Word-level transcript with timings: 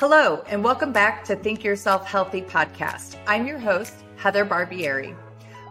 Hello, 0.00 0.42
and 0.46 0.64
welcome 0.64 0.92
back 0.92 1.24
to 1.24 1.36
Think 1.36 1.62
Yourself 1.62 2.06
Healthy 2.06 2.40
podcast. 2.40 3.18
I'm 3.26 3.46
your 3.46 3.58
host, 3.58 3.92
Heather 4.16 4.46
Barbieri. 4.46 5.14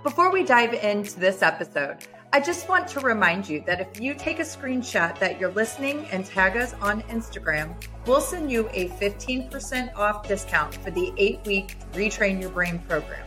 Before 0.04 0.32
we 0.32 0.44
dive 0.44 0.76
into 0.76 1.20
this 1.20 1.42
episode, 1.42 2.06
I 2.32 2.40
just 2.40 2.70
want 2.70 2.88
to 2.90 3.00
remind 3.00 3.50
you 3.50 3.64
that 3.66 3.82
if 3.82 4.00
you 4.00 4.14
take 4.14 4.38
a 4.38 4.44
screenshot 4.44 5.18
that 5.18 5.40
you're 5.40 5.52
listening 5.54 6.06
and 6.12 6.24
tag 6.24 6.58
us 6.58 6.76
on 6.76 7.02
Instagram, 7.10 7.74
we'll 8.06 8.22
send 8.22 8.52
you 8.52 8.70
a 8.72 8.90
15% 8.90 9.96
off 9.96 10.28
discount 10.28 10.76
for 10.76 10.92
the 10.92 11.12
eight 11.18 11.44
week 11.48 11.78
Retrain 11.94 12.40
Your 12.40 12.52
Brain 12.52 12.78
program. 12.88 13.26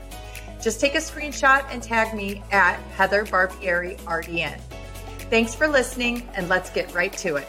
Just 0.63 0.79
take 0.81 0.95
a 0.95 0.99
screenshot 0.99 1.67
and 1.73 1.83
tag 1.83 2.15
me 2.15 2.45
at 2.53 2.79
Heather 2.93 3.25
Barbieri 3.25 3.99
RDN. 4.03 4.61
Thanks 5.31 5.53
for 5.53 5.67
listening, 5.67 6.29
and 6.37 6.49
let's 6.49 6.71
get 6.71 6.95
right 6.95 7.13
to 7.15 7.35
it. 7.35 7.49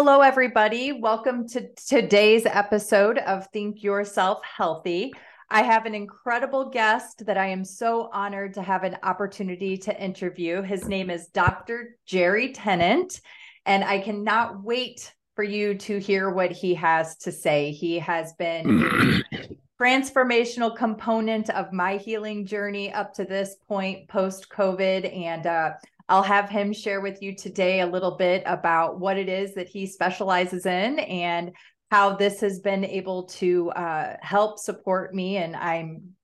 Hello, 0.00 0.20
everybody. 0.20 0.92
Welcome 0.92 1.48
to 1.48 1.70
today's 1.74 2.46
episode 2.46 3.18
of 3.18 3.48
Think 3.48 3.82
Yourself 3.82 4.38
Healthy. 4.44 5.12
I 5.50 5.62
have 5.62 5.86
an 5.86 5.94
incredible 5.96 6.70
guest 6.70 7.26
that 7.26 7.36
I 7.36 7.46
am 7.48 7.64
so 7.64 8.08
honored 8.12 8.54
to 8.54 8.62
have 8.62 8.84
an 8.84 8.96
opportunity 9.02 9.76
to 9.78 10.00
interview. 10.00 10.62
His 10.62 10.86
name 10.86 11.10
is 11.10 11.26
Dr. 11.26 11.96
Jerry 12.06 12.52
Tennant, 12.52 13.20
and 13.66 13.82
I 13.82 13.98
cannot 13.98 14.62
wait 14.62 15.12
for 15.34 15.42
you 15.42 15.74
to 15.74 15.98
hear 15.98 16.30
what 16.30 16.52
he 16.52 16.74
has 16.74 17.16
to 17.16 17.32
say. 17.32 17.72
He 17.72 17.98
has 17.98 18.34
been 18.34 19.24
transformational 19.80 20.76
component 20.76 21.50
of 21.50 21.72
my 21.72 21.96
healing 21.96 22.46
journey 22.46 22.92
up 22.92 23.14
to 23.14 23.24
this 23.24 23.56
point 23.66 24.06
post 24.06 24.48
COVID 24.48 25.12
and 25.12 25.44
uh, 25.44 25.72
I'll 26.08 26.22
have 26.22 26.48
him 26.48 26.72
share 26.72 27.00
with 27.00 27.20
you 27.22 27.34
today 27.34 27.80
a 27.80 27.86
little 27.86 28.16
bit 28.16 28.42
about 28.46 28.98
what 28.98 29.18
it 29.18 29.28
is 29.28 29.54
that 29.54 29.68
he 29.68 29.86
specializes 29.86 30.64
in 30.64 30.98
and 31.00 31.52
how 31.90 32.16
this 32.16 32.40
has 32.40 32.60
been 32.60 32.84
able 32.84 33.24
to 33.24 33.70
uh, 33.70 34.16
help 34.20 34.58
support 34.58 35.14
me. 35.14 35.36
And 35.36 35.54
i'm 35.56 36.14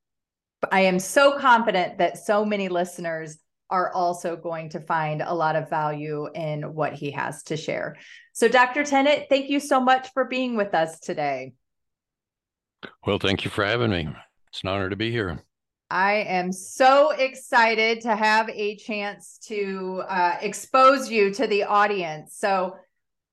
i 0.72 0.80
am 0.80 0.98
so 0.98 1.38
confident 1.38 1.98
that 1.98 2.16
so 2.16 2.42
many 2.42 2.68
listeners 2.68 3.36
are 3.68 3.92
also 3.92 4.34
going 4.34 4.70
to 4.70 4.80
find 4.80 5.20
a 5.20 5.34
lot 5.34 5.56
of 5.56 5.68
value 5.68 6.26
in 6.34 6.74
what 6.74 6.94
he 6.94 7.10
has 7.10 7.42
to 7.42 7.56
share. 7.56 7.96
So 8.32 8.48
dr 8.48 8.82
tennant 8.84 9.24
thank 9.28 9.50
you 9.50 9.60
so 9.60 9.80
much 9.80 10.08
for 10.14 10.24
being 10.24 10.56
with 10.56 10.74
us 10.74 11.00
today. 11.00 11.52
Well 13.06 13.18
thank 13.18 13.44
you 13.44 13.50
for 13.50 13.64
having 13.64 13.90
me. 13.90 14.08
It's 14.48 14.62
an 14.62 14.68
honor 14.70 14.88
to 14.88 14.96
be 14.96 15.10
here 15.10 15.38
I 15.90 16.14
am 16.14 16.50
so 16.50 17.10
excited 17.10 18.00
to 18.02 18.16
have 18.16 18.48
a 18.48 18.76
chance 18.76 19.38
to 19.46 20.02
uh, 20.08 20.36
expose 20.40 21.10
you 21.10 21.32
to 21.34 21.46
the 21.46 21.64
audience. 21.64 22.36
So, 22.36 22.76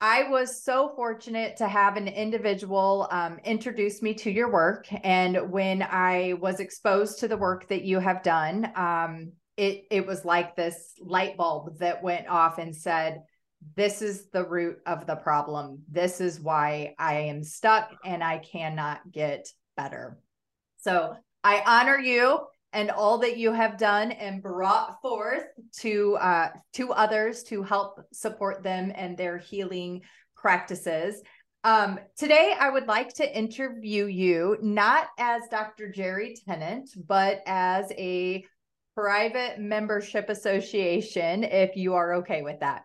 I 0.04 0.24
was 0.30 0.64
so 0.64 0.94
fortunate 0.96 1.58
to 1.58 1.68
have 1.68 1.96
an 1.96 2.08
individual 2.08 3.08
um, 3.12 3.38
introduce 3.44 4.02
me 4.02 4.16
to 4.16 4.32
your 4.32 4.52
work. 4.52 4.88
And 5.06 5.52
when 5.52 5.84
I 5.84 6.34
was 6.42 6.60
exposed 6.60 7.20
to 7.20 7.28
the 7.28 7.38
work 7.38 7.68
that 7.68 7.84
you 7.84 8.00
have 8.00 8.24
done, 8.24 8.72
um, 8.76 9.34
it, 9.58 9.84
it 9.92 10.08
was 10.08 10.26
like 10.26 10.56
this 10.56 10.96
light 11.00 11.38
bulb 11.38 11.78
that 11.78 12.02
went 12.02 12.28
off 12.28 12.58
and 12.58 12.76
said, 12.76 13.22
This 13.76 14.02
is 14.02 14.28
the 14.32 14.44
root 14.44 14.80
of 14.88 15.06
the 15.06 15.18
problem. 15.18 15.84
This 15.88 16.20
is 16.20 16.40
why 16.40 16.96
I 16.98 17.14
am 17.26 17.44
stuck 17.44 17.92
and 18.04 18.24
I 18.24 18.40
cannot 18.40 19.12
get 19.12 19.50
better. 19.78 20.18
So 20.80 21.16
I 21.44 21.64
honor 21.66 21.98
you 21.98 22.40
and 22.74 22.90
all 22.90 23.18
that 23.20 23.38
you 23.38 23.52
have 23.52 23.78
done 23.78 24.12
and 24.12 24.42
brought 24.42 25.02
forth 25.02 25.44
to 25.80 26.16
uh, 26.16 26.50
to 26.74 26.94
others 26.94 27.44
to 27.44 27.64
help 27.64 28.00
support 28.14 28.64
them 28.64 28.92
and 28.96 29.18
their 29.18 29.38
healing 29.38 30.02
practices. 30.36 31.22
Um, 31.64 32.00
today, 32.18 32.56
I 32.60 32.70
would 32.70 32.88
like 32.88 33.14
to 33.16 33.38
interview 33.38 34.06
you 34.06 34.58
not 34.62 35.08
as 35.20 35.44
Dr. 35.52 35.92
Jerry 35.92 36.36
Tennant, 36.48 36.90
but 37.06 37.42
as 37.46 37.92
a 37.92 38.44
private 38.96 39.60
membership 39.60 40.30
association, 40.30 41.44
if 41.44 41.76
you 41.76 41.94
are 41.94 42.16
okay 42.16 42.42
with 42.42 42.60
that. 42.62 42.84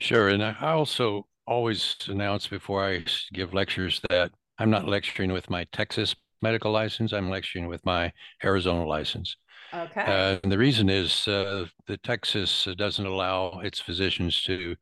Sure. 0.00 0.28
And 0.28 0.42
I 0.42 0.54
also 0.60 1.26
always 1.46 1.96
announce 2.08 2.46
before 2.48 2.84
I 2.84 3.04
give 3.32 3.54
lectures 3.54 4.00
that 4.10 4.32
I'm 4.58 4.70
not 4.70 4.88
lecturing 4.88 5.32
with 5.32 5.50
my 5.50 5.64
Texas 5.72 6.14
medical 6.46 6.70
license. 6.70 7.12
I'm 7.12 7.28
lecturing 7.28 7.66
with 7.66 7.84
my 7.84 8.12
Arizona 8.44 8.86
license. 8.86 9.36
Okay. 9.74 10.00
Uh, 10.00 10.38
and 10.42 10.52
the 10.52 10.58
reason 10.58 10.88
is 10.88 11.26
uh, 11.26 11.66
the 11.86 11.96
Texas 11.98 12.68
doesn't 12.76 13.04
allow 13.14 13.60
its 13.68 13.80
physicians 13.80 14.42
to 14.44 14.76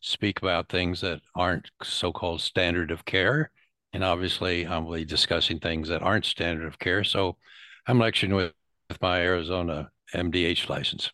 speak 0.00 0.40
about 0.40 0.68
things 0.68 1.00
that 1.02 1.20
aren't 1.34 1.70
so-called 1.82 2.40
standard 2.40 2.90
of 2.90 3.04
care. 3.04 3.50
And 3.92 4.02
obviously, 4.02 4.66
I'm 4.66 4.86
really 4.86 5.04
discussing 5.04 5.58
things 5.60 5.88
that 5.88 6.02
aren't 6.02 6.24
standard 6.24 6.66
of 6.66 6.78
care. 6.78 7.04
So 7.04 7.36
I'm 7.86 7.98
lecturing 7.98 8.34
with, 8.34 8.52
with 8.88 9.00
my 9.02 9.20
Arizona 9.20 9.90
MDH 10.14 10.68
license. 10.68 11.10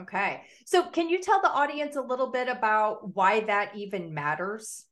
Okay. 0.00 0.42
So 0.64 0.84
can 0.90 1.08
you 1.08 1.20
tell 1.20 1.40
the 1.42 1.50
audience 1.50 1.96
a 1.96 2.00
little 2.00 2.30
bit 2.30 2.48
about 2.48 3.14
why 3.14 3.40
that 3.40 3.76
even 3.76 4.14
matters? 4.14 4.86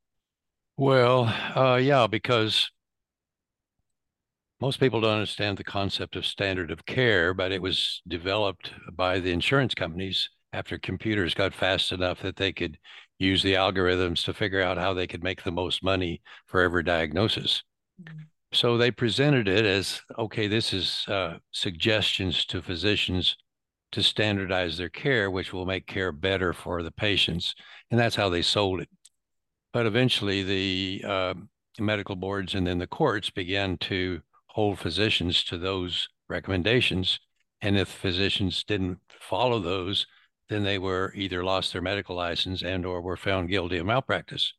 Well, 0.76 1.24
uh, 1.56 1.76
yeah, 1.76 2.06
because 2.06 2.70
most 4.62 4.78
people 4.78 5.00
don't 5.00 5.14
understand 5.14 5.58
the 5.58 5.64
concept 5.64 6.14
of 6.14 6.24
standard 6.24 6.70
of 6.70 6.86
care, 6.86 7.34
but 7.34 7.50
it 7.50 7.60
was 7.60 8.00
developed 8.06 8.70
by 8.92 9.18
the 9.18 9.32
insurance 9.32 9.74
companies 9.74 10.30
after 10.52 10.78
computers 10.78 11.34
got 11.34 11.52
fast 11.52 11.90
enough 11.90 12.22
that 12.22 12.36
they 12.36 12.52
could 12.52 12.78
use 13.18 13.42
the 13.42 13.54
algorithms 13.54 14.24
to 14.24 14.32
figure 14.32 14.62
out 14.62 14.78
how 14.78 14.94
they 14.94 15.08
could 15.08 15.24
make 15.24 15.42
the 15.42 15.50
most 15.50 15.82
money 15.82 16.22
for 16.46 16.60
every 16.60 16.84
diagnosis. 16.84 17.64
Mm-hmm. 18.00 18.18
So 18.52 18.78
they 18.78 18.92
presented 18.92 19.48
it 19.48 19.64
as 19.64 20.00
okay, 20.16 20.46
this 20.46 20.72
is 20.72 21.06
uh, 21.08 21.38
suggestions 21.50 22.44
to 22.44 22.62
physicians 22.62 23.36
to 23.90 24.00
standardize 24.00 24.78
their 24.78 24.90
care, 24.90 25.28
which 25.28 25.52
will 25.52 25.66
make 25.66 25.88
care 25.88 26.12
better 26.12 26.52
for 26.52 26.84
the 26.84 26.92
patients. 26.92 27.56
And 27.90 27.98
that's 27.98 28.14
how 28.14 28.28
they 28.28 28.42
sold 28.42 28.80
it. 28.80 28.88
But 29.72 29.86
eventually, 29.86 30.44
the 30.44 31.04
uh, 31.04 31.34
medical 31.80 32.14
boards 32.14 32.54
and 32.54 32.64
then 32.64 32.78
the 32.78 32.86
courts 32.86 33.28
began 33.28 33.76
to 33.78 34.20
hold 34.52 34.78
physicians 34.78 35.44
to 35.44 35.58
those 35.58 36.08
recommendations. 36.28 37.18
And 37.60 37.78
if 37.78 37.88
physicians 37.88 38.64
didn't 38.64 38.98
follow 39.20 39.58
those, 39.58 40.06
then 40.48 40.64
they 40.64 40.78
were 40.78 41.12
either 41.14 41.44
lost 41.44 41.72
their 41.72 41.82
medical 41.82 42.16
license 42.16 42.62
and 42.62 42.84
or 42.84 43.00
were 43.00 43.16
found 43.16 43.48
guilty 43.48 43.78
of 43.78 43.86
malpractice. 43.86 44.52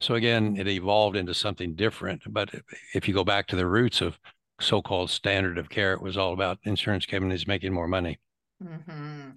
So 0.00 0.14
again, 0.14 0.56
it 0.58 0.68
evolved 0.68 1.16
into 1.16 1.34
something 1.34 1.74
different. 1.74 2.22
But 2.26 2.50
if 2.94 3.06
you 3.08 3.14
go 3.14 3.24
back 3.24 3.46
to 3.48 3.56
the 3.56 3.66
roots 3.66 4.00
of 4.00 4.18
so-called 4.60 5.10
standard 5.10 5.58
of 5.58 5.68
care, 5.68 5.92
it 5.92 6.02
was 6.02 6.16
all 6.16 6.32
about 6.32 6.58
insurance 6.64 7.06
companies 7.06 7.46
making 7.46 7.72
more 7.72 7.88
money. 7.88 8.18
Mm-hmm. 8.62 9.30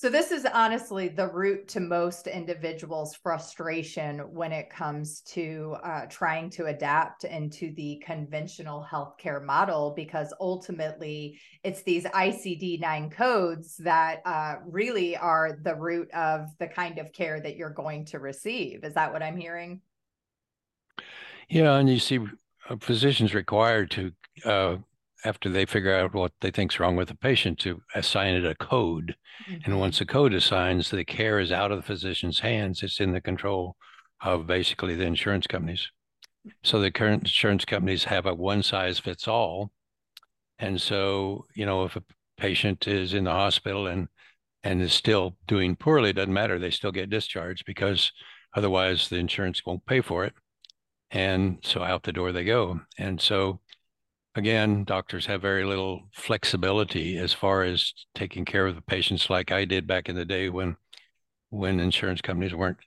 So 0.00 0.08
this 0.08 0.30
is 0.30 0.46
honestly 0.46 1.08
the 1.08 1.28
root 1.28 1.68
to 1.68 1.80
most 1.80 2.26
individuals' 2.26 3.14
frustration 3.22 4.20
when 4.32 4.50
it 4.50 4.70
comes 4.70 5.20
to 5.32 5.76
uh, 5.84 6.06
trying 6.08 6.48
to 6.52 6.68
adapt 6.68 7.24
into 7.24 7.74
the 7.74 8.02
conventional 8.06 8.82
healthcare 8.90 9.44
model, 9.44 9.92
because 9.94 10.32
ultimately 10.40 11.38
it's 11.62 11.82
these 11.82 12.04
ICD-9 12.04 13.12
codes 13.12 13.76
that 13.76 14.22
uh, 14.24 14.54
really 14.66 15.18
are 15.18 15.58
the 15.64 15.74
root 15.74 16.10
of 16.12 16.46
the 16.58 16.68
kind 16.68 16.98
of 16.98 17.12
care 17.12 17.38
that 17.38 17.56
you're 17.56 17.68
going 17.68 18.06
to 18.06 18.20
receive. 18.20 18.84
Is 18.84 18.94
that 18.94 19.12
what 19.12 19.22
I'm 19.22 19.36
hearing? 19.36 19.82
Yeah, 21.50 21.74
and 21.74 21.90
you 21.90 21.98
see 21.98 22.20
uh, 22.70 22.76
physicians 22.80 23.34
required 23.34 23.90
to 23.90 24.12
uh, 24.46 24.76
after 25.24 25.48
they 25.48 25.66
figure 25.66 25.94
out 25.94 26.14
what 26.14 26.32
they 26.40 26.50
think's 26.50 26.80
wrong 26.80 26.96
with 26.96 27.08
the 27.08 27.14
patient 27.14 27.58
to 27.60 27.82
assign 27.94 28.34
it 28.34 28.46
a 28.46 28.54
code. 28.54 29.16
Mm-hmm. 29.48 29.60
And 29.64 29.80
once 29.80 29.98
the 29.98 30.06
code 30.06 30.34
assigns, 30.34 30.90
the 30.90 31.04
care 31.04 31.38
is 31.38 31.52
out 31.52 31.72
of 31.72 31.78
the 31.78 31.86
physician's 31.86 32.40
hands. 32.40 32.82
It's 32.82 33.00
in 33.00 33.12
the 33.12 33.20
control 33.20 33.76
of 34.22 34.46
basically 34.46 34.94
the 34.94 35.04
insurance 35.04 35.46
companies. 35.46 35.88
So 36.62 36.80
the 36.80 36.90
current 36.90 37.22
insurance 37.22 37.64
companies 37.64 38.04
have 38.04 38.26
a 38.26 38.34
one 38.34 38.62
size 38.62 38.98
fits 38.98 39.28
all. 39.28 39.70
And 40.58 40.80
so, 40.80 41.46
you 41.54 41.66
know, 41.66 41.84
if 41.84 41.96
a 41.96 42.04
patient 42.38 42.86
is 42.86 43.14
in 43.14 43.24
the 43.24 43.30
hospital 43.30 43.86
and 43.86 44.08
and 44.62 44.82
is 44.82 44.92
still 44.92 45.36
doing 45.46 45.74
poorly, 45.74 46.10
it 46.10 46.16
doesn't 46.16 46.32
matter. 46.32 46.58
They 46.58 46.70
still 46.70 46.92
get 46.92 47.08
discharged 47.08 47.64
because 47.64 48.12
otherwise 48.54 49.08
the 49.08 49.16
insurance 49.16 49.64
won't 49.64 49.86
pay 49.86 50.02
for 50.02 50.24
it. 50.24 50.34
And 51.10 51.58
so 51.62 51.82
out 51.82 52.02
the 52.02 52.12
door 52.12 52.30
they 52.30 52.44
go. 52.44 52.80
And 52.98 53.20
so 53.20 53.60
again, 54.34 54.84
doctors 54.84 55.26
have 55.26 55.42
very 55.42 55.64
little 55.64 56.08
flexibility 56.12 57.18
as 57.18 57.32
far 57.32 57.62
as 57.62 57.92
taking 58.14 58.44
care 58.44 58.66
of 58.66 58.74
the 58.74 58.82
patients 58.82 59.30
like 59.30 59.52
I 59.52 59.64
did 59.64 59.86
back 59.86 60.08
in 60.08 60.16
the 60.16 60.24
day 60.24 60.48
when 60.48 60.76
when 61.50 61.80
insurance 61.80 62.20
companies 62.20 62.54
weren't 62.54 62.78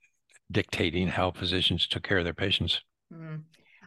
dictating 0.50 1.10
how 1.10 1.32
physicians 1.32 1.86
took 1.86 2.04
care 2.04 2.20
of 2.20 2.24
their 2.24 2.34
patients. 2.34 2.82
Mm. 3.14 3.42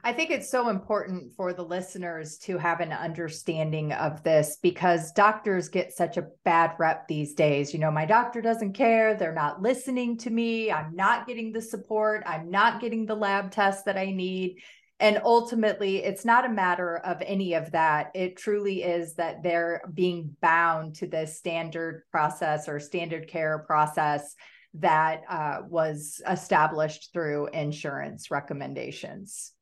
I 0.05 0.13
think 0.13 0.31
it's 0.31 0.49
so 0.49 0.69
important 0.69 1.33
for 1.35 1.53
the 1.53 1.65
listeners 1.65 2.39
to 2.43 2.59
have 2.59 2.79
an 2.79 2.93
understanding 2.93 3.93
of 3.93 4.23
this 4.23 4.59
because 4.63 5.11
doctors 5.11 5.69
get 5.69 5.93
such 5.93 6.17
a 6.17 6.29
bad 6.45 6.75
rep 6.79 7.09
these 7.09 7.35
days. 7.35 7.73
You 7.73 7.81
know, 7.81 7.91
my 7.91 8.07
doctor 8.07 8.41
doesn't 8.41 8.75
care. 8.75 9.17
They're 9.17 9.33
not 9.33 9.63
listening 9.63 10.17
to 10.19 10.31
me. 10.31 10.71
I'm 10.71 10.95
not 10.95 11.27
getting 11.27 11.51
the 11.51 11.61
support. 11.61 12.23
I'm 12.25 12.53
not 12.53 12.81
getting 12.81 13.07
the 13.07 13.17
lab 13.17 13.51
tests 13.51 13.83
that 13.85 13.97
I 13.97 14.13
need. 14.13 14.59
And 14.99 15.21
ultimately, 15.25 16.03
it's 16.03 16.25
not 16.25 16.47
a 16.47 16.51
matter 16.51 16.97
of 16.97 17.23
any 17.25 17.53
of 17.53 17.73
that. 17.73 18.13
It 18.15 18.37
truly 18.37 18.83
is 18.83 19.15
that 19.17 19.43
they're 19.43 19.83
being 19.93 20.35
bound 20.41 20.95
to 20.97 21.07
this 21.07 21.37
standard 21.37 22.05
process 22.11 22.67
or 22.67 22.81
standard 22.81 23.29
care 23.29 23.59
process 23.59 24.35
that 24.75 25.23
uh, 25.29 25.59
was 25.69 26.21
established 26.29 27.13
through 27.13 27.49
insurance 27.49 28.31
recommendations. 28.31 29.53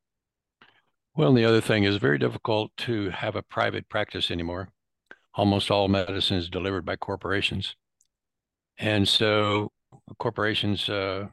Well, 1.16 1.32
the 1.32 1.44
other 1.44 1.60
thing 1.60 1.84
is 1.84 1.96
very 1.96 2.18
difficult 2.18 2.76
to 2.78 3.10
have 3.10 3.36
a 3.36 3.42
private 3.42 3.88
practice 3.88 4.30
anymore. 4.30 4.68
Almost 5.34 5.70
all 5.70 5.88
medicine 5.88 6.36
is 6.36 6.48
delivered 6.48 6.84
by 6.84 6.96
corporations. 6.96 7.74
And 8.78 9.06
so 9.06 9.72
corporations 10.18 10.88
uh, 10.88 11.26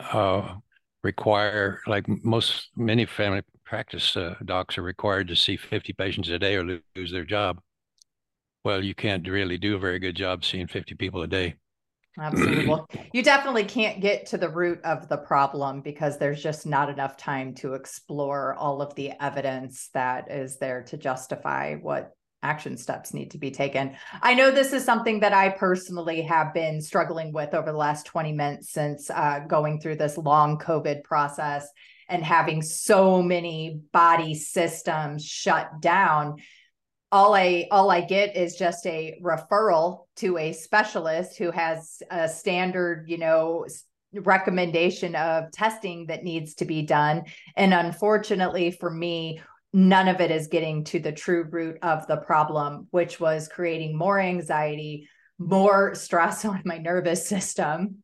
uh, 0.00 0.54
require, 1.02 1.80
like 1.86 2.06
most, 2.24 2.70
many 2.76 3.06
family 3.06 3.42
practice 3.64 4.16
uh, 4.16 4.34
docs 4.44 4.78
are 4.78 4.82
required 4.82 5.28
to 5.28 5.36
see 5.36 5.56
50 5.56 5.92
patients 5.92 6.28
a 6.28 6.38
day 6.38 6.56
or 6.56 6.64
lose 6.64 7.12
their 7.12 7.24
job. 7.24 7.60
Well, 8.64 8.82
you 8.82 8.94
can't 8.94 9.28
really 9.28 9.58
do 9.58 9.76
a 9.76 9.78
very 9.78 9.98
good 9.98 10.16
job 10.16 10.44
seeing 10.44 10.66
50 10.66 10.94
people 10.94 11.22
a 11.22 11.26
day. 11.26 11.56
Absolutely. 12.18 12.80
you 13.12 13.22
definitely 13.22 13.64
can't 13.64 14.00
get 14.00 14.26
to 14.26 14.38
the 14.38 14.48
root 14.48 14.80
of 14.84 15.08
the 15.08 15.18
problem 15.18 15.82
because 15.82 16.18
there's 16.18 16.42
just 16.42 16.66
not 16.66 16.88
enough 16.88 17.16
time 17.16 17.54
to 17.56 17.74
explore 17.74 18.54
all 18.54 18.80
of 18.80 18.94
the 18.94 19.12
evidence 19.22 19.90
that 19.92 20.30
is 20.30 20.56
there 20.56 20.82
to 20.84 20.96
justify 20.96 21.74
what 21.74 22.12
action 22.46 22.76
steps 22.76 23.12
need 23.12 23.32
to 23.32 23.38
be 23.38 23.50
taken. 23.50 23.96
I 24.22 24.34
know 24.34 24.50
this 24.50 24.72
is 24.72 24.84
something 24.84 25.20
that 25.20 25.32
I 25.32 25.50
personally 25.50 26.22
have 26.22 26.54
been 26.54 26.80
struggling 26.80 27.32
with 27.32 27.54
over 27.54 27.72
the 27.72 27.78
last 27.78 28.06
20 28.06 28.32
months 28.32 28.70
since 28.70 29.10
uh, 29.10 29.40
going 29.48 29.80
through 29.80 29.96
this 29.96 30.16
long 30.16 30.58
COVID 30.58 31.02
process 31.02 31.68
and 32.08 32.22
having 32.22 32.62
so 32.62 33.22
many 33.22 33.80
body 33.92 34.34
systems 34.34 35.24
shut 35.24 35.80
down 35.80 36.36
all 37.12 37.34
I 37.34 37.68
all 37.70 37.90
I 37.90 38.00
get 38.00 38.36
is 38.36 38.56
just 38.56 38.84
a 38.86 39.18
referral 39.22 40.06
to 40.16 40.38
a 40.38 40.52
specialist 40.52 41.38
who 41.38 41.50
has 41.50 42.02
a 42.10 42.28
standard, 42.28 43.08
you 43.08 43.16
know, 43.16 43.64
recommendation 44.12 45.14
of 45.14 45.52
testing 45.52 46.06
that 46.06 46.24
needs 46.24 46.54
to 46.56 46.64
be 46.64 46.82
done. 46.82 47.24
And 47.56 47.72
unfortunately 47.72 48.70
for 48.70 48.90
me, 48.90 49.40
none 49.76 50.08
of 50.08 50.22
it 50.22 50.30
is 50.30 50.46
getting 50.46 50.84
to 50.84 50.98
the 50.98 51.12
true 51.12 51.44
root 51.50 51.76
of 51.82 52.06
the 52.06 52.16
problem, 52.16 52.86
which 52.92 53.20
was 53.20 53.46
creating 53.46 53.94
more 53.94 54.18
anxiety, 54.18 55.06
more 55.38 55.94
stress 55.94 56.44
on 56.46 56.62
my 56.64 56.78
nervous 56.78 57.28
system. 57.28 57.96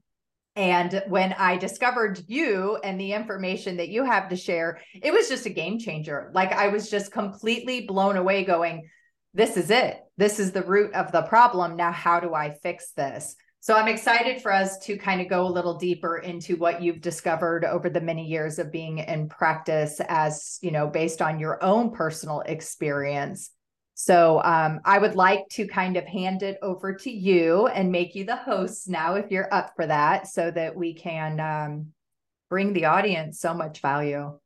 And 0.55 1.03
when 1.09 1.33
I 1.33 1.57
discovered 1.57 2.21
you 2.27 2.77
and 2.85 3.01
the 3.01 3.15
information 3.15 3.79
that 3.79 3.89
you 3.89 4.05
have 4.05 4.29
to 4.29 4.37
share, 4.37 4.83
it 4.93 5.15
was 5.15 5.31
just 5.31 5.47
a 5.47 5.51
game 5.51 5.79
changer. 5.79 6.31
Like 6.35 6.53
I 6.53 6.69
was 6.69 6.91
just 6.91 7.11
completely 7.11 7.87
blown 7.87 8.19
away, 8.19 8.45
going, 8.45 8.91
this 9.33 9.57
is 9.57 9.71
it. 9.71 9.97
This 10.19 10.39
is 10.39 10.53
the 10.53 10.63
root 10.63 10.93
of 10.93 11.11
the 11.11 11.23
problem. 11.23 11.77
Now, 11.77 11.91
how 11.91 12.21
do 12.21 12.35
I 12.35 12.53
fix 12.53 12.93
this? 12.93 13.35
So 13.63 13.77
I'm 13.77 13.87
excited 13.87 14.43
for 14.43 14.53
us 14.53 14.77
to 14.87 14.97
kind 14.97 15.21
of 15.21 15.29
go 15.29 15.47
a 15.47 15.49
little 15.49 15.79
deeper 15.79 16.19
into 16.19 16.57
what 16.57 16.83
you've 16.83 17.01
discovered 17.01 17.65
over 17.65 17.89
the 17.89 18.01
many 18.01 18.27
years 18.27 18.59
of 18.59 18.73
being 18.73 18.99
in 18.99 19.29
practice 19.29 20.01
as, 20.09 20.59
you 20.63 20.73
know, 20.73 20.89
based 20.89 21.23
on 21.23 21.39
your 21.39 21.63
own 21.63 21.93
personal 21.93 22.41
experience. 22.41 23.53
So 23.95 24.43
um, 24.43 24.81
I 24.85 24.99
would 24.99 25.15
like 25.15 25.47
to 25.53 25.69
kind 25.69 25.97
of 25.97 26.05
hand 26.05 26.43
it 26.43 26.59
over 26.61 26.93
to 26.93 27.11
you 27.13 27.69
and 27.69 27.93
make 27.93 28.17
you 28.17 28.25
the 28.25 28.35
host 28.35 28.89
now, 28.89 29.15
if 29.15 29.31
you're 29.31 29.55
up 29.55 29.75
for 29.77 29.87
that, 29.87 30.27
so 30.27 30.51
that 30.51 30.75
we 30.75 30.95
can 30.95 31.39
um, 31.39 31.93
bring 32.51 32.73
the 32.73 32.87
audience 32.87 33.39
so 33.39 33.55
much 33.55 33.81
value. 33.81 34.41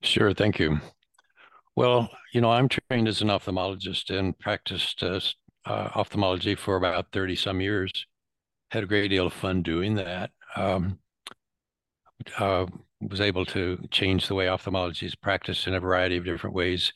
Sure. 0.00 0.32
Thank 0.32 0.58
you. 0.58 0.80
Well, 1.76 2.08
you 2.32 2.40
know, 2.40 2.50
I'm 2.50 2.70
trained 2.70 3.06
as 3.06 3.20
an 3.20 3.28
ophthalmologist 3.28 4.08
and 4.08 4.38
practiced 4.38 5.02
uh, 5.02 5.20
uh, 5.66 5.90
ophthalmology 5.94 6.54
for 6.54 6.76
about 6.76 7.06
30 7.12 7.36
some 7.36 7.60
years. 7.60 8.06
Had 8.70 8.84
a 8.84 8.86
great 8.86 9.08
deal 9.08 9.26
of 9.26 9.32
fun 9.32 9.62
doing 9.62 9.94
that. 9.94 10.30
Um, 10.56 10.98
uh, 12.38 12.66
was 13.00 13.20
able 13.20 13.44
to 13.44 13.78
change 13.90 14.28
the 14.28 14.34
way 14.34 14.48
ophthalmology 14.48 15.06
is 15.06 15.14
practiced 15.14 15.66
in 15.66 15.74
a 15.74 15.80
variety 15.80 16.16
of 16.16 16.24
different 16.24 16.54
ways. 16.56 16.92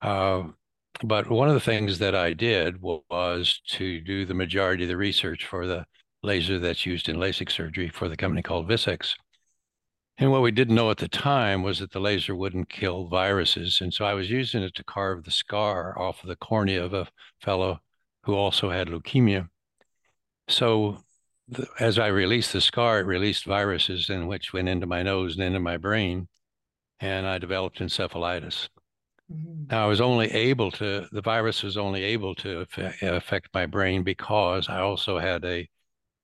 Uh, 0.00 0.44
but 1.02 1.30
one 1.30 1.48
of 1.48 1.54
the 1.54 1.60
things 1.60 1.98
that 1.98 2.14
I 2.14 2.32
did 2.32 2.80
was 2.80 3.60
to 3.68 4.00
do 4.00 4.24
the 4.24 4.34
majority 4.34 4.84
of 4.84 4.88
the 4.88 4.96
research 4.96 5.46
for 5.46 5.66
the 5.66 5.86
laser 6.22 6.58
that's 6.58 6.86
used 6.86 7.08
in 7.08 7.16
LASIK 7.16 7.50
surgery 7.50 7.88
for 7.88 8.08
the 8.08 8.16
company 8.16 8.42
called 8.42 8.68
VISX. 8.68 9.14
And 10.18 10.30
what 10.30 10.42
we 10.42 10.50
didn't 10.50 10.74
know 10.74 10.90
at 10.90 10.98
the 10.98 11.08
time 11.08 11.62
was 11.62 11.78
that 11.78 11.90
the 11.90 12.00
laser 12.00 12.36
wouldn't 12.36 12.68
kill 12.68 13.08
viruses. 13.08 13.80
And 13.80 13.92
so 13.92 14.04
I 14.04 14.14
was 14.14 14.30
using 14.30 14.62
it 14.62 14.74
to 14.74 14.84
carve 14.84 15.24
the 15.24 15.30
scar 15.30 15.98
off 15.98 16.22
of 16.22 16.28
the 16.28 16.36
cornea 16.36 16.84
of 16.84 16.94
a 16.94 17.08
fellow 17.40 17.80
who 18.24 18.34
also 18.34 18.70
had 18.70 18.88
leukemia. 18.88 19.48
So 20.48 21.02
the, 21.48 21.66
as 21.80 21.98
I 21.98 22.08
released 22.08 22.52
the 22.52 22.60
scar, 22.60 23.00
it 23.00 23.06
released 23.06 23.44
viruses, 23.44 24.10
in 24.10 24.26
which 24.26 24.52
went 24.52 24.68
into 24.68 24.86
my 24.86 25.02
nose 25.02 25.34
and 25.34 25.44
into 25.44 25.60
my 25.60 25.76
brain. 25.76 26.28
And 27.00 27.26
I 27.26 27.38
developed 27.38 27.80
encephalitis. 27.80 28.68
Mm-hmm. 29.32 29.64
Now 29.70 29.84
I 29.84 29.86
was 29.88 30.00
only 30.00 30.30
able 30.30 30.70
to, 30.72 31.08
the 31.10 31.22
virus 31.22 31.62
was 31.62 31.76
only 31.76 32.02
able 32.04 32.34
to 32.36 32.66
affect 33.02 33.48
my 33.54 33.66
brain 33.66 34.02
because 34.04 34.68
I 34.68 34.80
also 34.80 35.18
had 35.18 35.44
a 35.44 35.68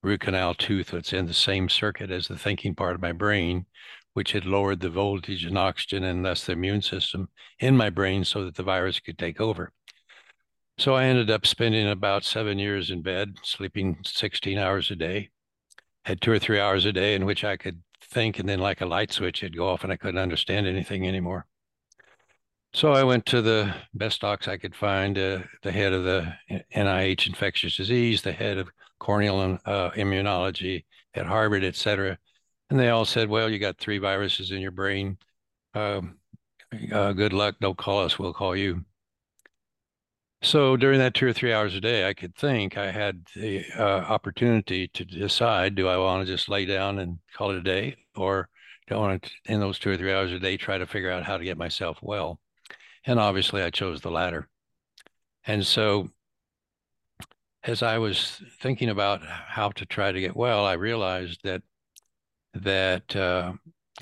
root 0.02 0.20
canal 0.20 0.54
tooth 0.54 0.92
that's 0.92 1.12
in 1.12 1.26
the 1.26 1.34
same 1.34 1.68
circuit 1.68 2.10
as 2.10 2.28
the 2.28 2.38
thinking 2.38 2.74
part 2.74 2.94
of 2.94 3.02
my 3.02 3.12
brain, 3.12 3.66
which 4.14 4.32
had 4.32 4.46
lowered 4.46 4.80
the 4.80 4.90
voltage 4.90 5.44
and 5.44 5.58
oxygen 5.58 6.04
and 6.04 6.24
thus 6.24 6.44
the 6.44 6.52
immune 6.52 6.82
system 6.82 7.28
in 7.58 7.76
my 7.76 7.90
brain 7.90 8.24
so 8.24 8.44
that 8.44 8.54
the 8.54 8.62
virus 8.62 9.00
could 9.00 9.18
take 9.18 9.40
over. 9.40 9.72
So 10.78 10.94
I 10.94 11.04
ended 11.06 11.28
up 11.28 11.44
spending 11.44 11.88
about 11.88 12.24
seven 12.24 12.58
years 12.58 12.90
in 12.92 13.02
bed, 13.02 13.38
sleeping 13.42 13.98
16 14.04 14.58
hours 14.58 14.92
a 14.92 14.96
day, 14.96 15.30
had 16.04 16.20
two 16.20 16.30
or 16.30 16.38
three 16.38 16.60
hours 16.60 16.84
a 16.84 16.92
day 16.92 17.16
in 17.16 17.26
which 17.26 17.42
I 17.44 17.56
could 17.56 17.82
think, 18.00 18.38
and 18.38 18.48
then 18.48 18.60
like 18.60 18.80
a 18.80 18.86
light 18.86 19.12
switch, 19.12 19.42
it'd 19.42 19.56
go 19.56 19.68
off 19.68 19.82
and 19.82 19.92
I 19.92 19.96
couldn't 19.96 20.20
understand 20.20 20.68
anything 20.68 21.06
anymore. 21.06 21.46
So 22.72 22.92
I 22.92 23.02
went 23.02 23.26
to 23.26 23.42
the 23.42 23.74
best 23.92 24.20
docs 24.20 24.46
I 24.46 24.56
could 24.56 24.76
find, 24.76 25.18
uh, 25.18 25.40
the 25.62 25.72
head 25.72 25.92
of 25.92 26.04
the 26.04 26.32
NIH 26.72 27.26
infectious 27.26 27.76
disease, 27.76 28.22
the 28.22 28.30
head 28.30 28.58
of 28.58 28.68
corneal 29.00 29.58
uh, 29.64 29.90
immunology 29.90 30.84
at 31.14 31.26
Harvard, 31.26 31.64
et 31.64 31.74
cetera. 31.74 32.16
And 32.70 32.78
they 32.78 32.90
all 32.90 33.04
said, 33.04 33.28
well, 33.28 33.50
you 33.50 33.58
got 33.58 33.78
three 33.78 33.98
viruses 33.98 34.52
in 34.52 34.60
your 34.60 34.70
brain. 34.70 35.18
Um, 35.74 36.18
uh, 36.92 37.12
good 37.14 37.32
luck. 37.32 37.56
Don't 37.60 37.78
call 37.78 38.04
us. 38.04 38.18
We'll 38.18 38.34
call 38.34 38.54
you. 38.54 38.84
So 40.42 40.76
during 40.76 41.00
that 41.00 41.14
two 41.14 41.26
or 41.26 41.32
three 41.32 41.52
hours 41.52 41.74
a 41.74 41.80
day, 41.80 42.08
I 42.08 42.14
could 42.14 42.34
think 42.36 42.76
I 42.76 42.92
had 42.92 43.26
the 43.34 43.64
uh, 43.76 43.82
opportunity 43.82 44.86
to 44.88 45.04
decide, 45.04 45.74
do 45.74 45.88
I 45.88 45.96
want 45.96 46.26
to 46.26 46.32
just 46.32 46.48
lay 46.48 46.64
down 46.64 47.00
and 47.00 47.18
call 47.36 47.50
it 47.50 47.56
a 47.56 47.62
day? 47.62 47.96
Or 48.14 48.48
do 48.86 48.94
I 48.94 48.98
want 48.98 49.22
to, 49.22 49.30
in 49.52 49.58
those 49.58 49.78
two 49.78 49.90
or 49.90 49.96
three 49.96 50.12
hours 50.12 50.30
a 50.30 50.38
day, 50.38 50.56
try 50.56 50.78
to 50.78 50.86
figure 50.86 51.10
out 51.10 51.24
how 51.24 51.38
to 51.38 51.44
get 51.44 51.58
myself 51.58 51.98
well? 52.02 52.38
And 53.04 53.18
obviously 53.18 53.62
I 53.62 53.70
chose 53.70 54.00
the 54.00 54.10
latter. 54.10 54.48
And 55.44 55.66
so 55.66 56.10
as 57.64 57.82
I 57.82 57.98
was 57.98 58.40
thinking 58.60 58.90
about 58.90 59.24
how 59.24 59.70
to 59.70 59.86
try 59.86 60.12
to 60.12 60.20
get 60.20 60.36
well, 60.36 60.64
I 60.64 60.74
realized 60.74 61.40
that 61.44 61.62
that 62.54 63.14
uh, 63.14 63.52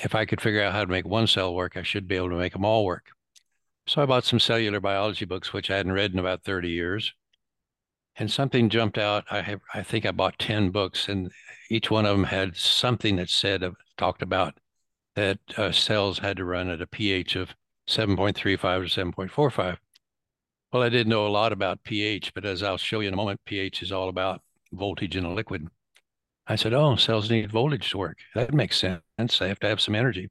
if 0.00 0.14
I 0.14 0.25
could 0.25 0.40
figure 0.40 0.62
out 0.62 0.73
how 0.73 0.85
to 0.85 0.90
make 0.90 1.07
one 1.07 1.26
cell 1.26 1.55
work, 1.55 1.76
I 1.76 1.83
should 1.83 2.07
be 2.07 2.16
able 2.16 2.31
to 2.31 2.37
make 2.37 2.52
them 2.52 2.64
all 2.64 2.85
work. 2.85 3.15
So 3.88 4.02
I 4.02 4.07
bought 4.07 4.25
some 4.25 4.40
cellular 4.40 4.81
biology 4.81 5.25
books, 5.25 5.52
which 5.52 5.71
I 5.71 5.76
hadn't 5.76 5.93
read 5.93 6.12
in 6.12 6.19
about 6.19 6.43
30 6.43 6.69
years. 6.71 7.14
And 8.16 8.31
something 8.31 8.69
jumped 8.69 8.99
out. 8.99 9.25
I 9.31 9.43
have, 9.43 9.61
I 9.75 9.83
think 9.83 10.07
I 10.07 10.11
bought 10.11 10.38
10 10.38 10.71
books, 10.71 11.09
and 11.09 11.31
each 11.71 11.90
one 11.90 12.07
of 12.07 12.16
them 12.16 12.25
had 12.25 12.57
something 12.57 13.16
that 13.16 13.28
said, 13.28 13.62
uh, 13.62 13.73
talked 13.97 14.23
about 14.23 14.59
that 15.14 15.38
uh, 15.57 15.73
cells 15.73 16.19
had 16.19 16.37
to 16.38 16.45
run 16.45 16.69
at 16.69 16.83
a 16.83 16.87
pH 16.87 17.37
of 17.37 17.55
7.35 17.88 18.93
to 18.93 19.05
7.45. 19.05 19.76
Well, 20.73 20.83
I 20.83 20.88
didn't 20.88 21.11
know 21.11 21.26
a 21.26 21.28
lot 21.28 21.52
about 21.52 21.85
pH, 21.85 22.35
but 22.35 22.45
as 22.45 22.62
I'll 22.62 22.76
show 22.76 23.00
you 23.00 23.09
in 23.09 23.14
a 23.14 23.16
moment, 23.16 23.40
pH 23.47 23.83
is 23.83 23.93
all 23.93 24.09
about 24.09 24.43
voltage 24.73 25.16
in 25.16 25.25
a 25.25 25.33
liquid. 25.33 25.69
I 26.47 26.57
said, 26.57 26.75
oh, 26.75 26.97
cells 26.97 27.31
need 27.31 27.50
voltage 27.50 27.90
to 27.90 27.99
work. 27.99 28.19
That 28.35 28.52
makes 28.52 28.76
sense. 28.76 29.02
They 29.38 29.49
have 29.49 29.61
to 29.61 29.69
have 29.69 29.81
some 29.81 29.95
energy. 29.95 30.28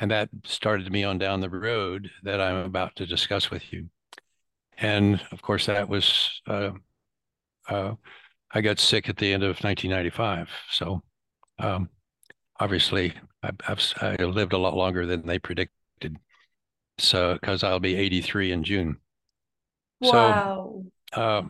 And 0.00 0.10
that 0.10 0.30
started 0.44 0.90
me 0.90 1.04
on 1.04 1.18
down 1.18 1.40
the 1.40 1.50
road 1.50 2.10
that 2.22 2.40
I'm 2.40 2.64
about 2.64 2.96
to 2.96 3.06
discuss 3.06 3.50
with 3.50 3.72
you. 3.72 3.88
And 4.78 5.20
of 5.30 5.42
course, 5.42 5.66
that 5.66 5.88
was, 5.88 6.40
uh, 6.46 6.70
uh, 7.68 7.94
I 8.50 8.60
got 8.62 8.78
sick 8.78 9.10
at 9.10 9.18
the 9.18 9.32
end 9.32 9.42
of 9.42 9.62
1995. 9.62 10.48
So 10.70 11.02
um, 11.58 11.90
obviously 12.58 13.12
I've, 13.42 13.56
I've 13.68 13.94
I 14.00 14.24
lived 14.24 14.54
a 14.54 14.58
lot 14.58 14.74
longer 14.74 15.06
than 15.06 15.26
they 15.26 15.38
predicted. 15.38 16.16
So 16.98 17.34
because 17.34 17.62
I'll 17.62 17.80
be 17.80 17.94
83 17.94 18.52
in 18.52 18.64
June. 18.64 18.96
Wow. 20.00 20.82
So, 21.14 21.20
uh, 21.20 21.42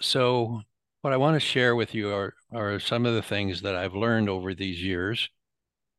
so 0.00 0.62
what 1.00 1.12
I 1.12 1.16
want 1.16 1.34
to 1.34 1.40
share 1.40 1.74
with 1.74 1.94
you 1.94 2.12
are 2.12 2.34
are 2.52 2.78
some 2.78 3.06
of 3.06 3.14
the 3.14 3.22
things 3.22 3.62
that 3.62 3.74
I've 3.74 3.94
learned 3.94 4.28
over 4.28 4.54
these 4.54 4.82
years, 4.82 5.28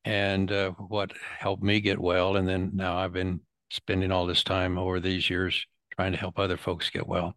and 0.06 0.52
uh, 0.52 0.72
what 0.72 1.12
helped 1.38 1.64
me 1.64 1.80
get 1.80 2.00
well. 2.00 2.36
And 2.36 2.48
then 2.48 2.72
now 2.74 2.98
I've 2.98 3.14
been 3.14 3.42
spending 3.70 4.12
all 4.12 4.26
this 4.26 4.44
time 4.44 4.78
over 4.78 5.00
these 5.00 5.30
years 5.30 5.66
trying 5.96 6.12
to 6.14 6.18
help 6.18 6.40
other 6.40 6.58
folks 6.58 6.90
get 6.90 7.08
well. 7.08 7.34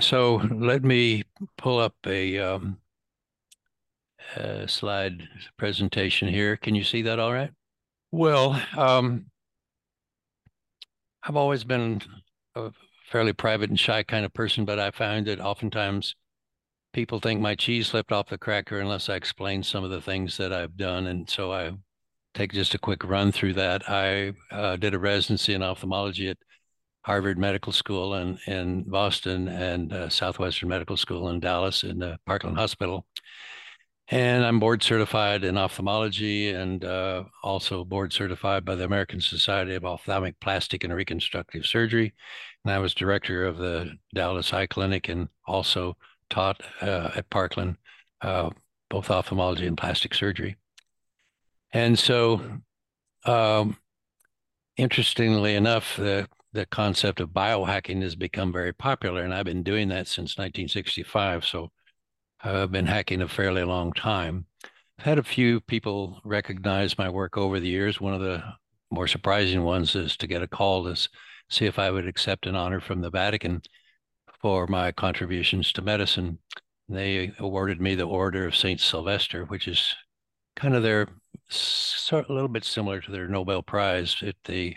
So 0.00 0.36
let 0.50 0.82
me 0.82 1.24
pull 1.56 1.78
up 1.78 1.94
a, 2.06 2.38
um, 2.38 2.78
a 4.36 4.66
slide 4.66 5.28
presentation 5.56 6.28
here. 6.28 6.56
Can 6.56 6.74
you 6.74 6.84
see 6.84 7.02
that 7.02 7.20
all 7.20 7.32
right? 7.32 7.50
Well, 8.10 8.60
um, 8.76 9.26
I've 11.22 11.36
always 11.36 11.64
been 11.64 12.00
a 12.54 12.70
fairly 13.10 13.32
private 13.32 13.70
and 13.70 13.78
shy 13.78 14.02
kind 14.02 14.24
of 14.24 14.34
person, 14.34 14.64
but 14.64 14.78
I 14.78 14.90
find 14.90 15.26
that 15.26 15.40
oftentimes 15.40 16.16
people 16.94 17.20
think 17.20 17.40
my 17.40 17.54
cheese 17.54 17.88
slipped 17.88 18.12
off 18.12 18.28
the 18.28 18.38
cracker 18.38 18.78
unless 18.78 19.10
I 19.10 19.16
explain 19.16 19.62
some 19.62 19.84
of 19.84 19.90
the 19.90 20.00
things 20.00 20.38
that 20.38 20.52
I've 20.52 20.76
done. 20.76 21.08
And 21.08 21.28
so 21.28 21.52
I 21.52 21.72
take 22.32 22.52
just 22.52 22.74
a 22.74 22.78
quick 22.78 23.04
run 23.04 23.32
through 23.32 23.54
that. 23.54 23.90
I 23.90 24.32
uh, 24.50 24.76
did 24.76 24.94
a 24.94 24.98
residency 24.98 25.52
in 25.52 25.62
ophthalmology 25.62 26.30
at 26.30 26.38
Harvard 27.02 27.36
Medical 27.36 27.72
School 27.72 28.14
in, 28.14 28.38
in 28.46 28.84
Boston 28.84 29.48
and 29.48 29.92
uh, 29.92 30.08
Southwestern 30.08 30.68
Medical 30.68 30.96
School 30.96 31.28
in 31.28 31.40
Dallas 31.40 31.82
in 31.82 31.98
the 31.98 32.16
Parkland 32.24 32.56
Hospital. 32.56 33.06
And 34.08 34.44
I'm 34.44 34.60
board 34.60 34.82
certified 34.82 35.44
in 35.44 35.56
ophthalmology 35.58 36.50
and 36.50 36.84
uh, 36.84 37.24
also 37.42 37.84
board 37.84 38.12
certified 38.12 38.64
by 38.64 38.74
the 38.74 38.84
American 38.84 39.20
Society 39.20 39.74
of 39.74 39.84
Ophthalmic 39.84 40.38
Plastic 40.40 40.84
and 40.84 40.94
Reconstructive 40.94 41.66
Surgery. 41.66 42.12
And 42.64 42.72
I 42.72 42.78
was 42.78 42.94
director 42.94 43.46
of 43.46 43.56
the 43.56 43.92
Dallas 44.14 44.52
Eye 44.52 44.66
Clinic 44.66 45.08
and 45.08 45.28
also 45.46 45.96
taught 46.34 46.60
uh, 46.82 47.10
at 47.14 47.30
Parkland 47.30 47.76
uh, 48.20 48.50
both 48.90 49.10
ophthalmology 49.10 49.66
and 49.66 49.78
plastic 49.78 50.14
surgery. 50.14 50.56
And 51.72 51.98
so, 51.98 52.40
um, 53.24 53.76
interestingly 54.76 55.54
enough, 55.54 55.96
the 55.96 56.28
the 56.52 56.66
concept 56.66 57.18
of 57.18 57.30
biohacking 57.30 58.00
has 58.02 58.14
become 58.14 58.52
very 58.52 58.72
popular, 58.72 59.24
and 59.24 59.34
I've 59.34 59.44
been 59.44 59.64
doing 59.64 59.88
that 59.88 60.06
since 60.06 60.38
1965. 60.38 61.44
So 61.44 61.72
I've 62.40 62.70
been 62.70 62.86
hacking 62.86 63.22
a 63.22 63.28
fairly 63.28 63.64
long 63.64 63.92
time. 63.92 64.46
I've 64.98 65.04
had 65.04 65.18
a 65.18 65.24
few 65.24 65.60
people 65.60 66.20
recognize 66.24 66.96
my 66.96 67.08
work 67.08 67.36
over 67.36 67.58
the 67.58 67.68
years. 67.68 68.00
One 68.00 68.14
of 68.14 68.20
the 68.20 68.44
more 68.92 69.08
surprising 69.08 69.64
ones 69.64 69.96
is 69.96 70.16
to 70.18 70.28
get 70.28 70.42
a 70.42 70.46
call 70.46 70.84
to 70.84 71.08
see 71.50 71.66
if 71.66 71.76
I 71.76 71.90
would 71.90 72.06
accept 72.06 72.46
an 72.46 72.54
honor 72.54 72.80
from 72.80 73.00
the 73.00 73.10
Vatican 73.10 73.62
for 74.44 74.66
my 74.66 74.92
contributions 74.92 75.72
to 75.72 75.80
medicine. 75.80 76.38
They 76.86 77.32
awarded 77.38 77.80
me 77.80 77.94
the 77.94 78.04
Order 78.04 78.46
of 78.46 78.54
Saint 78.54 78.78
Sylvester, 78.78 79.46
which 79.46 79.66
is 79.66 79.94
kind 80.54 80.74
of 80.74 80.82
their 80.82 81.08
sort 81.48 82.28
a 82.28 82.32
little 82.34 82.50
bit 82.50 82.62
similar 82.62 83.00
to 83.00 83.10
their 83.10 83.26
Nobel 83.26 83.62
Prize. 83.62 84.22
At 84.22 84.36
the, 84.44 84.76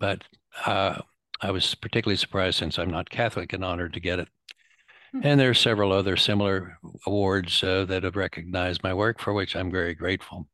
but 0.00 0.24
uh, 0.66 1.00
I 1.40 1.52
was 1.52 1.76
particularly 1.76 2.16
surprised 2.16 2.58
since 2.58 2.76
I'm 2.76 2.90
not 2.90 3.08
Catholic 3.08 3.52
and 3.52 3.64
honored 3.64 3.92
to 3.92 4.00
get 4.00 4.18
it. 4.18 4.28
Hmm. 5.12 5.20
And 5.22 5.38
there 5.38 5.50
are 5.50 5.54
several 5.54 5.92
other 5.92 6.16
similar 6.16 6.76
awards 7.06 7.62
uh, 7.62 7.84
that 7.84 8.02
have 8.02 8.16
recognized 8.16 8.82
my 8.82 8.94
work, 8.94 9.20
for 9.20 9.32
which 9.32 9.54
I'm 9.54 9.70
very 9.70 9.94
grateful. 9.94 10.48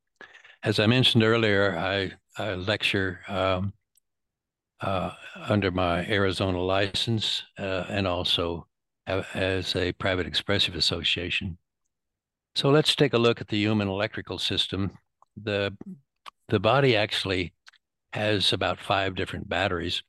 As 0.63 0.79
I 0.79 0.87
mentioned 0.87 1.25
earlier, 1.25 1.79
I, 1.79 2.13
I 2.37 2.57
lecture 2.57 3.21
um, 3.27 3.73
uh, 4.81 5.13
under 5.49 5.71
my 5.71 6.07
Arizona 6.07 6.61
license 6.61 7.43
uh, 7.59 7.85
and 7.89 8.07
also 8.07 8.67
as 9.07 9.75
a 9.77 9.93
private 9.93 10.27
expressive 10.27 10.75
association. 10.75 11.59
So 12.55 12.71
let's 12.71 12.95
take 12.95 13.13
a 13.13 13.19
look 13.19 13.41
at 13.41 13.49
the 13.49 13.59
human 13.59 13.89
electrical 13.89 14.39
system. 14.39 14.93
The, 15.41 15.77
the 16.49 16.61
body 16.61 16.97
actually 16.97 17.53
has 18.13 18.53
about 18.53 18.79
five 18.79 19.15
different 19.15 19.49
batteries 19.49 20.03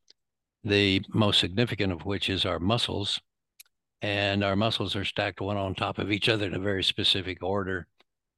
the 0.63 1.01
most 1.09 1.39
significant 1.39 1.91
of 1.91 2.05
which 2.05 2.29
is 2.29 2.45
our 2.45 2.59
muscles. 2.59 3.19
And 4.01 4.43
our 4.43 4.55
muscles 4.55 4.95
are 4.95 5.05
stacked 5.05 5.41
one 5.41 5.57
on 5.57 5.75
top 5.75 5.99
of 5.99 6.11
each 6.11 6.29
other 6.29 6.45
in 6.45 6.55
a 6.55 6.59
very 6.59 6.83
specific 6.83 7.43
order. 7.43 7.87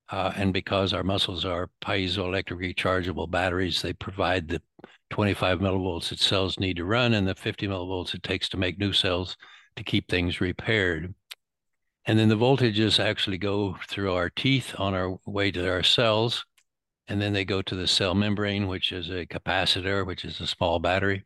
Uh, 0.10 0.34
and 0.36 0.52
because 0.54 0.94
our 0.94 1.04
muscles 1.04 1.46
are 1.46 1.70
piezoelectric 1.82 2.75
rechargeable 2.75 3.30
batteries, 3.30 3.82
they 3.82 3.94
provide 3.94 4.48
the 4.48 4.62
25 5.13 5.60
millivolts 5.60 6.10
that 6.10 6.17
cells 6.17 6.60
need 6.60 6.75
to 6.75 6.84
run 6.84 7.13
and 7.13 7.27
the 7.27 7.36
50 7.36 7.67
millivolts 7.67 8.15
it 8.15 8.24
takes 8.24 8.50
to 8.50 8.58
make 8.58 8.79
new 8.79 8.91
cells 8.91 9.38
to 9.75 9.84
keep 9.84 10.10
things 10.10 10.41
repaired. 10.41 11.13
And 12.08 12.17
then 12.17 12.29
the 12.29 12.36
voltages 12.36 13.00
actually 13.00 13.38
go 13.38 13.77
through 13.88 14.12
our 14.12 14.32
teeth 14.32 14.74
on 14.79 14.96
our 14.96 15.20
way 15.27 15.51
to 15.51 15.70
our 15.70 15.84
cells. 15.84 16.43
And 17.08 17.22
then 17.22 17.32
they 17.32 17.46
go 17.46 17.62
to 17.62 17.75
the 17.75 17.86
cell 17.86 18.15
membrane, 18.15 18.67
which 18.67 18.91
is 18.91 19.12
a 19.12 19.27
capacitor, 19.27 20.03
which 20.03 20.25
is 20.25 20.41
a 20.41 20.48
small 20.48 20.79
battery. 20.79 21.25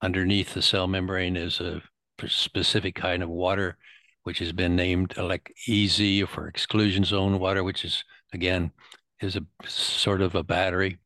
Underneath 0.00 0.54
the 0.54 0.62
cell 0.62 0.86
membrane 0.86 1.36
is 1.36 1.60
a 1.60 1.82
specific 2.26 2.94
kind 2.94 3.22
of 3.22 3.28
water, 3.28 3.76
which 4.22 4.38
has 4.38 4.52
been 4.52 4.74
named 4.74 5.14
like 5.18 5.52
EZ 5.68 6.26
for 6.26 6.48
exclusion 6.48 7.04
zone 7.04 7.38
water, 7.38 7.62
which 7.62 7.84
is 7.84 8.02
again 8.32 8.70
is 9.20 9.36
a 9.36 9.44
sort 9.68 10.22
of 10.22 10.34
a 10.34 10.42
battery. 10.42 10.96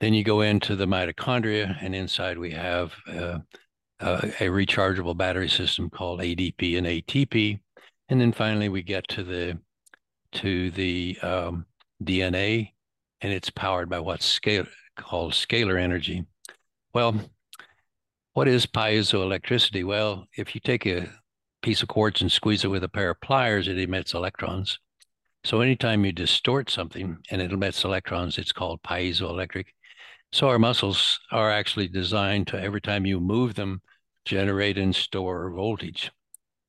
Then 0.00 0.14
you 0.14 0.22
go 0.22 0.42
into 0.42 0.76
the 0.76 0.86
mitochondria, 0.86 1.76
and 1.82 1.94
inside 1.94 2.38
we 2.38 2.52
have 2.52 2.94
uh, 3.08 3.38
uh, 4.00 4.20
a 4.40 4.46
rechargeable 4.46 5.16
battery 5.16 5.48
system 5.48 5.90
called 5.90 6.20
ADP 6.20 6.78
and 6.78 6.86
ATP. 6.86 7.58
And 8.08 8.20
then 8.20 8.32
finally 8.32 8.68
we 8.68 8.82
get 8.82 9.06
to 9.08 9.24
the 9.24 9.58
to 10.30 10.70
the 10.72 11.18
um, 11.22 11.66
DNA, 12.04 12.72
and 13.20 13.32
it's 13.32 13.50
powered 13.50 13.88
by 13.88 13.98
what's 13.98 14.38
called 14.96 15.32
scalar 15.32 15.80
energy. 15.80 16.24
Well, 16.92 17.20
what 18.34 18.46
is 18.46 18.66
piezoelectricity? 18.66 19.84
Well, 19.84 20.26
if 20.36 20.54
you 20.54 20.60
take 20.60 20.86
a 20.86 21.08
piece 21.62 21.82
of 21.82 21.88
quartz 21.88 22.20
and 22.20 22.30
squeeze 22.30 22.64
it 22.64 22.68
with 22.68 22.84
a 22.84 22.88
pair 22.88 23.10
of 23.10 23.20
pliers, 23.20 23.68
it 23.68 23.78
emits 23.78 24.14
electrons. 24.14 24.78
So 25.44 25.60
anytime 25.60 26.04
you 26.04 26.12
distort 26.12 26.70
something 26.70 27.18
and 27.30 27.40
it 27.40 27.52
emits 27.52 27.84
electrons, 27.84 28.38
it's 28.38 28.52
called 28.52 28.82
piezoelectric. 28.82 29.66
So 30.30 30.48
our 30.48 30.58
muscles 30.58 31.18
are 31.32 31.50
actually 31.50 31.88
designed 31.88 32.48
to 32.48 32.60
every 32.60 32.80
time 32.80 33.06
you 33.06 33.18
move 33.18 33.54
them, 33.54 33.80
generate 34.24 34.76
and 34.76 34.94
store 34.94 35.50
voltage. 35.50 36.10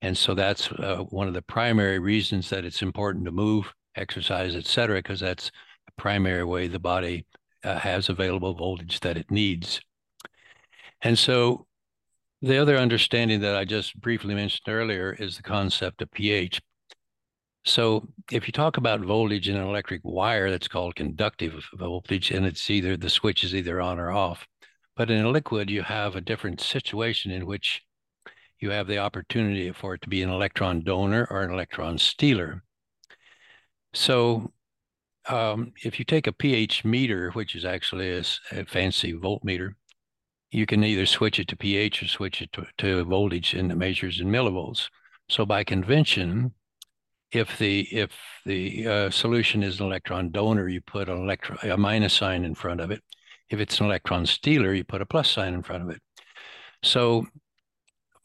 And 0.02 0.18
so 0.18 0.34
that's 0.34 0.72
uh, 0.72 1.04
one 1.10 1.28
of 1.28 1.34
the 1.34 1.42
primary 1.42 2.00
reasons 2.00 2.50
that 2.50 2.64
it's 2.64 2.82
important 2.82 3.26
to 3.26 3.32
move, 3.32 3.74
exercise, 3.96 4.56
et 4.56 4.66
cetera, 4.66 5.00
because 5.00 5.20
that's 5.20 5.52
the 5.86 5.92
primary 5.98 6.46
way 6.46 6.68
the 6.68 6.80
body 6.80 7.26
uh, 7.66 7.78
has 7.80 8.08
available 8.08 8.54
voltage 8.54 9.02
that 9.02 9.18
it 9.18 9.30
needs. 9.30 9.82
And 11.02 11.20
so 11.20 11.66
the 12.42 12.58
other 12.58 12.78
understanding 12.78 13.42
that 13.42 13.56
I 13.56 13.66
just 13.66 14.00
briefly 14.00 14.36
mentioned 14.36 14.74
earlier 14.74 15.12
is 15.20 15.36
the 15.36 15.44
concept 15.44 16.02
of 16.02 16.12
pH. 16.12 16.62
So 17.66 18.08
if 18.32 18.48
you 18.48 18.52
talk 18.54 18.78
about 18.78 19.02
voltage 19.02 19.50
in 19.50 19.56
an 19.56 19.68
electric 19.68 20.02
wire, 20.04 20.50
that's 20.50 20.68
called 20.68 20.96
conductive 20.96 21.64
voltage, 21.74 22.32
and 22.32 22.46
it's 22.46 22.70
either 22.70 22.96
the 22.96 23.10
switch 23.10 23.44
is 23.44 23.54
either 23.54 23.82
on 23.82 24.00
or 24.00 24.12
off. 24.12 24.48
But 24.96 25.12
in 25.12 25.24
a 25.24 25.30
liquid, 25.30 25.70
you 25.70 25.84
have 25.84 26.16
a 26.16 26.22
different 26.22 26.62
situation 26.62 27.32
in 27.32 27.46
which 27.46 27.84
you 28.60 28.72
have 28.72 28.88
the 28.88 28.98
opportunity 28.98 29.72
for 29.72 29.94
it 29.94 30.02
to 30.02 30.10
be 30.10 30.22
an 30.22 30.30
electron 30.30 30.84
donor 30.84 31.28
or 31.30 31.44
an 31.44 31.52
electron 31.52 31.98
stealer. 31.98 32.64
So 33.94 34.52
um, 35.28 35.74
if 35.84 36.00
you 36.00 36.06
take 36.06 36.28
a 36.28 36.34
pH 36.34 36.84
meter, 36.84 37.32
which 37.32 37.56
is 37.56 37.66
actually 37.66 38.12
a, 38.18 38.24
a 38.52 38.66
fancy 38.66 39.14
voltmeter, 39.14 39.74
you 40.52 40.66
can 40.66 40.84
either 40.84 41.06
switch 41.06 41.40
it 41.40 41.48
to 41.50 41.56
pH 41.56 42.04
or 42.04 42.08
switch 42.08 42.42
it 42.42 42.52
to, 42.54 42.66
to 42.80 43.04
voltage 43.06 43.54
and 43.54 43.72
it 43.72 43.76
measures 43.76 44.20
in 44.20 44.28
millivolts. 44.28 44.90
So 45.30 45.46
by 45.46 45.64
convention, 45.64 46.54
if 47.32 47.58
the 47.58 47.82
if 47.92 48.12
the 48.46 48.88
uh, 48.88 49.10
solution 49.10 49.64
is 49.64 49.80
an 49.80 49.86
electron 49.86 50.32
donor, 50.32 50.68
you 50.68 50.82
put 50.82 51.10
an 51.10 51.30
a 51.64 51.78
minus 51.78 52.14
sign 52.14 52.44
in 52.44 52.56
front 52.56 52.82
of 52.82 52.92
it. 52.92 53.02
If 53.50 53.60
it's 53.60 53.80
an 53.80 53.88
electron 53.88 54.26
stealer, 54.26 54.74
you 54.74 54.84
put 54.84 55.02
a 55.02 55.06
plus 55.06 55.30
sign 55.30 55.54
in 55.54 55.64
front 55.64 55.84
of 55.84 55.90
it. 55.90 56.02
So 56.84 57.26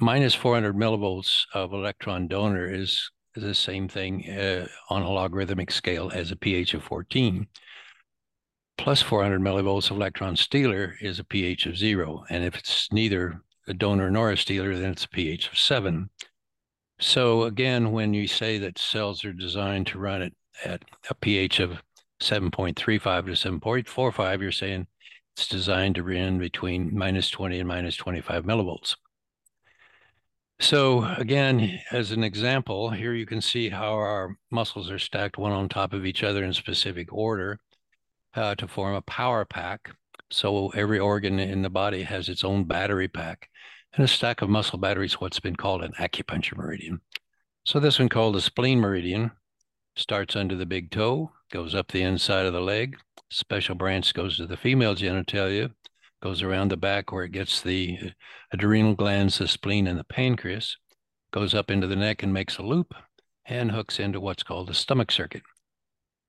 minus 0.01 0.35
400 0.35 0.77
millivolts 0.77 1.45
of 1.55 1.73
electron 1.73 2.29
donor 2.29 2.73
is, 2.73 3.11
is 3.35 3.43
the 3.43 3.55
same 3.55 3.89
thing 3.89 4.29
uh, 4.31 4.67
on 4.91 5.03
a 5.03 5.11
logarithmic 5.11 5.71
scale 5.71 6.11
as 6.15 6.31
a 6.31 6.37
pH 6.37 6.75
of 6.75 6.83
14 6.83 7.47
plus 8.77 9.03
400 9.03 9.41
millivolts 9.41 9.91
of 9.91 9.97
electron 9.97 10.37
stealer 10.37 10.95
is 11.01 11.19
a 11.19 11.25
pH 11.25 11.67
of 11.67 11.77
zero. 11.77 12.25
And 12.29 12.45
if 12.45 12.57
it's 12.57 12.89
neither 12.93 13.43
a 13.67 13.75
donor 13.75 14.11
nor 14.11 14.31
a 14.31 14.37
stealer, 14.37 14.77
then 14.77 14.91
it's 14.91 15.05
a 15.05 15.09
pH 15.09 15.49
of 15.49 15.59
seven. 15.59 16.11
So 17.01 17.43
again, 17.45 17.93
when 17.93 18.15
you 18.15 18.27
say 18.27 18.59
that 18.59 18.79
cells 18.79 19.25
are 19.25 19.33
designed 19.33 19.89
to 19.89 19.99
run 19.99 20.23
it 20.23 20.35
at 20.65 20.85
a 21.11 21.15
pH 21.15 21.61
of 21.61 21.83
7.35 22.21 22.75
to 22.75 23.33
7.45, 23.33 24.41
you're 24.41 24.53
saying 24.53 24.87
it's 25.37 25.49
designed 25.49 25.97
to 25.97 26.03
run 26.03 26.39
between 26.39 26.97
minus 26.97 27.29
20 27.31 27.59
and 27.59 27.69
minus 27.69 27.97
25 27.97 28.45
millivolts. 28.45 28.97
So 30.61 31.05
again, 31.05 31.81
as 31.91 32.13
an 32.13 32.23
example, 32.23 32.91
here 32.91 33.13
you 33.13 33.27
can 33.27 33.41
see 33.41 33.69
how 33.69 33.93
our 33.95 34.37
muscles 34.53 34.91
are 34.91 35.01
stacked 35.01 35.37
one 35.37 35.51
on 35.51 35.69
top 35.69 35.93
of 35.93 36.07
each 36.07 36.23
other 36.23 36.45
in 36.45 36.53
specific 36.53 37.13
order 37.13 37.59
uh, 38.35 38.55
to 38.55 38.69
form 38.69 38.95
a 38.95 39.03
power 39.03 39.45
pack. 39.45 39.91
So 40.31 40.69
every 40.71 41.01
organ 41.01 41.41
in 41.41 41.63
the 41.63 41.71
body 41.71 42.03
has 42.03 42.29
its 42.29 42.45
own 42.45 42.65
battery 42.65 43.09
pack. 43.09 43.51
And 43.97 44.05
a 44.05 44.09
stack 44.09 44.43
of 44.43 44.49
muscle 44.49 44.79
batteries, 44.79 45.21
what's 45.21 45.39
been 45.39 45.55
called 45.55 45.85
an 45.85 45.93
acupuncture 46.01 46.57
meridian. 46.57 47.01
So 47.65 47.79
this 47.79 47.99
one 47.99 48.09
called 48.09 48.35
the 48.35 48.41
spleen 48.41 48.81
meridian 48.81 49.31
starts 49.97 50.35
under 50.35 50.57
the 50.57 50.67
big 50.67 50.91
toe, 50.91 51.31
goes 51.53 51.75
up 51.75 51.93
the 51.93 52.03
inside 52.03 52.47
of 52.47 52.53
the 52.53 52.61
leg. 52.61 52.97
Special 53.31 53.77
branch 53.77 54.13
goes 54.13 54.37
to 54.37 54.47
the 54.47 54.57
female 54.57 54.97
genitalia, 54.97 55.73
goes 56.21 56.43
around 56.43 56.71
the 56.71 56.77
back 56.77 57.13
where 57.13 57.25
it 57.25 57.33
gets 57.33 57.61
the 57.61 57.99
uh, 58.05 58.09
adrenal 58.53 58.95
glands, 58.95 59.39
the 59.39 59.47
spleen, 59.47 59.87
and 59.87 59.99
the 59.99 60.05
pancreas, 60.05 60.77
goes 61.33 61.55
up 61.55 61.71
into 61.71 61.87
the 61.87 61.97
neck 61.97 62.23
and 62.23 62.33
makes 62.33 62.59
a 62.59 62.63
loop 62.63 62.95
and 63.47 63.71
hooks 63.71 64.01
into 64.01 64.21
what's 64.21 64.43
called 64.43 64.69
the 64.69 64.75
stomach 64.75 65.13
circuit. 65.13 65.43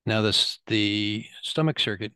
Now, 0.04 0.22
this 0.22 0.60
the 0.68 1.24
stomach 1.42 1.80
circuit 1.80 2.12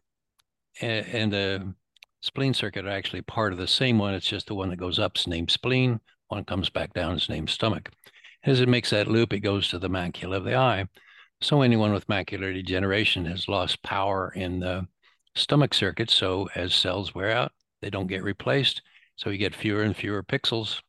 and, 0.80 1.07
and 1.07 1.33
the 1.33 1.75
spleen 2.20 2.54
circuit 2.54 2.86
are 2.86 2.90
actually 2.90 3.22
part 3.22 3.52
of 3.52 3.58
the 3.58 3.66
same 3.66 3.98
one. 3.98 4.14
It's 4.14 4.26
just 4.26 4.46
the 4.46 4.54
one 4.54 4.70
that 4.70 4.76
goes 4.76 4.98
up 4.98 5.16
is 5.16 5.26
named 5.26 5.50
spleen. 5.50 6.00
One 6.28 6.44
comes 6.44 6.70
back 6.70 6.92
down 6.92 7.16
is 7.16 7.28
named 7.28 7.50
stomach. 7.50 7.90
As 8.44 8.60
it 8.60 8.68
makes 8.68 8.90
that 8.90 9.08
loop, 9.08 9.32
it 9.32 9.40
goes 9.40 9.68
to 9.68 9.78
the 9.78 9.90
macula 9.90 10.36
of 10.36 10.44
the 10.44 10.56
eye. 10.56 10.86
So 11.40 11.62
anyone 11.62 11.92
with 11.92 12.06
macular 12.06 12.52
degeneration 12.52 13.24
has 13.26 13.48
lost 13.48 13.82
power 13.82 14.32
in 14.34 14.60
the 14.60 14.86
stomach 15.34 15.74
circuit. 15.74 16.10
So 16.10 16.48
as 16.54 16.74
cells 16.74 17.14
wear 17.14 17.30
out, 17.30 17.52
they 17.80 17.90
don't 17.90 18.06
get 18.06 18.22
replaced. 18.22 18.82
So 19.16 19.30
you 19.30 19.38
get 19.38 19.54
fewer 19.54 19.82
and 19.82 19.96
fewer 19.96 20.22
pixels. 20.22 20.80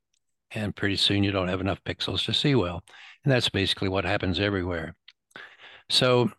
And 0.51 0.75
pretty 0.75 0.97
soon 0.97 1.23
you 1.23 1.31
don't 1.31 1.47
have 1.47 1.61
enough 1.61 1.83
pixels 1.85 2.25
to 2.25 2.33
see 2.33 2.55
well. 2.55 2.83
And 3.23 3.31
that's 3.31 3.49
basically 3.49 3.87
what 3.87 4.03
happens 4.03 4.39
everywhere. 4.39 4.95
So 5.89 6.31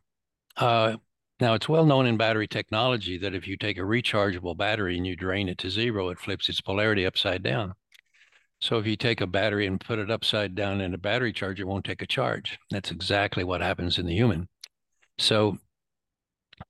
uh, 0.58 0.96
now 1.42 1.54
it's 1.54 1.68
well 1.68 1.84
known 1.84 2.06
in 2.06 2.16
battery 2.16 2.46
technology 2.46 3.18
that 3.18 3.34
if 3.34 3.46
you 3.48 3.56
take 3.56 3.76
a 3.76 3.82
rechargeable 3.82 4.56
battery 4.56 4.96
and 4.96 5.06
you 5.06 5.16
drain 5.16 5.48
it 5.48 5.58
to 5.58 5.68
zero, 5.70 6.08
it 6.08 6.20
flips 6.20 6.48
its 6.48 6.60
polarity 6.60 7.04
upside 7.04 7.42
down. 7.42 7.74
So 8.60 8.78
if 8.78 8.86
you 8.86 8.96
take 8.96 9.20
a 9.20 9.26
battery 9.26 9.66
and 9.66 9.80
put 9.80 9.98
it 9.98 10.08
upside 10.08 10.54
down 10.54 10.80
in 10.80 10.94
a 10.94 10.98
battery 10.98 11.32
charge, 11.32 11.60
it 11.60 11.66
won't 11.66 11.84
take 11.84 12.00
a 12.00 12.06
charge. 12.06 12.60
That's 12.70 12.92
exactly 12.92 13.42
what 13.42 13.60
happens 13.60 13.98
in 13.98 14.06
the 14.06 14.14
human. 14.14 14.48
So 15.18 15.58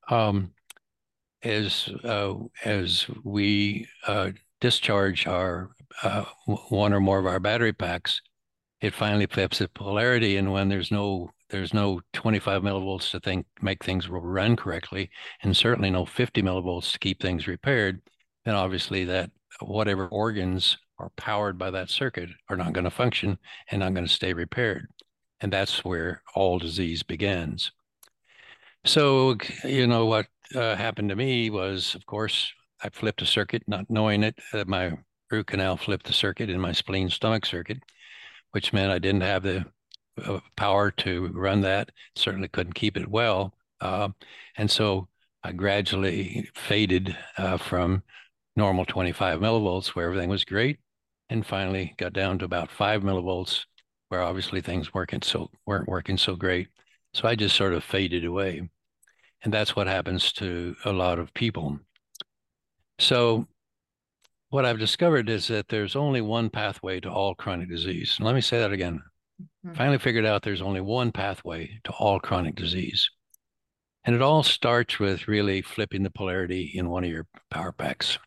um, 0.09 0.53
as 1.43 1.91
uh, 2.03 2.35
as 2.65 3.07
we 3.25 3.87
uh, 4.07 4.31
discharge 4.63 5.27
our 5.27 5.71
uh, 6.03 6.25
one 6.47 6.95
or 6.95 7.01
more 7.01 7.19
of 7.19 7.27
our 7.27 7.41
battery 7.41 7.75
packs, 7.75 8.23
it 8.81 8.95
finally 8.95 9.27
flips 9.27 9.59
the 9.59 9.69
polarity, 9.69 10.39
and 10.39 10.51
when 10.51 10.71
there's 10.71 10.91
no 10.91 11.31
there's 11.53 11.75
no 11.75 12.01
25 12.15 12.63
millivolts 12.63 13.11
to 13.11 13.21
think 13.21 13.47
make 13.61 13.85
things 13.85 14.09
run 14.09 14.57
correctly, 14.57 15.11
and 15.43 15.57
certainly 15.57 15.91
no 15.91 16.07
50 16.07 16.43
millivolts 16.43 16.93
to 16.93 16.99
keep 16.99 17.21
things 17.21 17.47
repaired, 17.47 18.01
then 18.45 18.55
obviously 18.55 19.05
that 19.05 19.31
whatever 19.61 20.09
organs 20.09 20.79
are 20.99 21.11
powered 21.17 21.59
by 21.59 21.71
that 21.71 21.91
circuit 21.91 22.31
are 22.49 22.57
not 22.57 22.73
going 22.73 22.85
to 22.85 22.91
function 22.91 23.39
and 23.71 23.81
not 23.81 23.93
going 23.93 24.07
to 24.07 24.13
stay 24.13 24.33
repaired, 24.33 24.89
and 25.41 25.53
that's 25.53 25.85
where 25.85 26.23
all 26.35 26.59
disease 26.59 27.03
begins. 27.03 27.71
So 28.85 29.37
you 29.63 29.87
know 29.87 30.07
what 30.07 30.27
uh, 30.55 30.75
happened 30.75 31.11
to 31.11 31.17
me 31.17 31.51
was, 31.51 31.95
of 31.95 32.07
course, 32.07 32.51
I 32.83 32.89
flipped 32.89 33.23
a 33.23 33.27
circuit, 33.27 33.63
not 33.67 33.91
knowing 33.91 34.25
it. 34.25 34.37
Uh, 34.55 34.65
my 34.67 34.93
root 35.31 35.49
canal 35.49 35.77
flipped 35.77 36.07
the 36.07 36.13
circuit 36.15 36.49
in 36.49 36.59
my 36.59 36.73
spleen 36.73 37.11
stomach 37.11 37.45
circuit, 37.45 37.79
which 38.53 38.73
meant 38.73 38.91
I 38.91 38.99
didn't 38.99 39.21
have 39.21 39.43
the 39.43 39.67
power 40.57 40.91
to 40.91 41.29
run 41.29 41.61
that. 41.63 41.91
Certainly 42.17 42.49
couldn't 42.49 42.75
keep 42.75 42.97
it 42.97 43.09
well, 43.09 43.55
uh, 43.81 44.09
and 44.57 44.71
so 44.71 45.09
I 45.43 45.53
gradually 45.53 46.49
faded 46.55 47.17
uh, 47.37 47.57
from 47.57 48.03
normal 48.57 48.85
25 48.85 49.41
millivolts, 49.41 49.89
where 49.89 50.07
everything 50.07 50.29
was 50.29 50.45
great, 50.45 50.79
and 51.29 51.45
finally 51.45 51.95
got 51.97 52.13
down 52.13 52.39
to 52.39 52.45
about 52.45 52.71
five 52.71 53.03
millivolts, 53.03 53.65
where 54.09 54.23
obviously 54.23 54.61
things 54.61 54.95
weren't 54.95 55.25
so 55.25 55.51
weren't 55.67 55.89
working 55.89 56.19
so 56.19 56.37
great. 56.37 56.69
So 57.15 57.29
I 57.29 57.35
just 57.35 57.57
sort 57.57 57.75
of 57.75 57.85
faded 57.85 58.25
away. 58.25 58.69
And 59.45 59.53
that's 59.53 59.75
what 59.75 59.87
happens 59.87 60.33
to 60.35 60.77
a 60.85 60.93
lot 60.93 61.19
of 61.19 61.35
people. 61.35 61.81
So, 62.99 63.47
what 64.51 64.65
I've 64.65 64.79
discovered 64.79 65.29
is 65.29 65.49
that 65.49 65.69
there's 65.69 65.97
only 65.97 66.21
one 66.21 66.51
pathway 66.51 67.01
to 67.01 67.11
all 67.11 67.35
chronic 67.35 67.69
disease. 67.69 68.19
Let 68.21 68.35
me 68.35 68.41
say 68.41 68.59
that 68.59 68.73
again. 68.73 69.03
Mm-hmm. 69.67 69.77
Finally 69.77 69.99
figured 69.99 70.27
out 70.27 70.43
there's 70.43 70.63
only 70.63 70.81
one 70.81 71.13
pathway 71.13 71.79
to 71.85 71.93
all 71.93 72.21
chronic 72.21 72.55
disease. 72.55 73.11
And 74.05 74.17
it 74.17 74.23
all 74.23 74.43
starts 74.43 74.99
with 74.99 75.29
really 75.29 75.63
flipping 75.63 76.03
the 76.03 76.11
polarity 76.11 76.73
in 76.75 76.91
one 76.91 77.05
of 77.05 77.11
your 77.11 77.27
power 77.51 77.73
packs. 77.73 78.19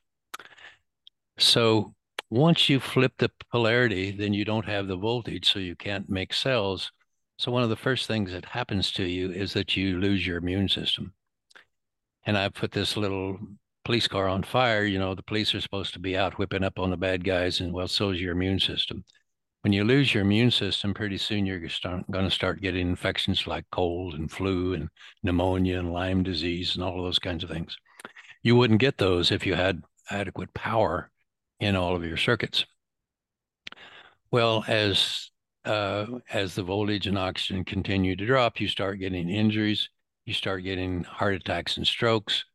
So 1.38 1.94
once 2.30 2.70
you 2.70 2.80
flip 2.80 3.14
the 3.18 3.30
polarity, 3.52 4.12
then 4.12 4.34
you 4.34 4.46
don't 4.46 4.66
have 4.66 4.88
the 4.88 4.96
voltage, 4.96 5.52
so 5.52 5.60
you 5.60 5.76
can't 5.76 6.10
make 6.10 6.34
cells. 6.34 6.92
So 7.38 7.52
one 7.52 7.64
of 7.64 7.70
the 7.70 7.76
first 7.76 8.08
things 8.08 8.32
that 8.32 8.46
happens 8.46 8.92
to 8.94 9.04
you 9.04 9.32
is 9.32 9.54
that 9.54 9.76
you 9.76 10.00
lose 10.00 10.26
your 10.26 10.38
immune 10.38 10.70
system. 10.70 11.14
And 12.26 12.38
I 12.38 12.50
put 12.50 12.72
this 12.72 12.96
little 12.96 13.38
police 13.84 14.08
car 14.08 14.28
on 14.28 14.44
fire. 14.44 14.86
You 14.86 14.98
know, 14.98 15.14
the 15.14 15.24
police 15.24 15.54
are 15.54 15.62
supposed 15.62 15.94
to 15.94 16.00
be 16.00 16.18
out 16.18 16.38
whipping 16.38 16.64
up 16.64 16.80
on 16.80 16.90
the 16.90 16.98
bad 16.98 17.24
guys, 17.24 17.60
and 17.60 17.74
well, 17.74 17.88
so 17.88 18.10
is 18.12 18.22
your 18.22 18.32
immune 18.32 18.60
system. 18.60 19.04
When 19.66 19.74
you 19.74 19.84
lose 19.84 20.14
your 20.14 20.22
immune 20.22 20.52
system, 20.52 20.94
pretty 20.94 21.18
soon 21.18 21.48
you're 21.48 21.60
going 21.60 22.06
to 22.26 22.30
start 22.30 22.62
getting 22.62 22.88
infections 22.88 23.48
like 23.48 23.66
cold 23.72 24.14
and 24.14 24.30
flu 24.30 24.76
and 24.76 24.90
pneumonia 25.24 25.80
and 25.80 25.92
Lyme 25.92 26.22
disease 26.22 26.76
and 26.76 26.84
all 26.84 27.00
of 27.00 27.04
those 27.04 27.18
kinds 27.18 27.44
of 27.44 27.50
things. 27.50 27.76
You 28.44 28.56
wouldn't 28.56 28.80
get 28.80 29.00
those 29.00 29.32
if 29.32 29.44
you 29.44 29.56
had 29.56 29.82
adequate 30.12 30.54
power 30.54 31.10
in 31.60 31.76
all 31.76 31.96
of 31.96 32.06
your 32.06 32.16
circuits. 32.16 32.64
Well, 34.30 34.64
as 34.68 35.32
uh, 35.66 36.06
as 36.30 36.54
the 36.54 36.62
voltage 36.62 37.08
and 37.08 37.18
oxygen 37.18 37.66
continue 37.66 38.16
to 38.16 38.26
drop, 38.28 38.62
you 38.62 38.68
start 38.68 39.00
getting 39.00 39.30
injuries, 39.32 39.90
you 40.28 40.36
start 40.36 40.64
getting 40.64 41.06
heart 41.06 41.34
attacks 41.34 41.78
and 41.78 41.88
strokes, 41.88 42.46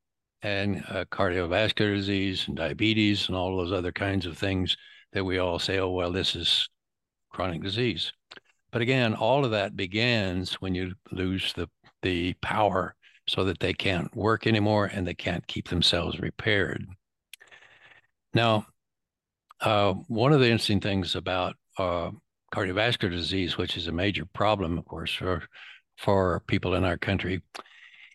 and 0.42 0.84
uh, 0.88 1.06
cardiovascular 1.06 1.92
disease 1.96 2.44
and 2.46 2.56
diabetes 2.56 3.26
and 3.26 3.36
all 3.36 3.56
those 3.56 3.72
other 3.72 3.90
kinds 3.90 4.26
of 4.26 4.38
things 4.38 4.76
that 5.12 5.24
we 5.24 5.38
all 5.38 5.58
say, 5.58 5.80
oh, 5.80 5.90
well, 5.90 6.12
this 6.12 6.36
is 6.36 6.68
chronic 7.30 7.62
disease. 7.62 8.12
But 8.70 8.82
again, 8.82 9.14
all 9.14 9.44
of 9.44 9.50
that 9.50 9.76
begins 9.76 10.54
when 10.54 10.74
you 10.74 10.94
lose 11.10 11.52
the, 11.54 11.68
the 12.02 12.34
power 12.34 12.94
so 13.26 13.44
that 13.44 13.60
they 13.60 13.72
can't 13.72 14.14
work 14.14 14.46
anymore 14.46 14.86
and 14.86 15.06
they 15.06 15.14
can't 15.14 15.46
keep 15.46 15.68
themselves 15.68 16.20
repaired. 16.20 16.86
Now, 18.34 18.66
uh, 19.60 19.92
one 20.08 20.32
of 20.32 20.40
the 20.40 20.46
interesting 20.46 20.80
things 20.80 21.14
about 21.14 21.56
uh, 21.78 22.10
cardiovascular 22.54 23.10
disease, 23.10 23.56
which 23.56 23.76
is 23.76 23.86
a 23.86 23.92
major 23.92 24.24
problem, 24.24 24.78
of 24.78 24.84
course, 24.84 25.12
for 25.12 25.42
for 25.98 26.40
people 26.46 26.74
in 26.74 26.84
our 26.84 26.96
country, 26.96 27.42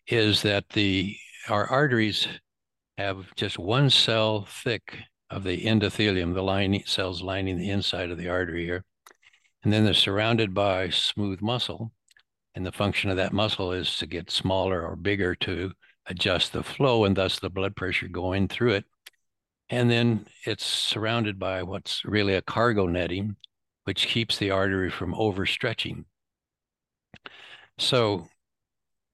is 0.07 0.41
that 0.41 0.67
the 0.69 1.15
our 1.49 1.67
arteries 1.67 2.27
have 2.97 3.33
just 3.35 3.59
one 3.59 3.89
cell 3.89 4.45
thick 4.49 4.97
of 5.29 5.43
the 5.43 5.65
endothelium, 5.65 6.33
the 6.33 6.41
lining 6.41 6.83
cells 6.85 7.21
lining 7.21 7.57
the 7.57 7.69
inside 7.69 8.09
of 8.09 8.17
the 8.17 8.29
artery 8.29 8.65
here, 8.65 8.83
and 9.65 9.73
then 9.73 9.83
they're 9.83 9.95
surrounded 9.95 10.53
by 10.53 10.89
smooth 10.89 11.41
muscle, 11.41 11.91
and 12.53 12.63
the 12.63 12.71
function 12.71 13.09
of 13.09 13.17
that 13.17 13.33
muscle 13.33 13.71
is 13.73 13.97
to 13.97 14.05
get 14.05 14.29
smaller 14.29 14.85
or 14.87 14.95
bigger 14.95 15.33
to 15.35 15.71
adjust 16.05 16.53
the 16.53 16.63
flow 16.63 17.03
and 17.03 17.17
thus 17.17 17.39
the 17.39 17.49
blood 17.49 17.75
pressure 17.75 18.07
going 18.07 18.47
through 18.47 18.73
it. 18.73 18.85
And 19.69 19.89
then 19.89 20.27
it's 20.45 20.63
surrounded 20.63 21.39
by 21.39 21.63
what's 21.63 22.05
really 22.05 22.35
a 22.35 22.43
cargo 22.43 22.85
netting, 22.85 23.37
which 23.85 24.05
keeps 24.05 24.37
the 24.37 24.51
artery 24.51 24.91
from 24.91 25.15
overstretching. 25.15 26.05
So 27.79 28.27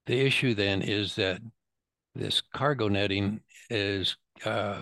the 0.06 0.20
issue 0.20 0.54
then 0.54 0.82
is 0.82 1.16
that 1.16 1.40
this 2.14 2.42
cargo 2.54 2.90
netting 2.90 3.40
is 3.70 4.18
uh, 4.44 4.82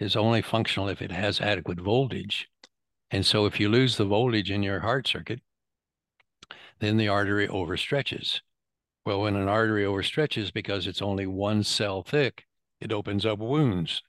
is 0.00 0.16
only 0.16 0.40
functional 0.40 0.88
if 0.88 1.02
it 1.02 1.12
has 1.12 1.38
adequate 1.38 1.78
voltage. 1.78 2.48
And 3.12 3.26
so 3.26 3.44
if 3.44 3.60
you 3.60 3.68
lose 3.68 3.96
the 3.96 4.06
voltage 4.06 4.50
in 4.50 4.62
your 4.62 4.80
heart 4.80 5.06
circuit, 5.06 5.40
then 6.80 6.96
the 6.96 7.08
artery 7.08 7.46
overstretches. 7.46 8.40
Well, 9.04 9.20
when 9.20 9.36
an 9.36 9.48
artery 9.48 9.84
overstretches 9.84 10.52
because 10.52 10.86
it's 10.86 11.02
only 11.02 11.26
one 11.26 11.62
cell 11.62 12.02
thick, 12.02 12.46
it 12.80 12.90
opens 12.90 13.26
up 13.26 13.38
wounds. 13.38 14.02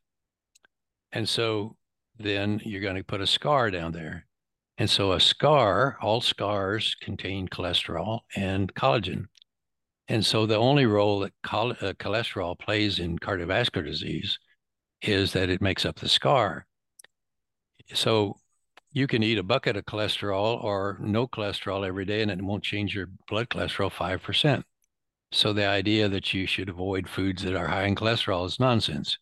And 1.11 1.27
so 1.27 1.75
then 2.17 2.61
you're 2.63 2.81
going 2.81 2.95
to 2.95 3.03
put 3.03 3.21
a 3.21 3.27
scar 3.27 3.69
down 3.69 3.91
there. 3.91 4.25
And 4.77 4.89
so 4.89 5.11
a 5.11 5.19
scar, 5.19 5.97
all 6.01 6.21
scars 6.21 6.95
contain 6.95 7.47
cholesterol 7.47 8.21
and 8.35 8.73
collagen. 8.73 9.25
And 10.07 10.25
so 10.25 10.45
the 10.45 10.55
only 10.55 10.85
role 10.85 11.19
that 11.19 11.33
uh, 11.43 11.93
cholesterol 11.99 12.57
plays 12.57 12.99
in 12.99 13.19
cardiovascular 13.19 13.85
disease 13.85 14.39
is 15.01 15.33
that 15.33 15.49
it 15.49 15.61
makes 15.61 15.85
up 15.85 15.97
the 15.97 16.09
scar. 16.09 16.65
So 17.93 18.37
you 18.93 19.07
can 19.07 19.23
eat 19.23 19.39
a 19.39 19.43
bucket 19.43 19.75
of 19.75 19.85
cholesterol 19.85 20.63
or 20.63 20.97
no 21.01 21.27
cholesterol 21.27 21.85
every 21.85 22.05
day 22.05 22.21
and 22.21 22.29
it 22.29 22.41
won't 22.41 22.63
change 22.63 22.95
your 22.95 23.07
blood 23.27 23.49
cholesterol 23.49 23.91
5%. 23.91 24.63
So 25.31 25.51
the 25.51 25.65
idea 25.65 26.07
that 26.09 26.31
you 26.33 26.45
should 26.45 26.69
avoid 26.69 27.09
foods 27.09 27.41
that 27.41 27.55
are 27.55 27.67
high 27.67 27.85
in 27.85 27.95
cholesterol 27.95 28.45
is 28.45 28.59
nonsense. 28.59 29.17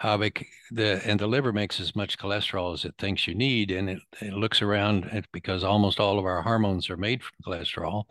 Uh, 0.00 0.16
the 0.70 1.02
and 1.04 1.18
the 1.18 1.26
liver 1.26 1.52
makes 1.52 1.80
as 1.80 1.96
much 1.96 2.18
cholesterol 2.18 2.72
as 2.72 2.84
it 2.84 2.94
thinks 2.98 3.26
you 3.26 3.34
need, 3.34 3.72
and 3.72 3.90
it, 3.90 3.98
it 4.20 4.32
looks 4.32 4.62
around 4.62 5.24
because 5.32 5.64
almost 5.64 5.98
all 5.98 6.20
of 6.20 6.24
our 6.24 6.40
hormones 6.42 6.88
are 6.88 6.96
made 6.96 7.20
from 7.20 7.32
cholesterol, 7.44 8.04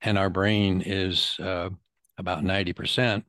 and 0.00 0.16
our 0.16 0.30
brain 0.30 0.82
is 0.86 1.36
uh, 1.40 1.68
about 2.16 2.44
ninety 2.44 2.72
percent. 2.72 3.26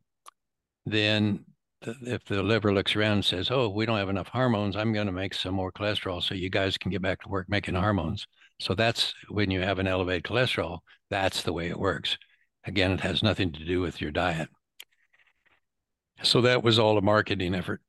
Then 0.85 1.43
if 1.81 2.23
the 2.25 2.43
liver 2.43 2.73
looks 2.73 2.95
around 2.95 3.13
and 3.13 3.25
says, 3.25 3.51
"Oh, 3.51 3.69
we 3.69 3.85
don't 3.85 3.97
have 3.97 4.09
enough 4.09 4.27
hormones. 4.27 4.75
I'm 4.75 4.93
going 4.93 5.07
to 5.07 5.13
make 5.13 5.33
some 5.33 5.53
more 5.53 5.71
cholesterol 5.71 6.21
so 6.21 6.35
you 6.35 6.49
guys 6.49 6.77
can 6.77 6.91
get 6.91 7.01
back 7.01 7.21
to 7.21 7.29
work 7.29 7.47
making 7.49 7.75
hormones." 7.75 8.27
So 8.59 8.75
that's 8.75 9.13
when 9.29 9.51
you 9.51 9.61
have 9.61 9.79
an 9.79 9.87
elevated 9.87 10.23
cholesterol. 10.23 10.79
That's 11.09 11.43
the 11.43 11.53
way 11.53 11.69
it 11.69 11.79
works. 11.79 12.17
Again, 12.65 12.91
it 12.91 13.01
has 13.01 13.23
nothing 13.23 13.51
to 13.53 13.65
do 13.65 13.81
with 13.81 14.01
your 14.01 14.11
diet. 14.11 14.49
So 16.23 16.41
that 16.41 16.63
was 16.63 16.77
all 16.77 16.97
a 16.97 17.01
marketing 17.01 17.55
effort, 17.55 17.81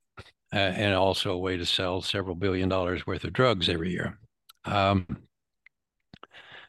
uh, 0.53 0.57
and 0.57 0.95
also 0.95 1.33
a 1.33 1.39
way 1.39 1.57
to 1.57 1.67
sell 1.67 2.01
several 2.01 2.37
billion 2.37 2.69
dollars 2.69 3.07
worth 3.07 3.25
of 3.25 3.33
drugs 3.33 3.69
every 3.69 3.91
year. 3.91 4.19
Um, 4.65 5.07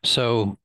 so 0.03 0.57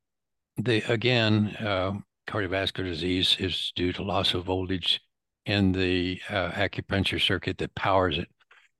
the 0.57 0.83
again, 0.91 1.55
uh, 1.61 1.93
cardiovascular 2.27 2.85
disease 2.85 3.37
is 3.39 3.73
due 3.77 3.93
to 3.93 4.03
loss 4.03 4.35
of 4.35 4.45
voltage 4.45 5.01
in 5.47 5.73
the 5.73 6.21
uh, 6.29 6.51
acupuncture 6.51 7.21
circuit 7.21 7.59
that 7.59 7.75
powers 7.75 8.19
it. 8.19 8.29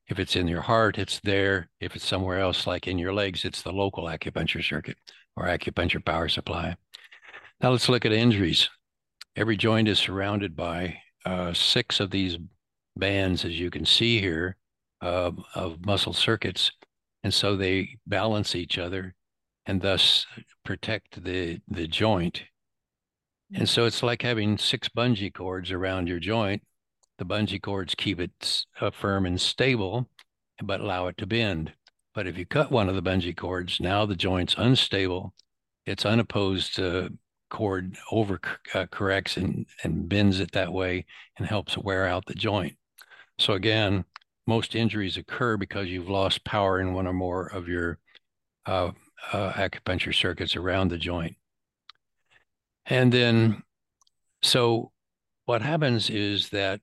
If 0.09 0.19
it's 0.19 0.37
in 0.37 0.47
your 0.47 0.63
heart, 0.63 0.99
it's 0.99 1.21
there. 1.21 1.71
If 1.81 1.97
it's 1.97 2.07
somewhere 2.07 2.41
else, 2.41 2.67
like 2.67 2.87
in 2.87 2.99
your 2.99 3.15
legs, 3.15 3.45
it's 3.45 3.63
the 3.63 3.73
local 3.73 4.05
acupuncture 4.05 4.63
circuit 4.63 4.99
or 5.37 5.47
acupuncture 5.47 6.05
power 6.05 6.29
supply. 6.29 6.77
Now 7.61 7.71
let's 7.71 7.89
look 7.89 8.05
at 8.05 8.13
injuries. 8.13 8.69
Every 9.35 9.57
joint 9.57 9.89
is 9.89 9.99
surrounded 9.99 10.55
by 10.57 10.99
uh, 11.25 11.53
six 11.53 12.01
of 12.01 12.11
these 12.11 12.39
bands, 12.97 13.45
as 13.45 13.59
you 13.59 13.71
can 13.71 13.85
see 13.85 14.21
here, 14.21 14.57
uh, 15.01 15.33
of 15.55 15.85
muscle 15.85 16.13
circuits. 16.13 16.71
And 17.23 17.33
so 17.35 17.57
they 17.57 17.99
balance 18.07 18.55
each 18.55 18.79
other 18.79 19.15
and 19.67 19.81
thus 19.81 20.27
protect 20.65 21.23
the, 21.25 21.61
the 21.69 21.89
joint 21.89 22.43
and 23.55 23.69
so 23.69 23.85
it's 23.85 24.03
like 24.03 24.23
having 24.23 24.59
six 24.59 24.89
bungee 24.89 25.33
cords 25.33 25.71
around 25.71 26.09
your 26.09 26.19
joint. 26.19 26.63
The 27.19 27.25
bungee 27.25 27.63
cords 27.63 27.95
keep 27.95 28.21
it 28.21 28.65
uh, 28.81 28.91
firm 28.91 29.27
and 29.27 29.41
stable, 29.41 30.09
but 30.63 30.81
allow 30.81 31.07
it 31.07 31.17
to 31.19 31.27
bend. 31.27 31.73
But 32.15 32.27
if 32.27 32.37
you 32.37 32.47
cut 32.47 32.71
one 32.71 32.89
of 32.89 32.95
the 32.95 33.03
bungee 33.03 33.37
cords, 33.37 33.81
now 33.81 34.07
the 34.07 34.17
joint's 34.17 34.55
unstable. 34.59 35.35
Its 35.85 36.05
unopposed 36.05 36.81
cord 37.51 37.97
over 38.11 38.41
uh, 38.75 38.87
corrects 38.87 39.37
and, 39.37 39.67
and 39.85 40.09
bends 40.09 40.41
it 40.41 40.53
that 40.53 40.73
way 40.73 41.07
and 41.39 41.47
helps 41.47 41.79
wear 41.79 42.07
out 42.07 42.27
the 42.27 42.35
joint. 42.35 42.77
So 43.39 43.53
again, 43.53 44.05
most 44.47 44.75
injuries 44.75 45.17
occur 45.17 45.57
because 45.57 45.89
you've 45.89 46.09
lost 46.09 46.45
power 46.45 46.81
in 46.81 46.95
one 46.95 47.07
or 47.07 47.13
more 47.13 47.47
of 47.47 47.69
your 47.69 47.99
uh, 48.67 48.93
uh, 49.33 49.53
acupuncture 49.53 50.15
circuits 50.15 50.57
around 50.57 50.89
the 50.89 50.99
joint. 50.99 51.37
And 52.87 53.13
then, 53.13 53.63
so 54.43 54.93
what 55.45 55.63
happens 55.63 56.09
is 56.09 56.51
that 56.51 56.81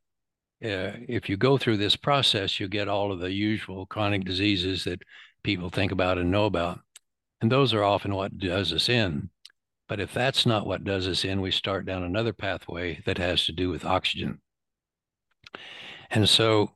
uh, 0.63 0.95
if 1.07 1.29
you 1.29 1.37
go 1.37 1.57
through 1.57 1.77
this 1.77 1.95
process, 1.95 2.59
you 2.59 2.67
get 2.67 2.87
all 2.87 3.11
of 3.11 3.19
the 3.19 3.31
usual 3.31 3.85
chronic 3.85 4.23
diseases 4.23 4.83
that 4.85 5.01
people 5.43 5.69
think 5.69 5.91
about 5.91 6.17
and 6.17 6.31
know 6.31 6.45
about. 6.45 6.79
And 7.41 7.51
those 7.51 7.73
are 7.73 7.83
often 7.83 8.15
what 8.15 8.37
does 8.37 8.71
us 8.71 8.87
in. 8.87 9.29
But 9.89 9.99
if 9.99 10.13
that's 10.13 10.45
not 10.45 10.65
what 10.65 10.85
does 10.85 11.07
us 11.07 11.25
in, 11.25 11.41
we 11.41 11.51
start 11.51 11.85
down 11.85 12.03
another 12.03 12.31
pathway 12.31 13.01
that 13.05 13.17
has 13.17 13.45
to 13.45 13.51
do 13.51 13.69
with 13.69 13.83
oxygen. 13.83 14.39
And 16.09 16.27
so 16.27 16.71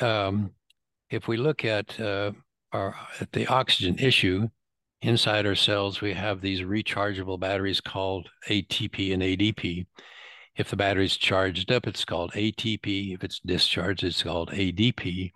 um, 0.00 0.50
if 1.08 1.26
we 1.26 1.38
look 1.38 1.64
at, 1.64 1.98
uh, 1.98 2.32
our, 2.72 2.94
at 3.20 3.32
the 3.32 3.46
oxygen 3.46 3.98
issue, 3.98 4.48
inside 5.04 5.46
our 5.46 5.54
cells, 5.54 6.00
we 6.00 6.14
have 6.14 6.40
these 6.40 6.62
rechargeable 6.62 7.38
batteries 7.38 7.80
called 7.80 8.28
ATP 8.48 9.12
and 9.12 9.22
ADP. 9.22 9.86
If 10.56 10.70
the 10.70 10.76
battery's 10.76 11.16
charged 11.16 11.70
up, 11.70 11.86
it's 11.86 12.04
called 12.04 12.32
ATP. 12.32 13.14
If 13.14 13.22
it's 13.22 13.40
discharged, 13.40 14.02
it's 14.02 14.22
called 14.22 14.50
ADP. 14.50 15.32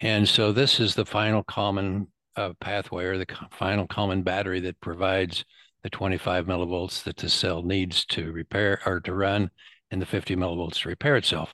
And 0.00 0.26
so 0.26 0.52
this 0.52 0.80
is 0.80 0.94
the 0.94 1.04
final 1.04 1.42
common 1.42 2.08
uh, 2.36 2.54
pathway 2.60 3.04
or 3.04 3.18
the 3.18 3.26
co- 3.26 3.46
final 3.50 3.86
common 3.86 4.22
battery 4.22 4.60
that 4.60 4.80
provides 4.80 5.44
the 5.82 5.90
25 5.90 6.46
millivolts 6.46 7.02
that 7.04 7.18
the 7.18 7.28
cell 7.28 7.62
needs 7.62 8.04
to 8.06 8.32
repair 8.32 8.80
or 8.86 9.00
to 9.00 9.14
run 9.14 9.50
and 9.90 10.00
the 10.00 10.06
50 10.06 10.36
millivolts 10.36 10.80
to 10.82 10.88
repair 10.88 11.16
itself. 11.16 11.52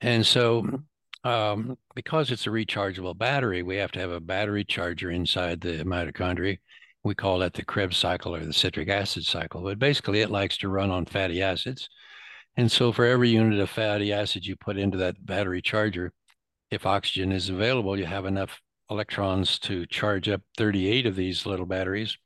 And 0.00 0.24
so 0.24 0.80
um, 1.24 1.76
because 1.94 2.30
it's 2.30 2.46
a 2.46 2.50
rechargeable 2.50 3.16
battery, 3.16 3.62
we 3.62 3.76
have 3.76 3.92
to 3.92 4.00
have 4.00 4.10
a 4.10 4.20
battery 4.20 4.64
charger 4.64 5.10
inside 5.10 5.60
the 5.60 5.82
mitochondria. 5.84 6.58
We 7.02 7.14
call 7.14 7.38
that 7.40 7.54
the 7.54 7.64
Krebs 7.64 7.96
cycle 7.96 8.34
or 8.34 8.44
the 8.44 8.52
citric 8.52 8.88
acid 8.88 9.24
cycle. 9.24 9.62
But 9.62 9.78
basically, 9.78 10.20
it 10.20 10.30
likes 10.30 10.56
to 10.58 10.68
run 10.68 10.90
on 10.90 11.06
fatty 11.06 11.42
acids. 11.42 11.88
And 12.56 12.70
so, 12.70 12.92
for 12.92 13.04
every 13.04 13.30
unit 13.30 13.58
of 13.58 13.70
fatty 13.70 14.12
acid 14.12 14.46
you 14.46 14.56
put 14.56 14.78
into 14.78 14.98
that 14.98 15.24
battery 15.24 15.60
charger, 15.60 16.12
if 16.70 16.86
oxygen 16.86 17.32
is 17.32 17.48
available, 17.48 17.98
you 17.98 18.06
have 18.06 18.26
enough 18.26 18.60
electrons 18.90 19.58
to 19.60 19.86
charge 19.86 20.28
up 20.28 20.42
38 20.56 21.06
of 21.06 21.16
these 21.16 21.46
little 21.46 21.66
batteries. 21.66 22.16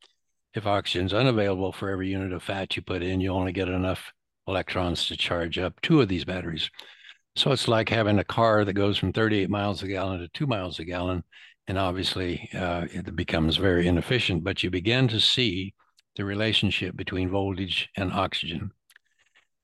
If 0.55 0.67
oxygen 0.67 1.07
is 1.07 1.15
unavailable 1.15 1.73
for 1.73 1.91
every 1.91 2.09
unit 2.09 2.33
of 2.33 2.43
fat 2.43 2.75
you 2.77 2.83
put 2.83 3.03
in, 3.03 3.21
you 3.21 3.31
only 3.31 3.53
get 3.53 3.69
enough 3.69 4.13
electrons 4.47 5.07
to 5.07 5.17
charge 5.17 5.59
up 5.59 5.81
two 5.83 6.01
of 6.01 6.09
these 6.09 6.25
batteries. 6.25 6.71
So 7.39 7.53
it's 7.53 7.69
like 7.69 7.89
having 7.89 8.19
a 8.19 8.25
car 8.25 8.65
that 8.65 8.73
goes 8.73 8.99
from 8.99 9.13
38 9.13 9.49
miles 9.49 9.85
a 9.85 9.87
gallon 9.87 10.19
to 10.19 10.27
two 10.27 10.49
miles 10.49 10.81
a 10.81 10.85
gallon. 10.85 11.23
And 11.69 11.79
obviously, 11.79 12.51
uh, 12.53 12.87
it 12.91 13.15
becomes 13.15 13.59
very 13.59 13.87
inefficient, 13.87 14.43
but 14.43 14.65
you 14.65 14.71
begin 14.71 15.07
to 15.07 15.21
see 15.21 15.73
the 16.17 16.25
relationship 16.25 16.97
between 16.97 17.31
voltage 17.31 17.91
and 17.97 18.13
oxygen. 18.13 18.73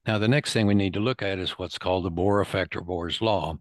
Now, 0.06 0.18
the 0.18 0.28
next 0.28 0.52
thing 0.52 0.68
we 0.68 0.76
need 0.76 0.92
to 0.92 1.00
look 1.00 1.20
at 1.20 1.40
is 1.40 1.58
what's 1.58 1.76
called 1.76 2.04
the 2.04 2.12
Bohr 2.12 2.40
effect 2.40 2.76
or 2.76 2.80
Bohr's 2.80 3.20
law. 3.20 3.58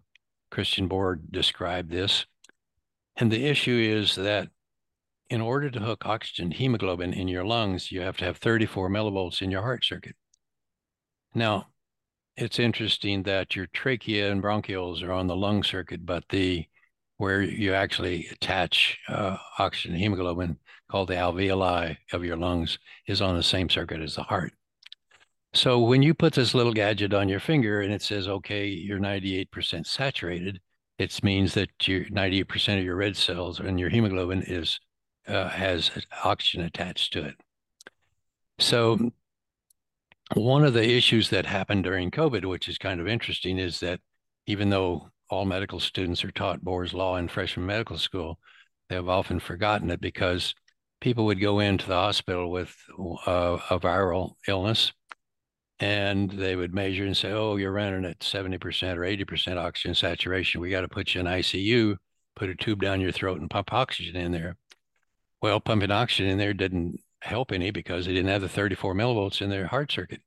Christian 0.52 0.88
Bohr 0.88 1.18
described 1.32 1.90
this. 1.90 2.28
And 3.16 3.32
the 3.32 3.48
issue 3.48 3.98
is 3.98 4.14
that 4.14 4.50
in 5.32 5.42
order 5.42 5.72
to 5.72 5.80
hook 5.80 6.06
oxygen 6.06 6.52
hemoglobin 6.52 7.14
in 7.14 7.28
your 7.28 7.46
lungs, 7.46 7.92
you 7.92 8.02
have 8.02 8.18
to 8.18 8.26
have 8.26 8.38
34 8.38 8.92
millivolts 8.92 9.42
in 9.42 9.50
your 9.50 9.64
heart 9.64 9.84
circuit. 9.84 10.16
Now, 11.34 11.73
it's 12.38 12.60
interesting 12.60 13.24
that 13.24 13.56
your 13.56 13.68
trachea 13.68 14.32
and 14.32 14.42
bronchioles 14.42 15.04
are 15.04 15.12
on 15.12 15.28
the 15.28 15.36
lung 15.36 15.64
circuit, 15.64 16.06
but 16.06 16.24
the 16.30 16.66
where 17.18 17.42
you 17.42 17.74
actually 17.74 18.28
attach 18.32 18.98
uh, 19.08 19.38
oxygen 19.60 19.96
hemoglobin, 19.96 20.58
called 20.90 21.08
the 21.08 21.14
alveoli 21.14 21.96
of 22.12 22.24
your 22.24 22.36
lungs, 22.36 22.80
is 23.08 23.22
on 23.22 23.36
the 23.36 23.44
same 23.44 23.70
circuit 23.70 24.02
as 24.02 24.16
the 24.16 24.24
heart. 24.24 24.52
So 25.54 25.80
when 25.80 26.02
you 26.02 26.14
put 26.16 26.34
this 26.34 26.56
little 26.56 26.74
gadget 26.74 27.14
on 27.14 27.30
your 27.30 27.40
finger 27.40 27.82
and 27.82 27.94
it 27.94 28.02
says, 28.02 28.28
okay, 28.28 28.66
you're 28.66 29.00
98% 29.00 29.86
saturated, 29.86 30.60
it 30.98 31.24
means 31.24 31.54
that 31.54 31.70
your 31.88 32.06
98% 32.06 32.80
of 32.80 32.84
your 32.84 32.96
red 32.96 33.16
cells 33.16 33.60
and 33.60 33.80
your 33.80 33.90
hemoglobin 33.90 34.44
is 34.44 34.80
uh, 35.28 35.50
has 35.50 35.92
oxygen 36.24 36.66
attached 36.66 37.14
to 37.14 37.24
it. 37.24 37.36
So 38.60 39.12
one 40.36 40.64
of 40.64 40.74
the 40.74 40.90
issues 40.90 41.30
that 41.30 41.46
happened 41.46 41.84
during 41.84 42.12
COVID, 42.12 42.46
which 42.46 42.68
is 42.68 42.78
kind 42.78 43.00
of 43.00 43.08
interesting, 43.08 43.58
is 43.58 43.80
that 43.82 44.00
even 44.48 44.70
though 44.70 45.10
all 45.30 45.46
medical 45.46 45.80
students 45.80 46.24
are 46.24 46.32
taught 46.32 46.64
Bohr's 46.64 46.94
law 46.94 47.18
in 47.18 47.28
freshman 47.28 47.66
medical 47.66 47.98
school, 47.98 48.40
they 48.90 48.96
have 48.96 49.10
often 49.10 49.40
forgotten 49.40 49.90
it 49.90 50.02
because 50.02 50.54
people 51.02 51.26
would 51.26 51.42
go 51.42 51.60
into 51.60 51.88
the 51.88 51.96
hospital 51.96 52.50
with 52.50 52.76
uh, 53.28 53.58
a 53.70 53.80
viral 53.80 54.36
illness 54.48 54.94
and 55.80 56.32
they 56.32 56.56
would 56.56 56.74
measure 56.74 57.06
and 57.06 57.18
say, 57.18 57.32
oh, 57.32 57.58
you're 57.58 57.72
running 57.72 58.06
at 58.06 58.20
70% 58.20 58.56
or 58.96 59.02
80% 59.02 59.58
oxygen 59.58 59.96
saturation. 59.96 60.62
We 60.62 60.70
got 60.70 60.82
to 60.82 60.88
put 60.88 61.14
you 61.14 61.22
in 61.22 61.28
ICU, 61.28 61.98
put 62.36 62.50
a 62.50 62.56
tube 62.56 62.82
down 62.82 63.02
your 63.02 63.12
throat 63.12 63.42
and 63.42 63.50
pump 63.50 63.74
oxygen 63.74 64.16
in 64.16 64.32
there. 64.32 64.56
Well, 65.42 65.60
pumping 65.60 65.92
oxygen 65.92 66.28
in 66.28 66.38
there 66.38 66.54
didn't 66.54 67.02
help 67.24 67.52
any 67.52 67.72
because 67.72 68.06
they 68.06 68.14
didn't 68.14 68.30
have 68.30 68.42
the 68.42 68.50
34 68.50 68.94
millivolts 68.94 69.42
in 69.42 69.50
their 69.50 69.68
heart 69.68 69.92
circuit. 69.92 70.22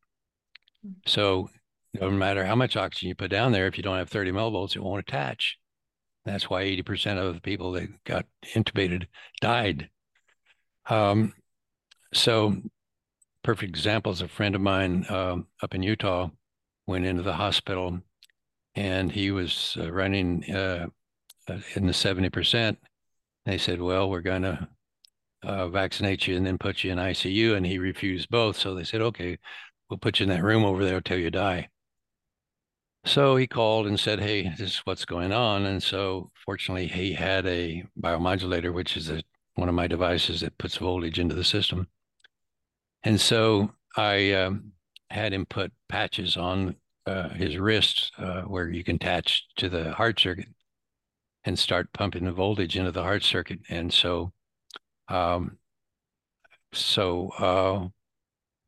So 1.06 1.50
no 1.94 2.10
matter 2.10 2.44
how 2.44 2.54
much 2.54 2.76
oxygen 2.76 3.08
you 3.08 3.14
put 3.14 3.30
down 3.30 3.52
there, 3.52 3.66
if 3.66 3.76
you 3.76 3.82
don't 3.82 3.98
have 3.98 4.08
30 4.08 4.32
millivolts, 4.32 4.76
it 4.76 4.82
won't 4.82 5.06
attach. 5.06 5.58
That's 6.24 6.50
why 6.50 6.64
80% 6.64 7.18
of 7.18 7.34
the 7.34 7.40
people 7.40 7.72
that 7.72 7.88
got 8.04 8.26
intubated 8.54 9.06
died. 9.40 9.90
Um, 10.88 11.34
so 12.12 12.56
perfect 13.42 13.70
example 13.70 14.12
is 14.12 14.22
a 14.22 14.28
friend 14.28 14.54
of 14.54 14.60
mine 14.60 15.06
um, 15.08 15.46
up 15.62 15.74
in 15.74 15.82
Utah 15.82 16.28
went 16.86 17.04
into 17.04 17.22
the 17.22 17.34
hospital 17.34 18.00
and 18.74 19.10
he 19.10 19.30
was 19.30 19.76
uh, 19.80 19.90
running 19.90 20.44
uh, 20.52 20.86
uh 21.48 21.58
in 21.74 21.86
the 21.86 21.92
70%. 21.92 22.76
They 23.44 23.58
said, 23.58 23.80
well, 23.80 24.10
we're 24.10 24.20
going 24.20 24.42
to 24.42 24.68
uh, 25.42 25.68
vaccinate 25.68 26.26
you 26.26 26.36
and 26.36 26.46
then 26.46 26.58
put 26.58 26.84
you 26.84 26.92
in 26.92 26.98
ICU. 26.98 27.56
And 27.56 27.66
he 27.66 27.78
refused 27.78 28.28
both. 28.30 28.56
So 28.56 28.74
they 28.74 28.84
said, 28.84 29.02
okay, 29.02 29.38
we'll 29.88 29.98
put 29.98 30.20
you 30.20 30.24
in 30.24 30.30
that 30.30 30.42
room 30.42 30.64
over 30.64 30.84
there 30.84 31.00
till 31.00 31.18
you 31.18 31.30
die. 31.30 31.68
So 33.04 33.36
he 33.36 33.46
called 33.46 33.86
and 33.86 34.00
said, 34.00 34.18
hey, 34.18 34.48
this 34.58 34.70
is 34.70 34.82
what's 34.84 35.04
going 35.04 35.32
on. 35.32 35.64
And 35.64 35.80
so 35.80 36.32
fortunately, 36.44 36.88
he 36.88 37.12
had 37.12 37.46
a 37.46 37.84
biomodulator, 38.00 38.74
which 38.74 38.96
is 38.96 39.10
a, 39.10 39.22
one 39.54 39.68
of 39.68 39.76
my 39.76 39.86
devices 39.86 40.40
that 40.40 40.58
puts 40.58 40.76
voltage 40.76 41.20
into 41.20 41.36
the 41.36 41.44
system. 41.44 41.86
And 43.04 43.20
so 43.20 43.70
I 43.96 44.32
um, 44.32 44.72
had 45.10 45.32
him 45.32 45.46
put 45.46 45.72
patches 45.88 46.36
on 46.36 46.74
uh, 47.06 47.28
his 47.28 47.56
wrist 47.56 48.10
uh, 48.18 48.42
where 48.42 48.68
you 48.68 48.82
can 48.82 48.96
attach 48.96 49.46
to 49.56 49.68
the 49.68 49.92
heart 49.92 50.18
circuit 50.18 50.48
and 51.44 51.56
start 51.56 51.92
pumping 51.92 52.24
the 52.24 52.32
voltage 52.32 52.76
into 52.76 52.90
the 52.90 53.04
heart 53.04 53.22
circuit. 53.22 53.60
And 53.68 53.92
so, 53.92 54.32
um, 55.08 55.58
so 56.72 57.30
uh, 57.38 57.88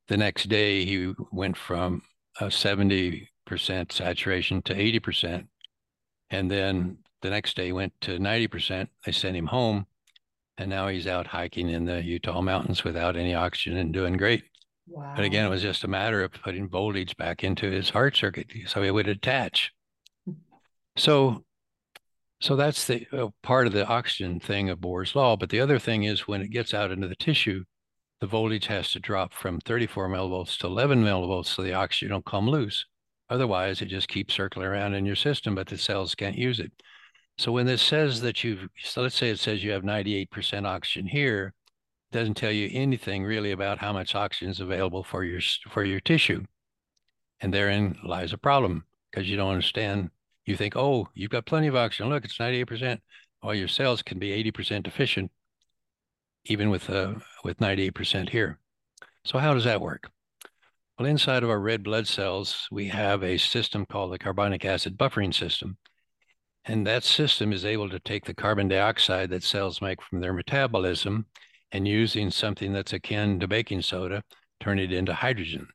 the 0.08 0.16
next 0.16 0.48
day 0.48 0.84
he 0.84 1.12
went 1.30 1.56
from 1.56 2.02
a 2.40 2.46
70% 2.46 3.28
saturation 3.92 4.62
to 4.62 4.74
80%. 4.74 5.46
And 6.30 6.50
then 6.50 6.98
the 7.22 7.30
next 7.30 7.56
day 7.56 7.72
went 7.72 7.92
to 8.02 8.18
90%. 8.18 8.88
They 9.04 9.12
sent 9.12 9.36
him 9.36 9.46
home. 9.46 9.86
And 10.56 10.70
now 10.70 10.88
he's 10.88 11.06
out 11.06 11.28
hiking 11.28 11.68
in 11.68 11.84
the 11.84 12.02
Utah 12.02 12.40
mountains 12.40 12.82
without 12.82 13.16
any 13.16 13.34
oxygen 13.34 13.78
and 13.78 13.92
doing 13.92 14.16
great. 14.16 14.42
Wow. 14.88 15.12
But 15.14 15.24
again, 15.24 15.44
it 15.44 15.50
was 15.50 15.62
just 15.62 15.84
a 15.84 15.88
matter 15.88 16.24
of 16.24 16.32
putting 16.32 16.68
voltage 16.68 17.16
back 17.16 17.44
into 17.44 17.70
his 17.70 17.90
heart 17.90 18.16
circuit 18.16 18.50
so 18.66 18.82
it 18.82 18.92
would 18.92 19.06
attach. 19.06 19.72
So, 20.96 21.44
so 22.40 22.56
that's 22.56 22.86
the 22.86 23.06
uh, 23.12 23.28
part 23.42 23.66
of 23.66 23.72
the 23.72 23.86
oxygen 23.86 24.38
thing 24.40 24.70
of 24.70 24.80
Bohr's 24.80 25.14
law. 25.16 25.36
But 25.36 25.50
the 25.50 25.60
other 25.60 25.78
thing 25.78 26.04
is 26.04 26.28
when 26.28 26.42
it 26.42 26.50
gets 26.50 26.72
out 26.72 26.90
into 26.90 27.08
the 27.08 27.16
tissue, 27.16 27.64
the 28.20 28.26
voltage 28.26 28.66
has 28.66 28.92
to 28.92 29.00
drop 29.00 29.32
from 29.32 29.60
34 29.60 30.08
millivolts 30.08 30.56
to 30.58 30.66
11 30.66 31.02
millivolts 31.02 31.46
so 31.46 31.62
the 31.62 31.74
oxygen 31.74 32.10
don't 32.10 32.24
come 32.24 32.48
loose. 32.48 32.86
Otherwise, 33.30 33.82
it 33.82 33.86
just 33.86 34.08
keeps 34.08 34.34
circling 34.34 34.66
around 34.66 34.94
in 34.94 35.04
your 35.04 35.16
system, 35.16 35.54
but 35.54 35.66
the 35.66 35.76
cells 35.76 36.14
can't 36.14 36.38
use 36.38 36.60
it. 36.60 36.72
So 37.36 37.52
when 37.52 37.66
this 37.66 37.82
says 37.82 38.20
that 38.22 38.42
you've, 38.42 38.68
so 38.82 39.02
let's 39.02 39.14
say 39.14 39.30
it 39.30 39.38
says 39.38 39.62
you 39.62 39.70
have 39.72 39.82
98% 39.82 40.64
oxygen 40.66 41.06
here, 41.06 41.54
doesn't 42.10 42.34
tell 42.34 42.50
you 42.50 42.70
anything 42.72 43.24
really 43.24 43.52
about 43.52 43.78
how 43.78 43.92
much 43.92 44.14
oxygen 44.14 44.50
is 44.50 44.60
available 44.60 45.04
for 45.04 45.24
your 45.24 45.40
for 45.68 45.84
your 45.84 46.00
tissue. 46.00 46.42
And 47.40 47.52
therein 47.52 47.98
lies 48.02 48.32
a 48.32 48.38
problem 48.38 48.84
because 49.10 49.28
you 49.28 49.36
don't 49.36 49.50
understand. 49.50 50.10
You 50.48 50.56
think, 50.56 50.76
oh, 50.76 51.06
you've 51.12 51.30
got 51.30 51.44
plenty 51.44 51.66
of 51.66 51.76
oxygen. 51.76 52.08
Look, 52.08 52.24
it's 52.24 52.38
98%. 52.38 53.00
All 53.42 53.54
your 53.54 53.68
cells 53.68 54.00
can 54.00 54.18
be 54.18 54.42
80% 54.50 54.82
deficient, 54.82 55.30
even 56.46 56.70
with 56.70 56.88
uh, 56.88 57.16
with 57.44 57.58
98% 57.58 58.30
here. 58.30 58.58
So 59.26 59.36
how 59.36 59.52
does 59.52 59.64
that 59.64 59.82
work? 59.82 60.10
Well, 60.98 61.06
inside 61.06 61.42
of 61.42 61.50
our 61.50 61.60
red 61.60 61.82
blood 61.82 62.08
cells, 62.08 62.66
we 62.70 62.88
have 62.88 63.22
a 63.22 63.36
system 63.36 63.84
called 63.84 64.10
the 64.10 64.18
carbonic 64.18 64.64
acid 64.64 64.96
buffering 64.96 65.34
system. 65.34 65.76
And 66.64 66.86
that 66.86 67.04
system 67.04 67.52
is 67.52 67.66
able 67.66 67.90
to 67.90 68.00
take 68.00 68.24
the 68.24 68.32
carbon 68.32 68.68
dioxide 68.68 69.28
that 69.28 69.42
cells 69.44 69.82
make 69.82 70.00
from 70.00 70.20
their 70.20 70.32
metabolism 70.32 71.26
and 71.72 71.86
using 71.86 72.30
something 72.30 72.72
that's 72.72 72.94
akin 72.94 73.38
to 73.40 73.48
baking 73.48 73.82
soda, 73.82 74.22
turn 74.60 74.78
it 74.78 74.94
into 74.94 75.12
hydrogen. 75.12 75.68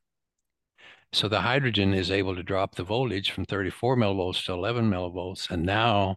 So 1.14 1.28
the 1.28 1.40
hydrogen 1.40 1.94
is 1.94 2.10
able 2.10 2.34
to 2.34 2.42
drop 2.42 2.74
the 2.74 2.82
voltage 2.82 3.30
from 3.30 3.44
34 3.44 3.96
millivolts 3.96 4.44
to 4.46 4.52
11 4.52 4.90
millivolts, 4.90 5.48
and 5.50 5.64
now 5.64 6.16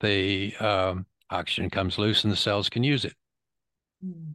the 0.00 0.54
um, 0.56 1.06
oxygen 1.30 1.68
comes 1.68 1.98
loose 1.98 2.22
and 2.22 2.32
the 2.32 2.36
cells 2.36 2.68
can 2.68 2.84
use 2.84 3.04
it. 3.04 3.14
Mm. 4.04 4.34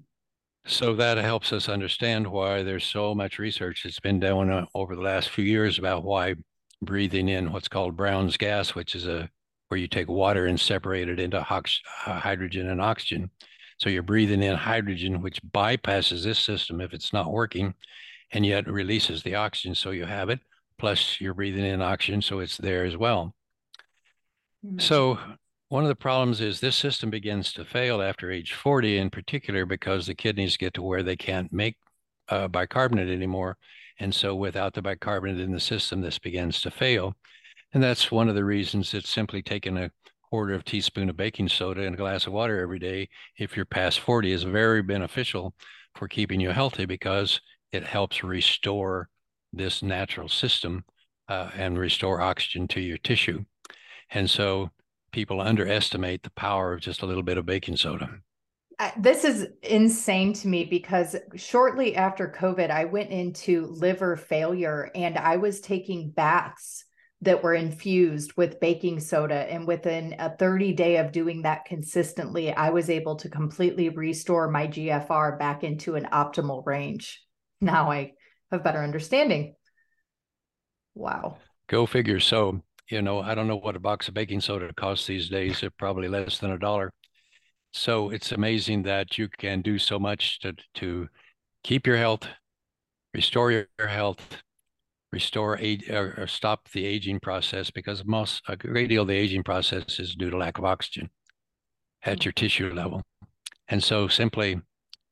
So 0.66 0.96
that 0.96 1.18
helps 1.18 1.54
us 1.54 1.70
understand 1.70 2.28
why 2.28 2.62
there's 2.62 2.84
so 2.84 3.16
much 3.16 3.40
research 3.40 3.84
that's 3.84 4.00
been 4.00 4.20
done 4.20 4.52
uh, 4.52 4.66
over 4.76 4.96
the 4.96 5.02
last 5.02 5.30
few 5.30 5.46
years 5.46 5.80
about 5.80 6.04
why 6.04 6.36
breathing 6.82 7.30
in 7.30 7.52
what's 7.52 7.68
called 7.68 7.96
Brown's 7.96 8.38
gas, 8.38 8.76
which 8.76 8.96
is 8.96 9.08
a 9.08 9.30
where 9.70 9.80
you 9.80 9.88
take 9.88 10.10
water 10.10 10.48
and 10.48 10.60
separate 10.60 11.08
it 11.08 11.22
into 11.22 11.42
hydrogen 11.42 12.70
and 12.70 12.82
oxygen, 12.82 13.32
so 13.82 13.90
you're 13.90 14.04
breathing 14.04 14.44
in 14.44 14.56
hydrogen, 14.56 15.24
which 15.24 15.42
bypasses 15.42 16.24
this 16.24 16.38
system 16.38 16.82
if 16.82 16.94
it's 16.94 17.14
not 17.14 17.32
working, 17.32 17.74
and 18.32 18.46
yet 18.46 18.68
releases 18.68 19.24
the 19.24 19.36
oxygen. 19.36 19.76
So 19.76 19.92
you 19.92 20.06
have 20.06 20.30
it. 20.30 20.40
Plus, 20.78 21.20
you're 21.22 21.34
breathing 21.34 21.66
in 21.66 21.82
oxygen, 21.82 22.22
so 22.22 22.40
it's 22.40 22.58
there 22.58 22.86
as 22.86 22.98
well. 22.98 23.36
Mm-hmm. 24.66 24.80
So 24.80 25.20
one 25.70 25.84
of 25.84 25.90
the 25.90 25.96
problems 25.96 26.42
is 26.42 26.60
this 26.60 26.76
system 26.76 27.10
begins 27.10 27.54
to 27.54 27.66
fail 27.66 28.02
after 28.02 28.32
age 28.32 28.54
40, 28.54 28.98
in 28.98 29.10
particular, 29.10 29.66
because 29.66 30.06
the 30.06 30.16
kidneys 30.16 30.58
get 30.58 30.74
to 30.74 30.82
where 30.82 31.04
they 31.04 31.16
can't 31.16 31.54
make 31.54 31.78
uh, 32.30 32.48
bicarbonate 32.48 33.10
anymore. 33.10 33.58
And 34.00 34.14
so 34.14 34.34
without 34.36 34.74
the 34.74 34.82
bicarbonate 34.82 35.40
in 35.40 35.52
the 35.52 35.60
system, 35.60 36.02
this 36.02 36.18
begins 36.18 36.62
to 36.62 36.72
fail. 36.72 37.16
And 37.74 37.84
that's 37.84 38.12
one 38.12 38.28
of 38.28 38.36
the 38.36 38.44
reasons 38.44 38.94
it's 38.94 39.10
simply 39.10 39.42
taken 39.42 39.78
a 39.78 39.92
quarter 40.32 40.54
of 40.54 40.66
teaspoon 40.66 41.10
of 41.10 41.18
baking 41.18 41.50
soda 41.50 41.84
in 41.84 41.94
a 41.94 41.98
glass 41.98 42.26
of 42.26 42.34
water 42.34 42.60
every 42.60 42.80
day 42.80 43.08
if 43.38 43.56
you're 43.56 43.66
past 43.66 44.00
40 44.00 44.32
is 44.32 44.44
very 44.44 44.82
beneficial 44.82 45.54
for 45.96 46.08
keeping 46.08 46.40
you 46.40 46.52
healthy 46.52 46.86
because 46.86 47.42
it 47.72 47.86
helps 47.86 48.24
restore 48.24 49.10
this 49.54 49.82
natural 49.82 50.30
system 50.30 50.86
uh, 51.28 51.50
and 51.56 51.78
restore 51.78 52.22
oxygen 52.22 52.68
to 52.70 52.82
your 52.82 52.98
tissue. 52.98 53.44
And 54.10 54.30
so 54.30 54.70
people 55.12 55.42
underestimate 55.42 56.24
the 56.24 56.32
power 56.32 56.74
of 56.74 56.82
just 56.82 57.02
a 57.02 57.06
little 57.06 57.24
bit 57.24 57.38
of 57.38 57.46
baking 57.46 57.78
soda. 57.78 58.10
This 58.98 59.24
is 59.24 59.48
insane 59.62 60.34
to 60.34 60.48
me 60.48 60.66
because 60.66 61.16
shortly 61.36 61.96
after 61.96 62.28
COVID, 62.28 62.72
I 62.72 62.86
went 62.86 63.12
into 63.12 63.68
liver 63.68 64.16
failure 64.16 64.90
and 64.96 65.18
I 65.18 65.38
was 65.38 65.62
taking 65.62 66.10
baths 66.10 66.86
that 67.22 67.44
were 67.44 67.54
infused 67.54 68.34
with 68.36 68.60
baking 68.60 69.00
soda. 69.00 69.36
And 69.36 69.68
within 69.68 70.16
a 70.18 70.36
30 70.36 70.74
day 70.74 70.98
of 70.98 71.12
doing 71.12 71.44
that 71.44 71.66
consistently, 71.66 72.52
I 72.52 72.72
was 72.72 72.90
able 72.90 73.18
to 73.18 73.30
completely 73.30 73.90
restore 73.90 74.50
my 74.50 74.68
GFR 74.68 75.38
back 75.38 75.64
into 75.64 75.96
an 75.96 76.08
optimal 76.12 76.66
range. 76.66 77.22
Now 77.62 77.92
I 77.92 78.14
have 78.52 78.64
better 78.64 78.84
understanding. 78.84 79.56
Wow. 80.96 81.38
Go 81.68 81.86
figure. 81.86 82.20
So, 82.20 82.62
you 82.90 83.02
know, 83.02 83.22
I 83.22 83.36
don't 83.36 83.48
know 83.48 83.58
what 83.58 83.76
a 83.76 83.80
box 83.80 84.08
of 84.08 84.14
baking 84.14 84.42
soda 84.42 84.74
costs 84.74 85.08
these 85.08 85.30
days. 85.30 85.64
It's 85.64 85.76
probably 85.78 86.08
less 86.08 86.40
than 86.40 86.52
a 86.52 86.60
dollar. 86.60 86.92
So 87.72 88.10
it's 88.10 88.34
amazing 88.34 88.84
that 88.84 89.18
you 89.18 89.30
can 89.30 89.62
do 89.62 89.78
so 89.78 89.98
much 89.98 90.40
to, 90.40 90.54
to 90.76 91.08
keep 91.64 91.88
your 91.88 91.96
health, 91.96 92.28
restore 93.14 93.52
your 93.52 93.68
health, 93.80 94.42
restore 95.12 95.58
age 95.58 95.90
or, 95.90 96.26
stop 96.28 96.70
the 96.72 96.86
aging 96.86 97.20
process 97.20 97.70
because 97.70 98.06
most 98.06 98.42
a 98.48 98.56
great 98.56 98.88
deal 98.88 99.02
of 99.02 99.08
the 99.08 99.14
aging 99.14 99.44
process 99.44 100.00
is 100.00 100.16
due 100.16 100.30
to 100.30 100.38
lack 100.38 100.58
of 100.58 100.66
oxygen 100.66 101.10
at 102.04 102.20
mm. 102.20 102.26
your 102.26 102.32
tissue 102.32 102.74
level 102.74 103.02
and 103.68 103.84
so 103.84 104.08
simply 104.08 104.60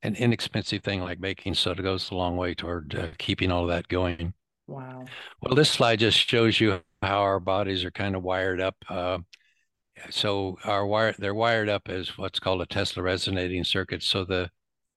an 0.04 0.16
inexpensive 0.16 0.84
thing 0.84 1.02
like 1.02 1.20
baking 1.20 1.54
soda 1.54 1.82
goes 1.82 2.12
a 2.12 2.16
long 2.16 2.38
way 2.38 2.54
toward 2.54 2.96
uh, 2.96 3.08
keeping 3.18 3.52
all 3.52 3.64
of 3.64 3.70
that 3.70 3.88
going 3.88 4.34
wow 4.68 5.04
well 5.42 5.56
this 5.56 5.70
slide 5.70 6.00
just 6.00 6.18
shows 6.18 6.60
you 6.60 6.80
how 7.02 7.20
our 7.20 7.40
bodies 7.40 7.84
are 7.84 7.92
kind 7.92 8.16
of 8.16 8.24
wired 8.24 8.62
up 8.62 8.76
uh, 8.90 9.18
so 10.10 10.58
our 10.64 10.86
wire 10.86 11.14
they're 11.18 11.34
wired 11.34 11.70
up 11.70 11.90
as 11.90 12.18
what's 12.18 12.40
called 12.40 12.62
a 12.62 12.66
tesla 12.66 13.04
resonating 13.04 13.64
circuit 13.64 14.02
so 14.02 14.24
the 14.24 14.50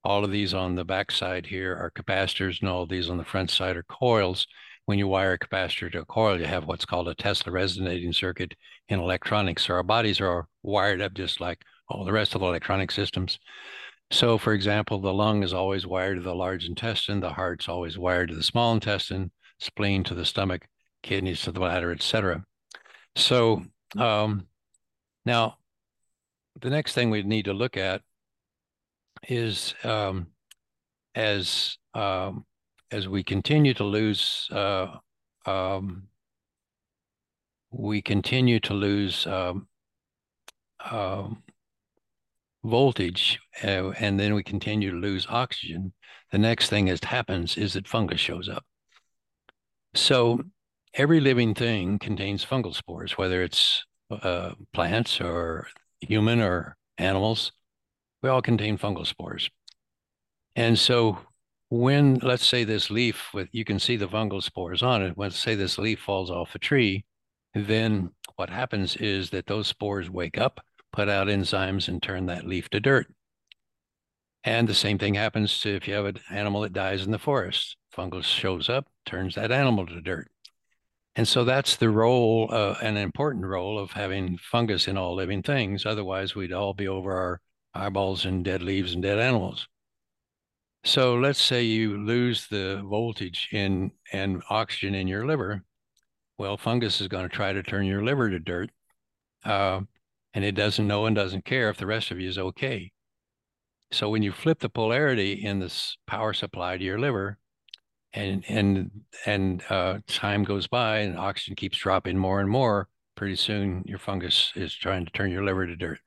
all 0.04 0.24
of 0.24 0.32
these 0.32 0.52
on 0.52 0.74
the 0.74 0.84
back 0.84 1.12
side 1.12 1.46
here 1.46 1.74
are 1.74 1.90
capacitors 1.90 2.60
and 2.60 2.68
all 2.68 2.82
of 2.82 2.88
these 2.88 3.08
on 3.08 3.18
the 3.18 3.24
front 3.24 3.50
side 3.50 3.76
are 3.76 3.84
coils 3.84 4.46
when 4.86 4.98
you 4.98 5.06
wire 5.06 5.32
a 5.32 5.38
capacitor 5.38 5.90
to 5.92 6.00
a 6.00 6.04
coil, 6.04 6.40
you 6.40 6.46
have 6.46 6.66
what's 6.66 6.84
called 6.84 7.08
a 7.08 7.14
Tesla 7.14 7.52
resonating 7.52 8.12
circuit 8.12 8.54
in 8.88 8.98
electronics. 8.98 9.66
So 9.66 9.74
our 9.74 9.82
bodies 9.82 10.20
are 10.20 10.48
wired 10.62 11.00
up 11.00 11.14
just 11.14 11.40
like 11.40 11.62
all 11.88 12.04
the 12.04 12.12
rest 12.12 12.34
of 12.34 12.40
the 12.40 12.46
electronic 12.46 12.90
systems. 12.90 13.38
So, 14.12 14.36
for 14.36 14.52
example, 14.52 15.00
the 15.00 15.12
lung 15.12 15.42
is 15.42 15.54
always 15.54 15.86
wired 15.86 16.18
to 16.18 16.22
the 16.22 16.34
large 16.34 16.66
intestine, 16.66 17.20
the 17.20 17.32
heart's 17.32 17.66
always 17.66 17.96
wired 17.96 18.28
to 18.28 18.34
the 18.34 18.42
small 18.42 18.74
intestine, 18.74 19.30
spleen 19.58 20.04
to 20.04 20.14
the 20.14 20.26
stomach, 20.26 20.68
kidneys 21.02 21.40
to 21.42 21.52
the 21.52 21.60
bladder, 21.60 21.90
etc. 21.90 22.44
So, 23.16 23.64
um, 23.96 24.48
now 25.24 25.56
the 26.60 26.68
next 26.68 26.92
thing 26.92 27.08
we 27.08 27.22
need 27.22 27.46
to 27.46 27.54
look 27.54 27.78
at 27.78 28.02
is 29.30 29.74
um, 29.82 30.26
as 31.14 31.78
um, 31.94 32.44
as 32.90 33.08
we 33.08 33.24
continue 33.24 33.72
to 33.72 33.84
lose, 33.84 34.46
uh, 34.52 34.88
um, 35.46 36.08
we 37.70 38.02
continue 38.02 38.60
to 38.60 38.74
lose 38.74 39.26
um, 39.26 39.68
um, 40.90 41.42
voltage 42.64 43.40
uh, 43.64 43.90
and 43.98 44.18
then 44.18 44.34
we 44.34 44.42
continue 44.42 44.90
to 44.90 44.96
lose 44.96 45.26
oxygen, 45.28 45.92
the 46.30 46.38
next 46.38 46.70
thing 46.70 46.86
that 46.86 47.04
happens 47.04 47.56
is 47.56 47.74
that 47.74 47.88
fungus 47.88 48.20
shows 48.20 48.48
up. 48.48 48.64
So 49.94 50.40
every 50.94 51.20
living 51.20 51.54
thing 51.54 51.98
contains 51.98 52.44
fungal 52.44 52.74
spores, 52.74 53.18
whether 53.18 53.42
it's 53.42 53.84
uh, 54.10 54.52
plants 54.72 55.20
or 55.20 55.68
human 56.00 56.40
or 56.40 56.76
animals. 56.98 57.52
We 58.22 58.28
all 58.28 58.42
contain 58.42 58.78
fungal 58.78 59.06
spores. 59.06 59.50
And 60.54 60.78
so 60.78 61.18
when, 61.68 62.16
let's 62.22 62.46
say 62.46 62.64
this 62.64 62.90
leaf 62.90 63.32
with, 63.32 63.48
you 63.52 63.64
can 63.64 63.78
see 63.78 63.96
the 63.96 64.08
fungal 64.08 64.42
spores 64.42 64.82
on 64.82 65.02
it. 65.02 65.14
Let's 65.16 65.38
say 65.38 65.54
this 65.54 65.78
leaf 65.78 66.00
falls 66.00 66.30
off 66.30 66.54
a 66.54 66.58
tree, 66.58 67.04
then 67.54 68.10
what 68.36 68.50
happens 68.50 68.96
is 68.96 69.30
that 69.30 69.46
those 69.46 69.66
spores 69.66 70.10
wake 70.10 70.38
up, 70.38 70.60
put 70.92 71.08
out 71.08 71.28
enzymes 71.28 71.88
and 71.88 72.02
turn 72.02 72.26
that 72.26 72.46
leaf 72.46 72.68
to 72.70 72.80
dirt. 72.80 73.06
And 74.44 74.68
the 74.68 74.74
same 74.74 74.98
thing 74.98 75.14
happens 75.14 75.60
to 75.60 75.74
if 75.74 75.86
you 75.86 75.94
have 75.94 76.06
an 76.06 76.18
animal 76.30 76.62
that 76.62 76.72
dies 76.72 77.04
in 77.04 77.12
the 77.12 77.18
forest. 77.18 77.76
Fungus 77.90 78.26
shows 78.26 78.68
up, 78.68 78.86
turns 79.06 79.34
that 79.34 79.52
animal 79.52 79.86
to 79.86 80.00
dirt. 80.00 80.30
And 81.14 81.28
so 81.28 81.44
that's 81.44 81.76
the 81.76 81.90
role, 81.90 82.48
uh, 82.50 82.76
an 82.82 82.96
important 82.96 83.44
role 83.44 83.78
of 83.78 83.92
having 83.92 84.38
fungus 84.38 84.88
in 84.88 84.96
all 84.96 85.14
living 85.14 85.42
things. 85.42 85.84
Otherwise, 85.84 86.34
we'd 86.34 86.52
all 86.52 86.72
be 86.72 86.88
over 86.88 87.12
our 87.12 87.40
eyeballs 87.74 88.24
and 88.24 88.44
dead 88.44 88.62
leaves 88.62 88.94
and 88.94 89.02
dead 89.02 89.18
animals. 89.18 89.68
So 90.84 91.14
let's 91.14 91.40
say 91.40 91.62
you 91.62 91.98
lose 91.98 92.48
the 92.48 92.82
voltage 92.84 93.48
in 93.52 93.92
and 94.12 94.42
oxygen 94.50 94.94
in 94.94 95.06
your 95.06 95.26
liver. 95.26 95.62
Well, 96.38 96.56
fungus 96.56 97.00
is 97.00 97.08
going 97.08 97.28
to 97.28 97.34
try 97.34 97.52
to 97.52 97.62
turn 97.62 97.86
your 97.86 98.02
liver 98.02 98.30
to 98.30 98.38
dirt, 98.40 98.70
uh, 99.44 99.82
and 100.34 100.44
it 100.44 100.52
doesn't 100.52 100.86
know 100.86 101.06
and 101.06 101.16
doesn't 101.16 101.44
care 101.44 101.68
if 101.70 101.76
the 101.76 101.86
rest 101.86 102.10
of 102.10 102.20
you 102.20 102.28
is 102.28 102.38
okay. 102.38 102.92
So 103.90 104.08
when 104.08 104.22
you 104.22 104.32
flip 104.32 104.60
the 104.60 104.68
polarity 104.68 105.32
in 105.44 105.58
this 105.58 105.96
power 106.06 106.32
supply 106.32 106.78
to 106.78 106.84
your 106.84 106.98
liver, 106.98 107.38
and 108.14 108.44
and 108.48 108.90
and 109.26 109.62
uh, 109.70 109.98
time 110.06 110.44
goes 110.44 110.66
by 110.66 110.98
and 110.98 111.18
oxygen 111.18 111.56
keeps 111.56 111.78
dropping 111.78 112.18
more 112.18 112.40
and 112.40 112.48
more, 112.48 112.88
pretty 113.16 113.36
soon 113.36 113.82
your 113.86 113.98
fungus 113.98 114.52
is 114.54 114.74
trying 114.74 115.04
to 115.04 115.12
turn 115.12 115.30
your 115.30 115.44
liver 115.44 115.66
to 115.66 115.76
dirt. 115.76 115.98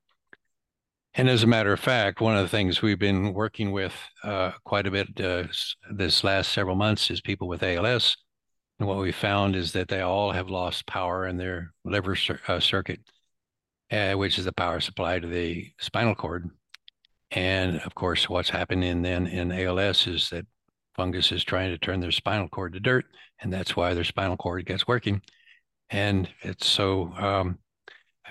And 1.18 1.30
as 1.30 1.44
a 1.44 1.48
matter 1.48 1.72
of 1.72 1.80
fact, 1.80 2.20
one 2.20 2.36
of 2.36 2.44
the 2.44 2.50
things 2.50 2.82
we've 2.82 3.00
been 3.00 3.34
working 3.34 3.72
with 3.72 3.94
uh, 4.24 4.52
quite 4.66 4.86
a 4.86 4.92
bit 4.92 5.20
uh, 5.22 5.44
this 5.90 6.24
last 6.24 6.52
several 6.52 6.76
months 6.76 7.10
is 7.10 7.22
people 7.22 7.48
with 7.48 7.64
ALS. 7.64 8.18
And 8.80 8.88
what 8.88 8.98
we 8.98 9.14
found 9.14 9.56
is 9.56 9.72
that 9.72 9.88
they 9.88 10.02
all 10.02 10.34
have 10.34 10.50
lost 10.50 10.86
power 10.88 11.26
in 11.26 11.38
their 11.38 11.72
liver 11.86 12.18
cir- 12.18 12.42
uh, 12.50 12.60
circuit, 12.60 13.00
uh, 13.96 14.18
which 14.18 14.38
is 14.38 14.46
the 14.46 14.52
power 14.52 14.80
supply 14.80 15.20
to 15.20 15.28
the 15.28 15.72
spinal 15.80 16.16
cord. 16.16 16.50
And 17.32 17.80
of 17.82 17.96
course, 17.96 18.30
what's 18.30 18.50
happening 18.50 19.02
then 19.02 19.28
in 19.28 19.52
ALS 19.52 20.08
is 20.08 20.30
that 20.30 20.46
fungus 20.96 21.32
is 21.32 21.44
trying 21.44 21.72
to 21.72 21.78
turn 21.78 22.00
their 22.00 22.12
spinal 22.12 22.48
cord 22.48 22.74
to 22.74 22.80
dirt, 22.80 23.06
and 23.42 23.52
that's 23.52 23.76
why 23.76 23.94
their 23.94 24.04
spinal 24.04 24.38
cord 24.38 24.66
gets 24.66 24.88
working. 24.88 25.22
And 25.90 26.30
it's 26.42 26.68
so 26.68 27.14
um, 27.18 27.60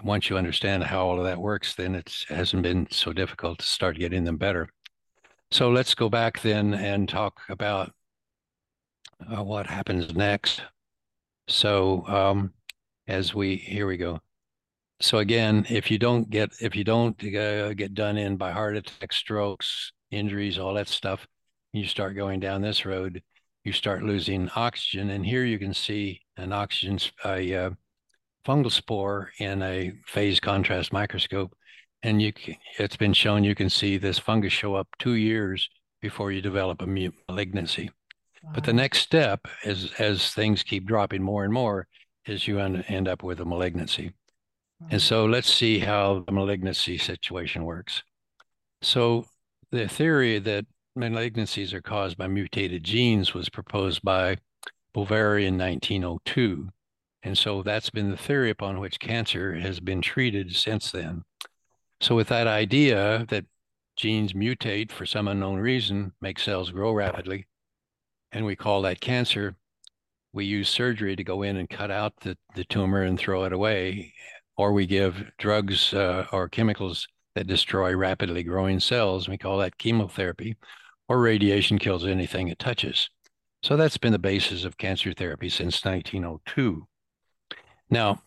once 0.03 0.29
you 0.29 0.37
understand 0.37 0.85
how 0.85 1.07
all 1.07 1.18
of 1.18 1.24
that 1.24 1.38
works, 1.40 1.74
then 1.74 1.94
it 1.94 2.12
hasn't 2.29 2.62
been 2.62 2.88
so 2.90 3.12
difficult 3.12 3.59
to 3.59 3.66
start 3.66 3.98
getting 3.98 4.24
them 4.24 4.38
better. 4.38 4.68
So 5.50 5.70
let's 5.70 5.94
go 5.94 6.09
back 6.09 6.40
then 6.40 6.74
and 6.74 7.09
talk 7.09 7.40
about 7.48 7.92
uh, 9.20 9.42
what 9.44 9.66
happens 9.66 10.14
next. 10.14 10.62
So 11.48 12.07
um, 12.09 12.53
as 13.07 13.35
we 13.35 13.57
here 13.57 13.87
we 13.87 13.96
go. 13.96 14.20
So 15.04 15.18
again, 15.18 15.66
if 15.68 15.90
you 15.90 15.98
don't 15.98 16.30
get 16.30 16.54
if 16.62 16.74
you 16.74 16.82
don't 16.82 17.22
uh, 17.22 17.74
get 17.74 17.92
done 17.92 18.16
in 18.16 18.38
by 18.38 18.52
heart 18.52 18.74
attacks, 18.74 19.16
strokes, 19.16 19.92
injuries, 20.10 20.58
all 20.58 20.72
that 20.74 20.88
stuff, 20.88 21.26
you 21.74 21.84
start 21.84 22.16
going 22.16 22.40
down 22.40 22.62
this 22.62 22.86
road, 22.86 23.22
you 23.64 23.72
start 23.72 24.02
losing 24.02 24.48
oxygen. 24.56 25.10
And 25.10 25.26
here 25.26 25.44
you 25.44 25.58
can 25.58 25.74
see 25.74 26.22
an 26.38 26.54
oxygen 26.54 26.98
a 27.22 27.54
uh, 27.54 27.70
fungal 28.46 28.72
spore 28.72 29.30
in 29.38 29.60
a 29.60 29.92
phase 30.06 30.40
contrast 30.40 30.90
microscope. 30.90 31.54
And 32.02 32.22
you 32.22 32.32
can, 32.32 32.56
it's 32.78 32.96
been 32.96 33.12
shown 33.12 33.44
you 33.44 33.54
can 33.54 33.68
see 33.68 33.98
this 33.98 34.18
fungus 34.18 34.54
show 34.54 34.74
up 34.74 34.88
two 34.98 35.16
years 35.16 35.68
before 36.00 36.32
you 36.32 36.40
develop 36.40 36.80
a 36.80 37.10
malignancy. 37.28 37.90
Wow. 38.42 38.52
But 38.54 38.64
the 38.64 38.72
next 38.72 39.00
step 39.00 39.48
is 39.64 39.92
as 39.98 40.32
things 40.32 40.62
keep 40.62 40.86
dropping 40.86 41.22
more 41.22 41.44
and 41.44 41.52
more 41.52 41.88
is 42.24 42.48
you 42.48 42.58
end 42.58 43.06
up 43.06 43.22
with 43.22 43.40
a 43.40 43.44
malignancy. 43.44 44.14
And 44.90 45.00
so 45.00 45.24
let's 45.24 45.52
see 45.52 45.78
how 45.78 46.24
the 46.26 46.32
malignancy 46.32 46.98
situation 46.98 47.64
works. 47.64 48.02
So 48.82 49.26
the 49.70 49.88
theory 49.88 50.38
that 50.38 50.66
malignancies 50.96 51.72
are 51.72 51.82
caused 51.82 52.16
by 52.16 52.28
mutated 52.28 52.84
genes 52.84 53.34
was 53.34 53.48
proposed 53.48 54.02
by 54.02 54.36
Boveri 54.94 55.46
in 55.46 55.58
1902. 55.58 56.68
And 57.22 57.36
so 57.36 57.62
that's 57.62 57.90
been 57.90 58.10
the 58.10 58.16
theory 58.16 58.50
upon 58.50 58.78
which 58.78 59.00
cancer 59.00 59.54
has 59.58 59.80
been 59.80 60.02
treated 60.02 60.54
since 60.54 60.90
then. 60.90 61.24
So, 62.00 62.14
with 62.14 62.28
that 62.28 62.46
idea 62.46 63.24
that 63.30 63.46
genes 63.96 64.34
mutate 64.34 64.92
for 64.92 65.06
some 65.06 65.26
unknown 65.28 65.56
reason, 65.58 66.12
make 66.20 66.38
cells 66.38 66.70
grow 66.70 66.92
rapidly, 66.92 67.46
and 68.32 68.44
we 68.44 68.56
call 68.56 68.82
that 68.82 69.00
cancer, 69.00 69.56
we 70.32 70.44
use 70.44 70.68
surgery 70.68 71.16
to 71.16 71.24
go 71.24 71.42
in 71.42 71.56
and 71.56 71.70
cut 71.70 71.90
out 71.90 72.12
the, 72.20 72.36
the 72.56 72.64
tumor 72.64 73.02
and 73.02 73.18
throw 73.18 73.44
it 73.44 73.52
away, 73.52 74.12
or 74.56 74.72
we 74.72 74.86
give 74.86 75.30
drugs 75.38 75.92
uh, 75.94 76.26
or 76.32 76.48
chemicals 76.48 77.06
that 77.34 77.46
destroy 77.46 77.94
rapidly 77.96 78.42
growing 78.42 78.80
cells. 78.80 79.28
We 79.28 79.38
call 79.38 79.58
that 79.58 79.78
chemotherapy, 79.78 80.56
or 81.08 81.20
radiation 81.20 81.78
kills 81.78 82.06
anything 82.06 82.48
it 82.48 82.58
touches. 82.58 83.10
So 83.62 83.76
that's 83.76 83.96
been 83.96 84.12
the 84.12 84.18
basis 84.18 84.64
of 84.64 84.76
cancer 84.76 85.12
therapy 85.12 85.48
since 85.48 85.84
1902. 85.84 86.86
Now, 87.90 88.22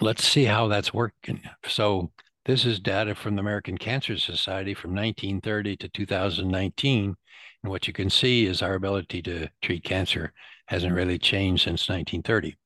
let's 0.00 0.26
see 0.26 0.44
how 0.44 0.68
that's 0.68 0.94
working. 0.94 1.42
So, 1.66 2.10
this 2.46 2.64
is 2.64 2.80
data 2.80 3.14
from 3.14 3.36
the 3.36 3.40
American 3.40 3.76
Cancer 3.76 4.16
Society 4.16 4.72
from 4.72 4.92
1930 4.92 5.76
to 5.76 5.88
2019. 5.90 7.14
And 7.62 7.70
what 7.70 7.86
you 7.86 7.92
can 7.92 8.08
see 8.08 8.46
is 8.46 8.62
our 8.62 8.74
ability 8.74 9.20
to 9.22 9.48
treat 9.60 9.84
cancer 9.84 10.32
hasn't 10.66 10.94
really 10.94 11.18
changed 11.18 11.64
since 11.64 11.88
1930. 11.88 12.56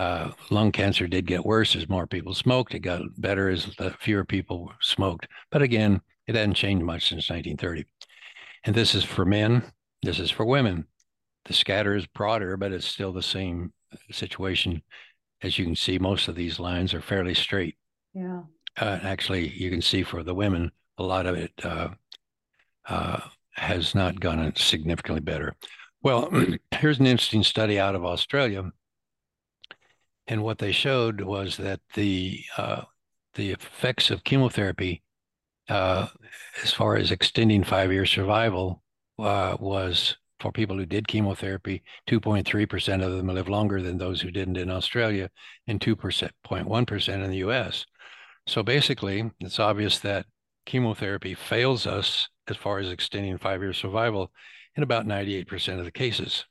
Uh, 0.00 0.32
lung 0.48 0.72
cancer 0.72 1.06
did 1.06 1.26
get 1.26 1.44
worse 1.44 1.76
as 1.76 1.86
more 1.86 2.06
people 2.06 2.32
smoked. 2.32 2.74
It 2.74 2.78
got 2.78 3.02
better 3.18 3.50
as 3.50 3.66
fewer 3.98 4.24
people 4.24 4.72
smoked. 4.80 5.28
But 5.50 5.60
again, 5.60 6.00
it 6.26 6.34
hadn't 6.34 6.54
changed 6.54 6.86
much 6.86 7.10
since 7.10 7.28
1930. 7.28 7.84
And 8.64 8.74
this 8.74 8.94
is 8.94 9.04
for 9.04 9.26
men. 9.26 9.62
This 10.02 10.18
is 10.18 10.30
for 10.30 10.46
women. 10.46 10.86
The 11.44 11.52
scatter 11.52 11.94
is 11.94 12.06
broader, 12.06 12.56
but 12.56 12.72
it's 12.72 12.86
still 12.86 13.12
the 13.12 13.22
same 13.22 13.74
situation, 14.10 14.82
as 15.42 15.58
you 15.58 15.66
can 15.66 15.76
see, 15.76 15.98
most 15.98 16.28
of 16.28 16.34
these 16.34 16.58
lines 16.58 16.94
are 16.94 17.02
fairly 17.02 17.34
straight. 17.34 17.76
Yeah. 18.14 18.44
Uh, 18.80 19.00
actually, 19.02 19.50
you 19.50 19.68
can 19.68 19.82
see 19.82 20.02
for 20.02 20.22
the 20.22 20.34
women, 20.34 20.72
a 20.96 21.02
lot 21.02 21.26
of 21.26 21.36
it 21.36 21.52
uh, 21.62 21.88
uh, 22.88 23.20
has 23.52 23.94
not 23.94 24.18
gone 24.18 24.50
significantly 24.56 25.20
better. 25.20 25.56
Well, 26.02 26.30
here's 26.70 27.00
an 27.00 27.06
interesting 27.06 27.42
study 27.42 27.78
out 27.78 27.94
of 27.94 28.06
Australia, 28.06 28.72
and 30.30 30.44
what 30.44 30.58
they 30.58 30.70
showed 30.70 31.20
was 31.20 31.56
that 31.56 31.80
the 31.94 32.44
uh, 32.56 32.82
the 33.34 33.50
effects 33.50 34.10
of 34.10 34.24
chemotherapy, 34.24 35.02
uh, 35.68 36.06
as 36.62 36.72
far 36.72 36.96
as 36.96 37.10
extending 37.10 37.64
five-year 37.64 38.06
survival, 38.06 38.82
uh, 39.18 39.56
was 39.60 40.16
for 40.38 40.52
people 40.52 40.76
who 40.76 40.86
did 40.86 41.06
chemotherapy, 41.06 41.82
2.3% 42.08 43.04
of 43.04 43.12
them 43.12 43.26
live 43.26 43.48
longer 43.48 43.82
than 43.82 43.98
those 43.98 44.20
who 44.20 44.30
didn't 44.30 44.56
in 44.56 44.70
Australia, 44.70 45.28
and 45.66 45.80
2.1% 45.80 47.08
in 47.24 47.30
the 47.30 47.36
US. 47.38 47.84
So 48.46 48.62
basically, 48.62 49.30
it's 49.40 49.58
obvious 49.58 49.98
that 49.98 50.26
chemotherapy 50.64 51.34
fails 51.34 51.86
us 51.86 52.28
as 52.48 52.56
far 52.56 52.78
as 52.78 52.90
extending 52.90 53.36
five 53.36 53.62
year 53.62 53.72
survival 53.72 54.32
in 54.76 54.82
about 54.82 55.06
98% 55.06 55.78
of 55.78 55.84
the 55.84 55.92
cases. 55.92 56.46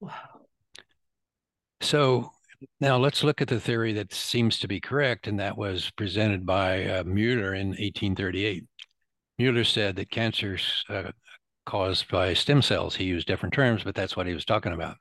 Wow. 0.00 0.12
So 1.80 2.32
now 2.80 2.96
let's 2.96 3.24
look 3.24 3.40
at 3.40 3.48
the 3.48 3.60
theory 3.60 3.92
that 3.94 4.12
seems 4.12 4.58
to 4.60 4.68
be 4.68 4.80
correct, 4.80 5.26
and 5.26 5.38
that 5.40 5.56
was 5.56 5.90
presented 5.96 6.44
by 6.46 6.84
uh, 6.86 7.04
Mueller 7.04 7.54
in 7.54 7.68
1838. 7.68 8.64
Mueller 9.38 9.64
said 9.64 9.96
that 9.96 10.10
cancers 10.10 10.84
uh, 10.88 11.12
caused 11.66 12.08
by 12.08 12.34
stem 12.34 12.62
cells. 12.62 12.96
He 12.96 13.04
used 13.04 13.26
different 13.26 13.54
terms, 13.54 13.84
but 13.84 13.94
that's 13.94 14.16
what 14.16 14.26
he 14.26 14.34
was 14.34 14.44
talking 14.44 14.72
about. 14.72 14.96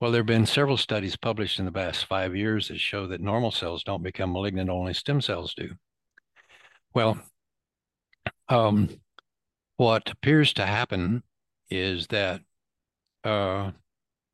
Well, 0.00 0.10
there 0.10 0.20
have 0.20 0.26
been 0.26 0.46
several 0.46 0.76
studies 0.76 1.16
published 1.16 1.58
in 1.58 1.64
the 1.64 1.72
past 1.72 2.04
five 2.04 2.36
years 2.36 2.68
that 2.68 2.78
show 2.78 3.06
that 3.06 3.20
normal 3.20 3.50
cells 3.50 3.82
don't 3.82 4.02
become 4.02 4.32
malignant, 4.32 4.68
only 4.68 4.92
stem 4.92 5.20
cells 5.20 5.54
do. 5.54 5.70
Well, 6.92 7.18
um, 8.48 8.90
what 9.78 10.10
appears 10.10 10.52
to 10.54 10.66
happen 10.66 11.22
is 11.70 12.06
that 12.08 12.42
uh, 13.24 13.70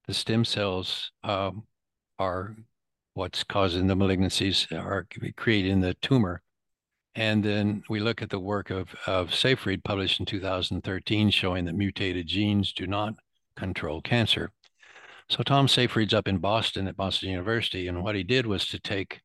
the 0.06 0.14
stem 0.14 0.44
cells 0.44 1.12
uh, 1.22 1.52
are 2.22 2.56
what's 3.14 3.44
causing 3.44 3.86
the 3.86 3.96
malignancies, 3.96 4.70
are 4.72 5.06
creating 5.36 5.80
the 5.80 5.94
tumor. 5.94 6.42
And 7.14 7.44
then 7.44 7.82
we 7.90 8.00
look 8.00 8.22
at 8.22 8.30
the 8.30 8.40
work 8.40 8.70
of, 8.70 8.88
of 9.06 9.34
Seyfried, 9.34 9.84
published 9.84 10.20
in 10.20 10.26
2013, 10.26 11.30
showing 11.30 11.66
that 11.66 11.74
mutated 11.74 12.26
genes 12.26 12.72
do 12.72 12.86
not 12.86 13.14
control 13.54 14.00
cancer. 14.00 14.50
So 15.28 15.42
Tom 15.42 15.68
Seyfried's 15.68 16.14
up 16.14 16.26
in 16.26 16.38
Boston 16.38 16.88
at 16.88 16.96
Boston 16.96 17.30
University, 17.30 17.88
and 17.88 18.02
what 18.02 18.14
he 18.14 18.22
did 18.22 18.46
was 18.46 18.66
to 18.68 18.78
take 18.78 19.20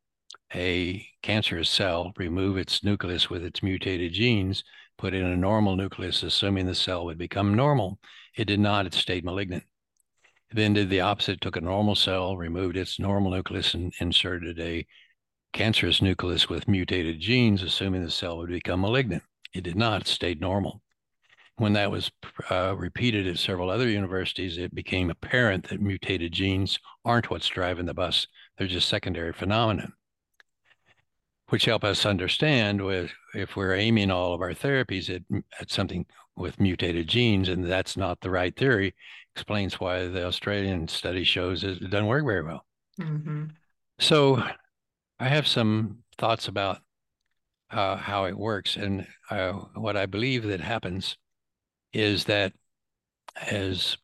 a 0.54 1.06
cancerous 1.22 1.70
cell, 1.70 2.14
remove 2.18 2.58
its 2.58 2.84
nucleus 2.84 3.30
with 3.30 3.44
its 3.44 3.64
mutated 3.64 4.14
genes, 4.14 4.64
put 4.98 5.14
in 5.14 5.26
a 5.26 5.38
normal 5.38 5.76
nucleus, 5.76 6.24
assuming 6.24 6.66
the 6.66 6.76
cell 6.76 7.06
would 7.06 7.18
become 7.18 7.56
normal. 7.56 8.00
It 8.36 8.46
did 8.46 8.60
not, 8.60 8.86
it 8.86 8.94
stayed 8.94 9.24
malignant. 9.24 9.64
Then 10.52 10.74
did 10.74 10.90
the 10.90 11.02
opposite, 11.02 11.42
took 11.42 11.56
a 11.56 11.62
normal 11.62 11.96
cell, 11.96 12.38
removed 12.38 12.78
its 12.78 13.00
normal 13.00 13.32
nucleus, 13.32 13.74
and 13.74 13.94
inserted 14.00 14.60
a 14.60 14.86
cancerous 15.54 16.02
nucleus 16.02 16.48
with 16.48 16.68
mutated 16.68 17.20
genes, 17.20 17.64
assuming 17.64 18.04
the 18.04 18.12
cell 18.12 18.38
would 18.38 18.50
become 18.50 18.82
malignant. 18.82 19.24
It 19.54 19.64
did 19.64 19.76
not, 19.76 20.02
it 20.02 20.08
stayed 20.08 20.40
normal. 20.40 20.82
When 21.58 21.74
that 21.74 21.92
was 21.92 22.12
uh, 22.52 22.76
repeated 22.78 23.28
at 23.28 23.40
several 23.40 23.70
other 23.70 23.90
universities, 23.90 24.58
it 24.58 24.76
became 24.76 25.10
apparent 25.10 25.70
that 25.70 25.82
mutated 25.82 26.32
genes 26.32 26.80
aren't 27.04 27.30
what's 27.30 27.48
driving 27.48 27.88
the 27.88 27.94
bus. 27.94 28.28
They're 28.58 28.68
just 28.68 28.88
secondary 28.88 29.34
phenomena 29.34 29.92
which 31.50 31.66
help 31.66 31.84
us 31.84 32.06
understand 32.06 32.84
with 32.84 33.12
if 33.34 33.56
we're 33.56 33.76
aiming 33.76 34.12
all 34.12 34.34
of 34.34 34.42
our 34.42 34.54
therapies 34.54 35.14
at, 35.14 35.22
at 35.60 35.72
something 35.72 36.06
with 36.36 36.60
mutated 36.60 37.08
genes 37.08 37.50
and 37.50 37.66
that's 37.66 37.98
not 37.98 38.20
the 38.22 38.30
right 38.30 38.56
theory 38.56 38.94
explains 39.38 39.80
why 39.80 40.08
the 40.08 40.26
australian 40.26 40.88
study 40.88 41.24
shows 41.24 41.64
it 41.64 41.80
doesn't 41.90 42.08
work 42.08 42.26
very 42.26 42.44
well 42.44 42.66
mm-hmm. 43.00 43.46
so 44.00 44.42
i 45.20 45.28
have 45.28 45.48
some 45.48 46.00
thoughts 46.18 46.48
about 46.48 46.80
uh, 47.70 47.98
how 47.98 48.26
it 48.26 48.38
works 48.38 48.78
and 48.78 49.06
uh, 49.30 49.52
what 49.76 49.98
i 49.98 50.06
believe 50.06 50.44
that 50.44 50.62
happens 50.62 51.18
is 51.94 52.26
that 52.26 52.54
as 53.52 53.98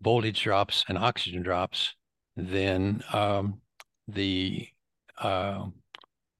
voltage 0.00 0.42
drops 0.42 0.84
and 0.88 0.96
oxygen 0.96 1.42
drops 1.42 1.94
then 2.36 3.02
um, 3.12 3.60
the 4.06 4.68
uh, 5.18 5.66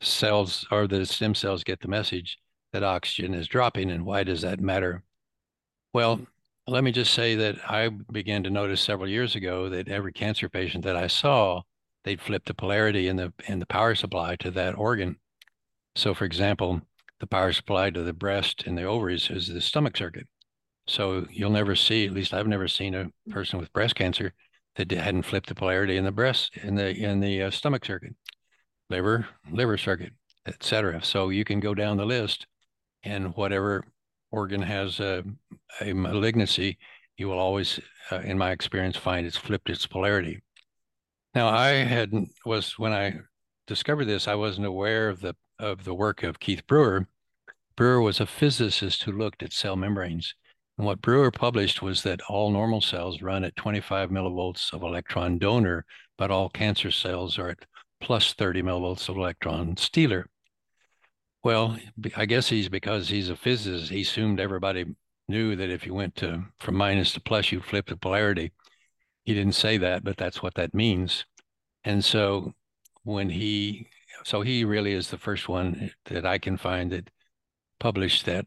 cells 0.01 0.67
or 0.71 0.87
the 0.87 1.05
stem 1.05 1.35
cells 1.35 1.65
get 1.65 1.81
the 1.81 1.89
message 1.89 2.39
that 2.73 2.83
oxygen 2.83 3.35
is 3.35 3.49
dropping. 3.49 3.91
And 3.91 4.05
why 4.05 4.25
does 4.25 4.43
that 4.43 4.61
matter? 4.61 5.03
Well, 5.93 6.21
let 6.69 6.85
me 6.85 6.93
just 6.93 7.15
say 7.15 7.35
that 7.35 7.57
I 7.69 7.89
began 7.89 8.43
to 8.45 8.51
notice 8.51 8.81
several 8.81 9.09
years 9.09 9.35
ago 9.35 9.69
that 9.71 9.89
every 9.89 10.13
cancer 10.13 10.49
patient 10.49 10.85
that 10.85 10.97
I 10.97 11.07
saw, 11.07 11.63
they'd 12.05 12.21
flip 12.21 12.45
the 12.45 12.55
polarity 12.55 13.09
in 13.09 13.17
the 13.17 13.33
in 13.47 13.59
the 13.59 13.67
power 13.67 13.95
supply 13.95 14.37
to 14.37 14.51
that 14.53 14.77
organ. 14.77 15.17
So, 15.97 16.15
for 16.15 16.25
example, 16.25 16.83
the 17.21 17.27
power 17.27 17.53
supply 17.53 17.91
to 17.91 18.03
the 18.03 18.13
breast 18.13 18.65
and 18.67 18.77
the 18.77 18.85
ovaries 18.85 19.31
is 19.31 19.49
the 19.49 19.61
stomach 19.61 19.97
circuit. 19.97 20.29
So 20.87 21.27
you'll 21.31 21.51
never 21.51 21.75
see, 21.75 22.07
at 22.07 22.13
least 22.13 22.33
I've 22.35 22.47
never 22.47 22.69
seen 22.69 22.95
a 22.95 23.11
person 23.31 23.59
with 23.59 23.73
breast 23.73 23.95
cancer 23.95 24.33
that 24.77 24.91
hadn't 24.91 25.25
flipped 25.25 25.49
the 25.49 25.55
polarity 25.55 25.97
in 25.97 26.05
the 26.05 26.13
breast 26.13 26.57
in 26.57 26.75
the 26.75 26.95
in 26.95 27.21
the 27.21 27.45
uh, 27.45 27.51
stomach 27.51 27.85
circuit 27.85 28.15
liver, 28.91 29.29
liver 29.51 29.79
circuit, 29.79 30.13
etc. 30.47 31.03
So 31.03 31.31
you 31.31 31.45
can 31.45 31.61
go 31.61 31.75
down 31.75 31.97
the 31.97 32.07
list, 32.07 32.47
and 33.03 33.35
whatever 33.37 33.85
organ 34.31 34.63
has 34.63 35.01
a, 35.01 35.25
a 35.81 35.93
malignancy, 35.93 36.79
you 37.17 37.29
will 37.29 37.39
always, 37.39 37.81
uh, 38.13 38.21
in 38.21 38.39
my 38.39 38.53
experience, 38.53 38.97
find 38.97 39.27
it's 39.27 39.37
flipped 39.37 39.71
its 39.71 39.87
polarity. 39.87 40.41
Now, 41.35 41.49
I 41.49 41.69
had 41.69 42.13
was 42.45 42.79
when 42.79 42.93
I 42.93 43.15
discovered 43.67 44.07
this, 44.07 44.27
I 44.27 44.35
wasn't 44.35 44.67
aware 44.67 45.09
of 45.09 45.21
the 45.21 45.35
of 45.59 45.85
the 45.85 45.95
work 45.95 46.23
of 46.23 46.41
Keith 46.41 46.67
Brewer. 46.67 47.09
Brewer 47.77 48.01
was 48.01 48.21
a 48.21 48.27
physicist 48.27 49.03
who 49.03 49.13
looked 49.13 49.43
at 49.43 49.53
cell 49.53 49.77
membranes. 49.77 50.35
And 50.77 50.87
what 50.87 51.03
Brewer 51.03 51.31
published 51.33 51.83
was 51.83 52.03
that 52.05 52.21
all 52.29 52.51
normal 52.51 52.81
cells 52.81 53.21
run 53.21 53.45
at 53.45 53.57
25 53.57 54.11
millivolts 54.11 54.73
of 54.73 54.83
electron 54.83 55.39
donor, 55.39 55.85
but 56.17 56.31
all 56.31 56.49
cancer 56.49 56.93
cells 56.93 57.39
are 57.39 57.51
at 57.51 57.67
plus 58.01 58.33
30 58.35 58.63
millivolts 58.63 59.09
of 59.09 59.17
electron 59.17 59.77
stealer. 59.77 60.29
Well, 61.45 61.79
I 62.17 62.27
guess 62.27 62.49
he's 62.49 62.69
because 62.69 63.09
he's 63.09 63.31
a 63.31 63.37
physicist, 63.37 63.91
he 63.91 64.03
assumed 64.03 64.41
everybody 64.41 64.85
knew 65.29 65.57
that 65.57 65.71
if 65.71 65.87
you 65.87 65.95
went 65.95 66.17
to 66.17 66.45
from 66.59 66.75
minus 66.75 67.13
to 67.13 67.21
plus, 67.21 67.53
you 67.53 67.61
flip 67.61 67.87
the 67.87 67.97
polarity. 67.97 68.53
He 69.25 69.35
didn't 69.35 69.55
say 69.55 69.79
that, 69.79 70.03
but 70.05 70.17
that's 70.17 70.43
what 70.43 70.55
that 70.55 70.75
means. 70.75 71.25
And 71.85 72.05
so 72.05 72.55
when 73.05 73.31
he, 73.31 73.89
so 74.25 74.41
he 74.43 74.65
really 74.65 74.93
is 74.95 75.11
the 75.11 75.19
first 75.19 75.49
one 75.49 75.91
that 76.07 76.27
I 76.27 76.39
can 76.39 76.57
find 76.57 76.91
that 76.93 77.11
published 77.79 78.25
that 78.27 78.47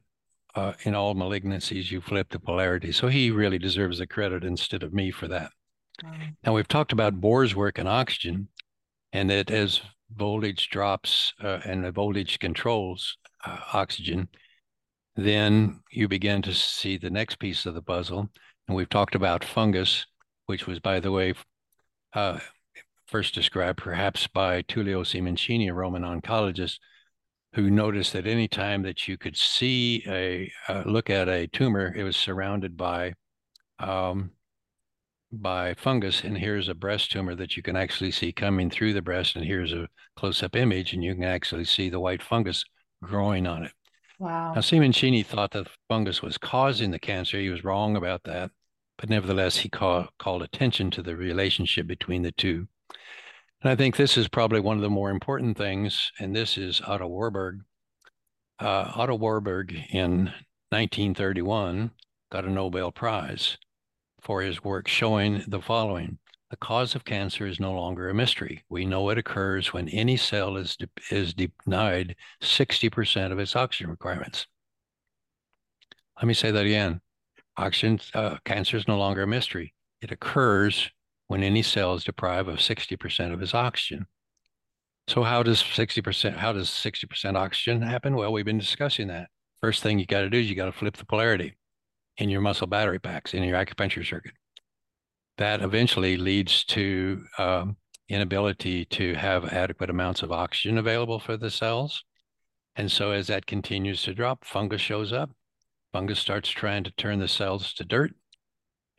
uh, 0.55 0.73
in 0.83 0.95
all 0.95 1.15
malignancies, 1.15 1.91
you 1.91 2.01
flip 2.01 2.29
the 2.29 2.39
polarity. 2.39 2.91
So 2.91 3.07
he 3.07 3.31
really 3.31 3.57
deserves 3.57 3.99
the 3.99 4.07
credit 4.07 4.43
instead 4.43 4.83
of 4.83 4.93
me 4.93 5.11
for 5.11 5.27
that. 5.29 5.51
Now, 6.45 6.53
we've 6.53 6.67
talked 6.67 6.91
about 6.91 7.21
Bohr's 7.21 7.55
work 7.55 7.79
in 7.79 7.87
oxygen 7.87 8.49
and 9.13 9.29
that 9.29 9.51
as 9.51 9.81
voltage 10.15 10.69
drops 10.69 11.33
uh, 11.43 11.59
and 11.65 11.83
the 11.83 11.91
voltage 11.91 12.39
controls 12.39 13.17
uh, 13.45 13.57
oxygen, 13.73 14.27
then 15.15 15.81
you 15.91 16.07
begin 16.07 16.41
to 16.41 16.53
see 16.53 16.97
the 16.97 17.09
next 17.09 17.39
piece 17.39 17.65
of 17.65 17.73
the 17.73 17.81
puzzle. 17.81 18.29
And 18.67 18.75
we've 18.75 18.89
talked 18.89 19.15
about 19.15 19.43
fungus, 19.43 20.05
which 20.45 20.67
was, 20.67 20.79
by 20.79 20.99
the 20.99 21.11
way, 21.11 21.33
uh, 22.13 22.39
first 23.07 23.33
described 23.33 23.79
perhaps 23.79 24.27
by 24.27 24.61
Tullio 24.63 25.03
Simoncini, 25.03 25.69
a 25.69 25.73
Roman 25.73 26.03
oncologist, 26.03 26.79
who 27.53 27.69
noticed 27.69 28.13
that 28.13 28.25
any 28.25 28.47
time 28.47 28.83
that 28.83 29.07
you 29.07 29.17
could 29.17 29.35
see 29.35 30.03
a 30.07 30.51
uh, 30.69 30.83
look 30.85 31.09
at 31.09 31.27
a 31.27 31.47
tumor, 31.47 31.93
it 31.93 32.03
was 32.03 32.15
surrounded 32.15 32.77
by 32.77 33.13
um, 33.79 34.31
by 35.31 35.73
fungus. 35.73 36.23
And 36.23 36.37
here's 36.37 36.67
a 36.67 36.73
breast 36.73 37.11
tumor 37.11 37.35
that 37.35 37.55
you 37.55 37.63
can 37.63 37.75
actually 37.75 38.11
see 38.11 38.31
coming 38.31 38.69
through 38.69 38.93
the 38.93 39.01
breast. 39.01 39.35
And 39.35 39.45
here's 39.45 39.73
a 39.73 39.87
close 40.15 40.43
up 40.43 40.55
image, 40.55 40.93
and 40.93 41.03
you 41.03 41.13
can 41.13 41.23
actually 41.23 41.65
see 41.65 41.89
the 41.89 41.99
white 41.99 42.21
fungus 42.21 42.63
growing 43.03 43.47
on 43.47 43.63
it. 43.63 43.71
Wow. 44.19 44.53
Now, 44.53 44.61
Simoncini 44.61 45.25
thought 45.25 45.51
that 45.51 45.67
fungus 45.89 46.21
was 46.21 46.37
causing 46.37 46.91
the 46.91 46.99
cancer. 46.99 47.39
He 47.39 47.49
was 47.49 47.63
wrong 47.63 47.95
about 47.95 48.23
that. 48.25 48.51
But 48.97 49.09
nevertheless, 49.09 49.57
he 49.57 49.69
call, 49.69 50.09
called 50.19 50.43
attention 50.43 50.91
to 50.91 51.01
the 51.01 51.15
relationship 51.15 51.87
between 51.87 52.21
the 52.21 52.31
two. 52.31 52.67
And 53.61 53.71
I 53.71 53.75
think 53.75 53.95
this 53.95 54.17
is 54.17 54.27
probably 54.27 54.59
one 54.59 54.77
of 54.77 54.83
the 54.83 54.89
more 54.89 55.09
important 55.09 55.57
things. 55.57 56.11
And 56.19 56.35
this 56.35 56.57
is 56.57 56.81
Otto 56.85 57.07
Warburg. 57.07 57.61
Uh, 58.59 58.91
Otto 58.95 59.15
Warburg 59.15 59.71
in 59.91 60.25
1931 60.69 61.91
got 62.31 62.45
a 62.45 62.49
Nobel 62.49 62.91
Prize 62.91 63.57
for 64.21 64.41
his 64.41 64.63
work 64.63 64.87
showing 64.87 65.43
the 65.47 65.61
following. 65.61 66.17
The 66.49 66.57
cause 66.57 66.95
of 66.95 67.05
cancer 67.05 67.47
is 67.47 67.59
no 67.59 67.71
longer 67.71 68.09
a 68.09 68.13
mystery. 68.13 68.63
We 68.69 68.85
know 68.85 69.09
it 69.09 69.17
occurs 69.17 69.71
when 69.71 69.87
any 69.89 70.17
cell 70.17 70.57
is, 70.57 70.75
de- 70.75 70.89
is 71.09 71.33
denied 71.33 72.15
60% 72.41 73.31
of 73.31 73.39
its 73.39 73.55
oxygen 73.55 73.89
requirements. 73.89 74.47
Let 76.17 76.27
me 76.27 76.33
say 76.33 76.51
that 76.51 76.65
again. 76.65 76.99
Oxygen, 77.57 77.99
uh, 78.13 78.37
cancer 78.43 78.75
is 78.77 78.87
no 78.87 78.97
longer 78.97 79.23
a 79.23 79.27
mystery. 79.27 79.73
It 80.01 80.11
occurs 80.11 80.89
when 81.27 81.41
any 81.41 81.63
cell 81.63 81.93
is 81.93 82.03
deprived 82.03 82.49
of 82.49 82.57
60% 82.57 83.33
of 83.33 83.41
its 83.41 83.53
oxygen. 83.53 84.07
So 85.07 85.23
how 85.23 85.41
does 85.43 85.63
60%, 85.63 86.35
how 86.35 86.51
does 86.51 86.69
60% 86.69 87.37
oxygen 87.37 87.81
happen? 87.81 88.15
Well, 88.15 88.33
we've 88.33 88.45
been 88.45 88.57
discussing 88.57 89.07
that. 89.07 89.29
First 89.61 89.83
thing 89.83 89.99
you 89.99 90.05
got 90.05 90.21
to 90.21 90.29
do 90.29 90.39
is 90.39 90.49
you 90.49 90.55
got 90.55 90.65
to 90.65 90.71
flip 90.71 90.97
the 90.97 91.05
polarity 91.05 91.55
in 92.21 92.29
your 92.29 92.41
muscle 92.41 92.67
battery 92.67 92.99
packs 92.99 93.33
in 93.33 93.43
your 93.43 93.57
acupuncture 93.57 94.07
circuit. 94.07 94.33
That 95.39 95.61
eventually 95.61 96.17
leads 96.17 96.63
to 96.65 97.25
um, 97.39 97.77
inability 98.09 98.85
to 98.85 99.15
have 99.15 99.45
adequate 99.45 99.89
amounts 99.89 100.21
of 100.21 100.31
oxygen 100.31 100.77
available 100.77 101.19
for 101.19 101.35
the 101.35 101.49
cells. 101.49 102.03
And 102.75 102.91
so 102.91 103.11
as 103.11 103.27
that 103.27 103.47
continues 103.47 104.03
to 104.03 104.13
drop, 104.13 104.45
fungus 104.45 104.81
shows 104.81 105.11
up. 105.11 105.31
Fungus 105.93 106.19
starts 106.19 106.47
trying 106.49 106.83
to 106.83 106.91
turn 106.91 107.17
the 107.17 107.27
cells 107.27 107.73
to 107.73 107.83
dirt. 107.83 108.11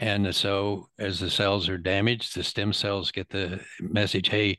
And 0.01 0.35
so 0.35 0.89
as 0.99 1.20
the 1.20 1.31
cells 1.31 1.68
are 1.68 1.79
damaged, 1.79 2.35
the 2.35 2.43
stem 2.43 2.73
cells 2.73 3.12
get 3.12 3.29
the 3.31 3.61
message, 3.81 4.29
hey, 4.29 4.59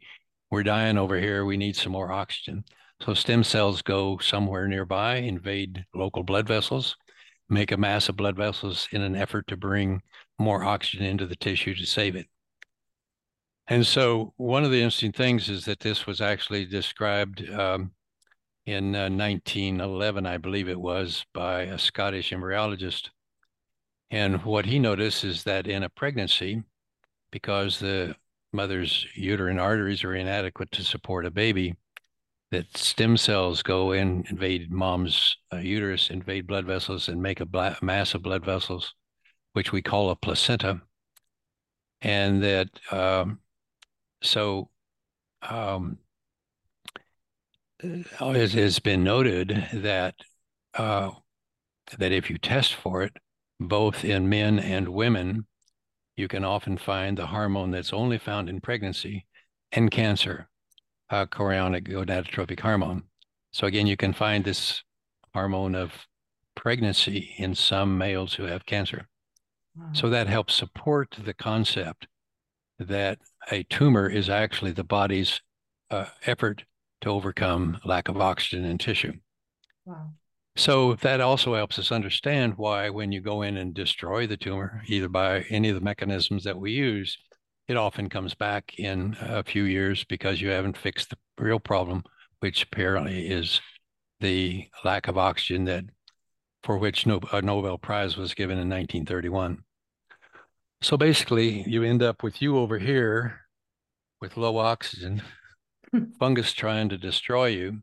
we're 0.50 0.64
dying 0.64 0.98
over 0.98 1.20
here. 1.20 1.44
We 1.44 1.58
need 1.58 1.76
some 1.76 1.92
more 1.92 2.14
oxygen. 2.14 2.64
So 3.02 3.14
stem 3.14 3.44
cells 3.44 3.82
go 3.82 4.20
somewhere 4.20 4.70
nearby, 4.70 5.18
invade 5.18 5.84
local 5.94 6.24
blood 6.24 6.48
vessels, 6.48 6.96
make 7.54 7.72
a 7.72 7.78
mass 7.78 8.10
of 8.10 8.18
blood 8.18 8.36
vessels 8.36 8.88
in 8.92 9.02
an 9.02 9.16
effort 9.16 9.48
to 9.48 9.58
bring 9.58 10.02
more 10.40 10.64
oxygen 10.64 11.06
into 11.06 11.26
the 11.26 11.36
tissue 11.36 11.76
to 11.76 11.86
save 11.86 12.16
it. 12.16 12.28
And 13.68 13.88
so, 13.88 14.34
one 14.38 14.66
of 14.66 14.72
the 14.72 14.82
interesting 14.82 15.14
things 15.14 15.50
is 15.50 15.66
that 15.66 15.80
this 15.80 16.06
was 16.06 16.20
actually 16.20 16.66
described 16.66 17.50
um, 17.50 17.92
in 18.66 18.96
uh, 18.96 19.10
1911, 19.10 20.26
I 20.26 20.38
believe 20.38 20.68
it 20.68 20.80
was, 20.80 21.26
by 21.34 21.64
a 21.64 21.78
Scottish 21.78 22.32
embryologist. 22.32 23.10
And 24.12 24.44
what 24.44 24.66
he 24.66 24.80
noticed 24.80 25.24
is 25.24 25.44
that 25.44 25.68
in 25.68 25.84
a 25.84 25.90
pregnancy, 25.90 26.64
because 27.32 27.80
the 27.80 28.16
mother's 28.52 29.08
uterine 29.16 29.60
arteries 29.60 30.04
are 30.04 30.14
inadequate 30.14 30.72
to 30.72 30.84
support 30.84 31.26
a 31.26 31.32
baby, 31.32 31.76
that 32.54 32.78
stem 32.78 33.18
cells 33.18 33.64
go 33.64 33.94
in, 33.94 34.24
invade 34.30 34.72
mom's 34.72 35.38
uh, 35.52 35.58
uterus, 35.58 36.12
invade 36.12 36.46
blood 36.46 36.66
vessels, 36.66 37.08
and 37.08 37.20
make 37.20 37.42
a 37.42 37.78
mass 37.82 38.14
of 38.14 38.22
blood 38.22 38.46
vessels, 38.46 38.94
which 39.54 39.72
we 39.72 39.82
call 39.82 40.12
a 40.12 40.16
placenta. 40.16 40.80
And 42.02 42.44
that, 42.44 42.70
um, 42.92 43.40
so 44.22 44.70
um, 45.42 45.98
uh, 47.84 48.34
it 48.36 48.52
has 48.52 48.78
been 48.78 49.04
noted 49.04 49.68
that 49.74 50.14
uh, 50.76 51.10
that 51.98 52.12
if 52.12 52.30
you 52.30 52.38
test 52.38 52.76
for 52.76 53.02
it, 53.02 53.18
both 53.60 54.06
in 54.06 54.30
men 54.30 54.60
and 54.60 54.90
women, 54.90 55.48
you 56.16 56.28
can 56.28 56.44
often 56.44 56.78
find 56.78 57.18
the 57.18 57.28
hormone 57.28 57.72
that's 57.72 57.94
only 57.94 58.20
found 58.20 58.48
in 58.48 58.62
pregnancy 58.62 59.26
and 59.72 59.90
cancer 59.90 60.50
uh, 61.14 61.28
chorionic 61.28 61.88
gonadotrophic 61.88 62.60
hormone. 62.60 63.04
So 63.52 63.68
again, 63.68 63.86
you 63.86 63.96
can 63.96 64.14
find 64.14 64.44
this 64.44 64.84
hormone 65.34 65.76
of 65.76 65.92
pregnancy 66.56 67.36
in 67.38 67.54
some 67.54 67.98
males 68.00 68.34
who 68.34 68.44
have 68.44 68.66
cancer. 68.66 69.08
Wow. 69.76 69.90
So 69.94 70.10
that 70.10 70.28
helps 70.28 70.56
support 70.56 71.16
the 71.24 71.36
concept 71.36 72.08
that 72.80 73.20
a 73.52 73.64
tumor 73.64 74.10
is 74.10 74.28
actually 74.28 74.72
the 74.72 74.84
body's 74.84 75.40
uh, 75.92 76.06
effort 76.26 76.64
to 77.02 77.10
overcome 77.10 77.80
lack 77.86 78.08
of 78.08 78.20
oxygen 78.20 78.66
in 78.66 78.80
tissue. 78.80 79.14
Wow. 79.86 80.14
So 80.56 80.96
that 80.96 81.22
also 81.22 81.56
helps 81.56 81.78
us 81.78 81.92
understand 81.92 82.58
why 82.58 82.90
when 82.90 83.12
you 83.12 83.22
go 83.22 83.44
in 83.44 83.58
and 83.58 83.74
destroy 83.74 84.26
the 84.26 84.38
tumor, 84.38 84.82
either 84.88 85.10
by 85.10 85.42
any 85.50 85.70
of 85.70 85.76
the 85.76 85.82
mechanisms 85.82 86.44
that 86.44 86.58
we 86.58 86.72
use, 86.72 87.18
it 87.74 87.78
often 87.78 88.08
comes 88.08 88.36
back 88.36 88.78
in 88.78 89.18
a 89.20 89.44
few 89.44 89.64
years 89.64 90.04
because 90.04 90.40
you 90.40 90.50
haven't 90.50 90.78
fixed 90.78 91.10
the 91.10 91.18
real 91.40 91.60
problem, 91.60 92.04
which 92.40 92.62
apparently 92.62 93.26
is 93.26 93.62
the 94.20 94.68
lack 94.86 95.08
of 95.08 95.18
oxygen 95.18 95.66
that 95.66 95.86
for 96.62 96.78
which 96.78 97.08
no, 97.08 97.20
a 97.32 97.42
Nobel 97.42 97.80
Prize 97.80 98.16
was 98.16 98.36
given 98.36 98.60
in 98.60 98.70
1931. 98.70 99.64
So 100.84 100.98
basically, 100.98 101.64
you 101.68 101.82
end 101.82 102.04
up 102.04 102.22
with 102.22 102.44
you 102.44 102.60
over 102.60 102.78
here 102.78 103.40
with 104.22 104.38
low 104.38 104.60
oxygen, 104.60 105.24
fungus 106.20 106.54
trying 106.54 106.90
to 106.90 106.98
destroy 107.00 107.48
you. 107.48 107.82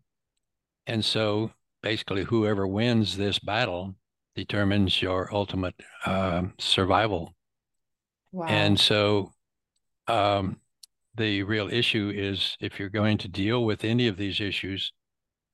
And 0.86 1.05
so 1.05 1.51
basically, 1.82 2.22
whoever 2.22 2.64
wins 2.64 3.16
this 3.16 3.41
battle 3.41 3.97
determines 4.36 5.03
your 5.03 5.34
ultimate 5.34 5.74
uh, 6.07 6.45
survival. 6.59 7.34
Wow. 8.30 8.47
And 8.47 8.78
so 8.78 9.32
um, 10.11 10.57
the 11.15 11.43
real 11.43 11.69
issue 11.69 12.13
is 12.15 12.57
if 12.61 12.79
you're 12.79 12.89
going 12.89 13.19
to 13.19 13.29
deal 13.29 13.65
with 13.65 13.85
any 13.85 14.09
of 14.09 14.17
these 14.17 14.41
issues, 14.41 14.93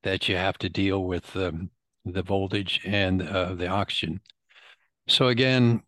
that 0.03 0.29
you 0.29 0.35
have 0.35 0.57
to 0.59 0.69
deal 0.69 1.03
with 1.03 1.35
um, 1.35 1.69
the 2.05 2.23
voltage 2.23 2.81
and 2.85 3.21
uh, 3.21 3.53
the 3.55 3.67
oxygen. 3.67 4.21
So 5.07 5.27
again, 5.27 5.81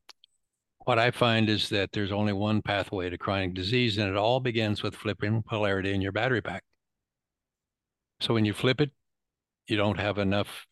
what 0.86 1.00
I 1.00 1.12
find 1.12 1.50
is 1.50 1.70
that 1.70 1.92
there's 1.92 2.12
only 2.12 2.34
one 2.34 2.62
pathway 2.62 3.10
to 3.10 3.18
chronic 3.18 3.54
disease, 3.54 3.98
and 3.98 4.10
it 4.10 4.18
all 4.18 4.40
begins 4.40 4.82
with 4.82 4.96
flipping 4.96 5.44
polarity 5.44 5.94
in 5.94 6.02
your 6.02 6.12
battery 6.12 6.42
pack. 6.42 6.64
So 8.20 8.34
when 8.34 8.46
you 8.46 8.54
flip 8.54 8.82
it, 8.82 8.92
you 9.68 9.78
don't 9.78 10.00
have 10.00 10.18
enough 10.18 10.66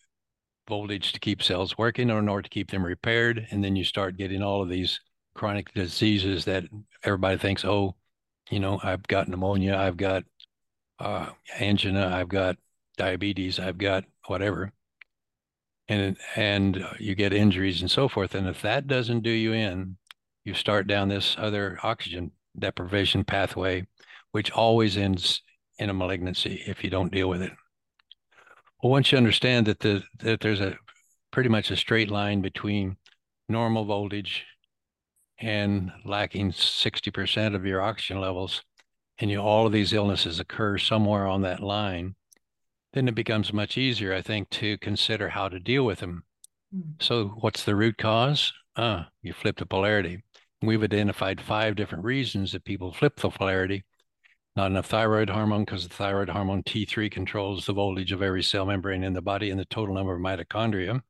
voltage 0.68 1.14
to 1.14 1.20
keep 1.20 1.42
cells 1.44 1.78
working 1.78 2.12
or 2.12 2.22
nor 2.22 2.42
to 2.42 2.50
keep 2.50 2.72
them 2.72 2.86
repaired, 2.86 3.48
and 3.52 3.64
then 3.64 3.76
you 3.76 3.84
start 3.84 4.18
getting 4.18 4.42
all 4.42 4.62
of 4.62 4.70
these 4.70 5.00
chronic 5.36 5.72
diseases 5.74 6.46
that 6.46 6.66
everybody 7.04 7.38
thinks, 7.38 7.66
oh, 7.66 7.96
you 8.50 8.60
know, 8.60 8.80
I've 8.84 9.04
got 9.04 9.28
pneumonia, 9.28 9.76
I've 9.76 9.98
got 9.98 10.24
uh, 11.00 11.30
angina, 11.60 12.08
I've 12.08 12.30
got 12.30 12.58
diabetes, 12.98 13.60
I've 13.60 13.78
got 13.78 14.06
whatever, 14.28 14.72
and 15.88 16.18
and 16.36 16.84
you 17.00 17.16
get 17.16 17.34
injuries 17.34 17.82
and 17.82 17.92
so 17.92 18.08
forth. 18.08 18.36
And 18.36 18.48
if 18.48 18.62
that 18.62 18.88
doesn't 18.88 19.22
do 19.22 19.30
you 19.30 19.54
in, 19.54 19.98
you 20.44 20.54
start 20.54 20.88
down 20.88 21.10
this 21.10 21.36
other 21.38 21.78
oxygen 21.84 22.32
deprivation 22.58 23.24
pathway, 23.24 23.86
which 24.32 24.52
always 24.52 24.98
ends 24.98 25.42
in 25.78 25.90
a 25.90 25.94
malignancy 25.94 26.64
if 26.66 26.84
you 26.84 26.90
don't 26.90 27.12
deal 27.12 27.30
with 27.30 27.42
it. 27.42 27.52
Well, 28.82 28.92
once 28.92 29.12
you 29.12 29.18
understand 29.18 29.68
that 29.68 29.80
the 29.80 30.04
that 30.20 30.40
there's 30.40 30.62
a 30.62 30.78
pretty 31.32 31.50
much 31.50 31.72
a 31.72 31.76
straight 31.76 32.10
line 32.10 32.42
between 32.42 32.98
normal 33.50 33.86
voltage 33.86 34.46
and 35.40 35.92
lacking 36.06 36.52
60% 36.52 37.56
of 37.56 37.66
your 37.66 37.82
oxygen 37.82 38.20
levels, 38.20 38.64
and 39.20 39.30
you 39.30 39.40
all 39.40 39.66
of 39.66 39.72
these 39.72 39.94
illnesses 39.94 40.40
occur 40.40 40.78
somewhere 40.78 41.28
on 41.28 41.42
that 41.42 41.60
line, 41.60 42.16
then 42.94 43.08
it 43.08 43.16
becomes 43.16 43.54
much 43.54 43.78
easier, 43.78 44.14
I 44.14 44.22
think, 44.22 44.50
to 44.52 44.78
consider 44.78 45.30
how 45.30 45.50
to 45.50 45.60
deal 45.60 45.84
with 45.84 46.00
them. 46.00 46.24
Mm. 46.76 47.02
So, 47.02 47.28
what's 47.40 47.64
the 47.64 47.76
root 47.76 47.98
cause? 47.98 48.54
Uh, 48.76 49.04
you 49.22 49.34
flip 49.34 49.58
the 49.58 49.66
polarity. 49.66 50.24
We've 50.62 50.84
identified 50.84 51.42
five 51.42 51.76
different 51.76 52.04
reasons 52.04 52.52
that 52.52 52.66
people 52.66 52.92
flip 52.92 53.18
the 53.18 53.30
polarity. 53.30 53.84
Not 54.56 54.72
enough 54.72 54.88
thyroid 54.88 55.30
hormone 55.30 55.66
because 55.66 55.88
the 55.88 55.94
thyroid 55.94 56.30
hormone 56.30 56.64
T3 56.64 57.12
controls 57.12 57.66
the 57.66 57.74
voltage 57.74 58.12
of 58.12 58.24
every 58.24 58.42
cell 58.42 58.66
membrane 58.66 59.04
in 59.04 59.14
the 59.14 59.22
body 59.22 59.52
and 59.52 59.60
the 59.60 59.66
total 59.66 59.94
number 59.94 60.16
of 60.16 60.22
mitochondria 60.22 61.02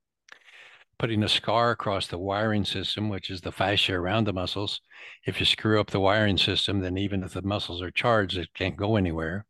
putting 1.00 1.24
a 1.24 1.30
scar 1.30 1.72
across 1.72 2.08
the 2.08 2.18
wiring 2.18 2.66
system, 2.66 3.10
which 3.10 3.30
is 3.30 3.42
the 3.42 3.52
fascia 3.52 3.94
around 3.94 4.26
the 4.26 4.34
muscles. 4.34 4.82
If 5.26 5.40
you 5.40 5.46
screw 5.46 5.80
up 5.80 5.92
the 5.92 6.00
wiring 6.00 6.38
system, 6.38 6.80
then 6.80 6.98
even 6.98 7.24
if 7.24 7.34
the 7.34 7.42
muscles 7.42 7.82
are 7.82 7.92
charged, 7.92 8.38
it 8.38 8.54
can't 8.54 8.76
go 8.76 8.96
anywhere. 8.96 9.46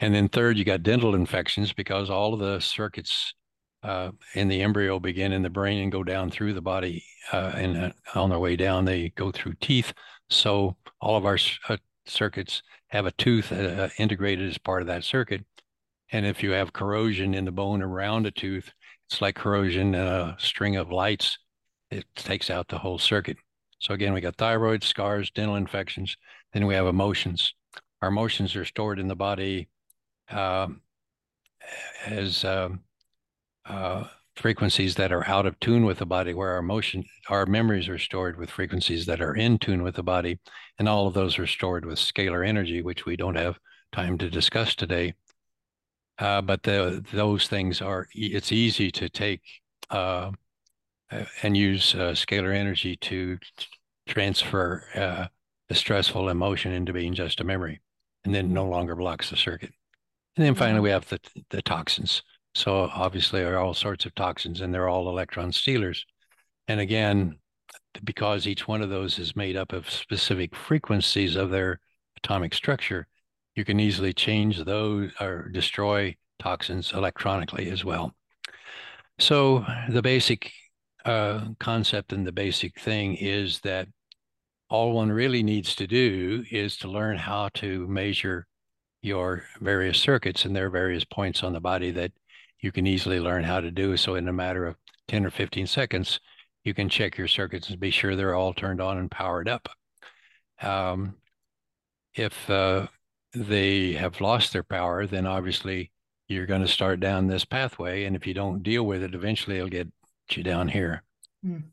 And 0.00 0.14
then 0.14 0.28
third, 0.28 0.58
you 0.58 0.64
got 0.64 0.82
dental 0.82 1.14
infections 1.14 1.72
because 1.72 2.10
all 2.10 2.34
of 2.34 2.40
the 2.40 2.60
circuits 2.60 3.34
uh, 3.82 4.10
in 4.34 4.48
the 4.48 4.62
embryo 4.62 4.98
begin 4.98 5.32
in 5.32 5.42
the 5.42 5.50
brain 5.50 5.82
and 5.82 5.92
go 5.92 6.02
down 6.02 6.30
through 6.30 6.54
the 6.54 6.60
body. 6.60 7.04
Uh, 7.32 7.52
and 7.54 7.76
uh, 7.76 7.92
on 8.14 8.30
their 8.30 8.38
way 8.38 8.56
down, 8.56 8.84
they 8.84 9.10
go 9.10 9.30
through 9.30 9.54
teeth. 9.60 9.92
So 10.28 10.76
all 11.00 11.16
of 11.16 11.24
our 11.24 11.38
uh, 11.68 11.76
circuits 12.06 12.62
have 12.88 13.06
a 13.06 13.12
tooth 13.12 13.52
uh, 13.52 13.88
integrated 13.98 14.48
as 14.48 14.58
part 14.58 14.82
of 14.82 14.88
that 14.88 15.04
circuit. 15.04 15.44
And 16.10 16.26
if 16.26 16.42
you 16.42 16.50
have 16.50 16.72
corrosion 16.72 17.32
in 17.32 17.44
the 17.44 17.52
bone 17.52 17.80
around 17.80 18.26
a 18.26 18.30
tooth, 18.30 18.70
it's 19.12 19.20
like 19.20 19.34
corrosion 19.34 19.94
in 19.94 20.00
a 20.00 20.34
string 20.38 20.76
of 20.76 20.90
lights. 20.90 21.38
It 21.90 22.06
takes 22.16 22.48
out 22.48 22.68
the 22.68 22.78
whole 22.78 22.98
circuit. 22.98 23.36
So 23.78 23.92
again, 23.92 24.14
we 24.14 24.22
got 24.22 24.36
thyroid, 24.36 24.82
scars, 24.82 25.30
dental 25.30 25.56
infections. 25.56 26.16
Then 26.54 26.66
we 26.66 26.74
have 26.74 26.86
emotions. 26.86 27.52
Our 28.00 28.08
emotions 28.08 28.56
are 28.56 28.64
stored 28.64 28.98
in 28.98 29.08
the 29.08 29.14
body 29.14 29.68
um, 30.30 30.80
as 32.06 32.42
um, 32.42 32.80
uh, 33.66 34.04
frequencies 34.34 34.94
that 34.94 35.12
are 35.12 35.28
out 35.28 35.44
of 35.44 35.60
tune 35.60 35.84
with 35.84 35.98
the 35.98 36.06
body, 36.06 36.32
where 36.32 36.52
our 36.52 36.58
emotion, 36.58 37.04
our 37.28 37.44
memories 37.44 37.90
are 37.90 37.98
stored 37.98 38.38
with 38.38 38.50
frequencies 38.50 39.04
that 39.06 39.20
are 39.20 39.34
in 39.34 39.58
tune 39.58 39.82
with 39.82 39.96
the 39.96 40.02
body, 40.02 40.40
and 40.78 40.88
all 40.88 41.06
of 41.06 41.12
those 41.12 41.38
are 41.38 41.46
stored 41.46 41.84
with 41.84 41.98
scalar 41.98 42.48
energy, 42.48 42.80
which 42.80 43.04
we 43.04 43.16
don't 43.16 43.36
have 43.36 43.58
time 43.92 44.16
to 44.16 44.30
discuss 44.30 44.74
today. 44.74 45.12
Uh, 46.18 46.40
but 46.40 46.62
the, 46.62 47.04
those 47.12 47.48
things 47.48 47.80
are, 47.80 48.06
it's 48.14 48.52
easy 48.52 48.90
to 48.90 49.08
take 49.08 49.42
uh, 49.90 50.30
and 51.42 51.56
use 51.56 51.94
uh, 51.94 52.12
scalar 52.12 52.54
energy 52.54 52.96
to 52.96 53.38
transfer 54.06 54.84
uh, 54.94 55.26
a 55.70 55.74
stressful 55.74 56.28
emotion 56.28 56.72
into 56.72 56.92
being 56.92 57.14
just 57.14 57.40
a 57.40 57.44
memory 57.44 57.80
and 58.24 58.34
then 58.34 58.52
no 58.52 58.66
longer 58.66 58.94
blocks 58.94 59.30
the 59.30 59.36
circuit. 59.36 59.72
And 60.36 60.46
then 60.46 60.54
finally, 60.54 60.80
we 60.80 60.90
have 60.90 61.08
the, 61.08 61.20
the 61.50 61.62
toxins. 61.62 62.22
So 62.54 62.90
obviously, 62.94 63.40
there 63.42 63.56
are 63.56 63.62
all 63.62 63.74
sorts 63.74 64.06
of 64.06 64.14
toxins 64.14 64.60
and 64.60 64.72
they're 64.72 64.88
all 64.88 65.08
electron 65.08 65.52
stealers. 65.52 66.04
And 66.68 66.80
again, 66.80 67.38
because 68.04 68.46
each 68.46 68.68
one 68.68 68.82
of 68.82 68.90
those 68.90 69.18
is 69.18 69.36
made 69.36 69.56
up 69.56 69.72
of 69.72 69.90
specific 69.90 70.54
frequencies 70.54 71.36
of 71.36 71.50
their 71.50 71.80
atomic 72.16 72.54
structure, 72.54 73.06
you 73.54 73.64
can 73.64 73.80
easily 73.80 74.12
change 74.12 74.64
those 74.64 75.10
or 75.20 75.48
destroy 75.48 76.16
toxins 76.38 76.92
electronically 76.92 77.70
as 77.70 77.84
well. 77.84 78.14
So 79.18 79.64
the 79.88 80.02
basic 80.02 80.50
uh, 81.04 81.48
concept 81.58 82.12
and 82.12 82.26
the 82.26 82.32
basic 82.32 82.80
thing 82.80 83.14
is 83.14 83.60
that 83.60 83.88
all 84.68 84.92
one 84.92 85.12
really 85.12 85.42
needs 85.42 85.74
to 85.76 85.86
do 85.86 86.44
is 86.50 86.76
to 86.78 86.88
learn 86.88 87.18
how 87.18 87.50
to 87.54 87.86
measure 87.88 88.46
your 89.02 89.44
various 89.60 89.98
circuits 89.98 90.44
and 90.44 90.54
there 90.56 90.66
are 90.66 90.70
various 90.70 91.04
points 91.04 91.42
on 91.42 91.52
the 91.52 91.60
body 91.60 91.90
that 91.90 92.12
you 92.60 92.72
can 92.72 92.86
easily 92.86 93.20
learn 93.20 93.44
how 93.44 93.60
to 93.60 93.70
do. 93.70 93.96
So 93.96 94.14
in 94.14 94.28
a 94.28 94.32
matter 94.32 94.64
of 94.64 94.76
10 95.08 95.26
or 95.26 95.30
15 95.30 95.66
seconds, 95.66 96.20
you 96.64 96.72
can 96.72 96.88
check 96.88 97.18
your 97.18 97.28
circuits 97.28 97.68
and 97.68 97.80
be 97.80 97.90
sure 97.90 98.14
they're 98.14 98.34
all 98.34 98.54
turned 98.54 98.80
on 98.80 98.98
and 98.98 99.10
powered 99.10 99.48
up. 99.48 99.68
Um, 100.60 101.16
if 102.14 102.48
uh, 102.48 102.86
they 103.34 103.92
have 103.92 104.20
lost 104.20 104.52
their 104.52 104.62
power, 104.62 105.06
then 105.06 105.26
obviously 105.26 105.90
you're 106.28 106.46
going 106.46 106.62
to 106.62 106.68
start 106.68 107.00
down 107.00 107.26
this 107.26 107.44
pathway. 107.44 108.04
And 108.04 108.16
if 108.16 108.26
you 108.26 108.34
don't 108.34 108.62
deal 108.62 108.84
with 108.84 109.02
it, 109.02 109.14
eventually 109.14 109.56
it'll 109.56 109.68
get 109.68 109.88
you 110.30 110.42
down 110.42 110.68
here. 110.68 111.02
Mm. 111.44 111.64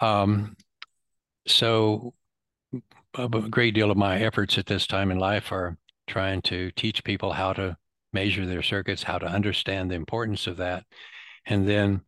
Um, 0.00 0.56
so 1.46 2.14
a 3.14 3.28
great 3.28 3.74
deal 3.74 3.90
of 3.90 3.96
my 3.96 4.20
efforts 4.20 4.58
at 4.58 4.66
this 4.66 4.86
time 4.86 5.10
in 5.10 5.18
life 5.18 5.52
are 5.52 5.76
trying 6.06 6.42
to 6.42 6.70
teach 6.72 7.04
people 7.04 7.32
how 7.32 7.52
to 7.52 7.76
measure 8.12 8.46
their 8.46 8.62
circuits, 8.62 9.02
how 9.02 9.18
to 9.18 9.26
understand 9.26 9.90
the 9.90 9.94
importance 9.94 10.46
of 10.46 10.56
that. 10.56 10.84
And 11.46 11.68
then 11.68 12.02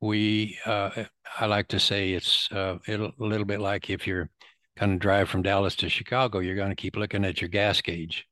we, 0.00 0.58
uh, 0.64 1.04
I 1.38 1.46
like 1.46 1.68
to 1.68 1.80
say 1.80 2.12
it's 2.12 2.50
uh, 2.52 2.78
a 2.86 3.12
little 3.18 3.46
bit 3.46 3.60
like 3.60 3.90
if 3.90 4.06
you're 4.06 4.30
going 4.78 4.92
to 4.92 4.98
drive 4.98 5.28
from 5.28 5.42
Dallas 5.42 5.74
to 5.76 5.88
Chicago, 5.88 6.38
you're 6.38 6.54
going 6.54 6.70
to 6.70 6.76
keep 6.76 6.96
looking 6.96 7.24
at 7.24 7.40
your 7.40 7.48
gas 7.48 7.80
gauge. 7.80 8.27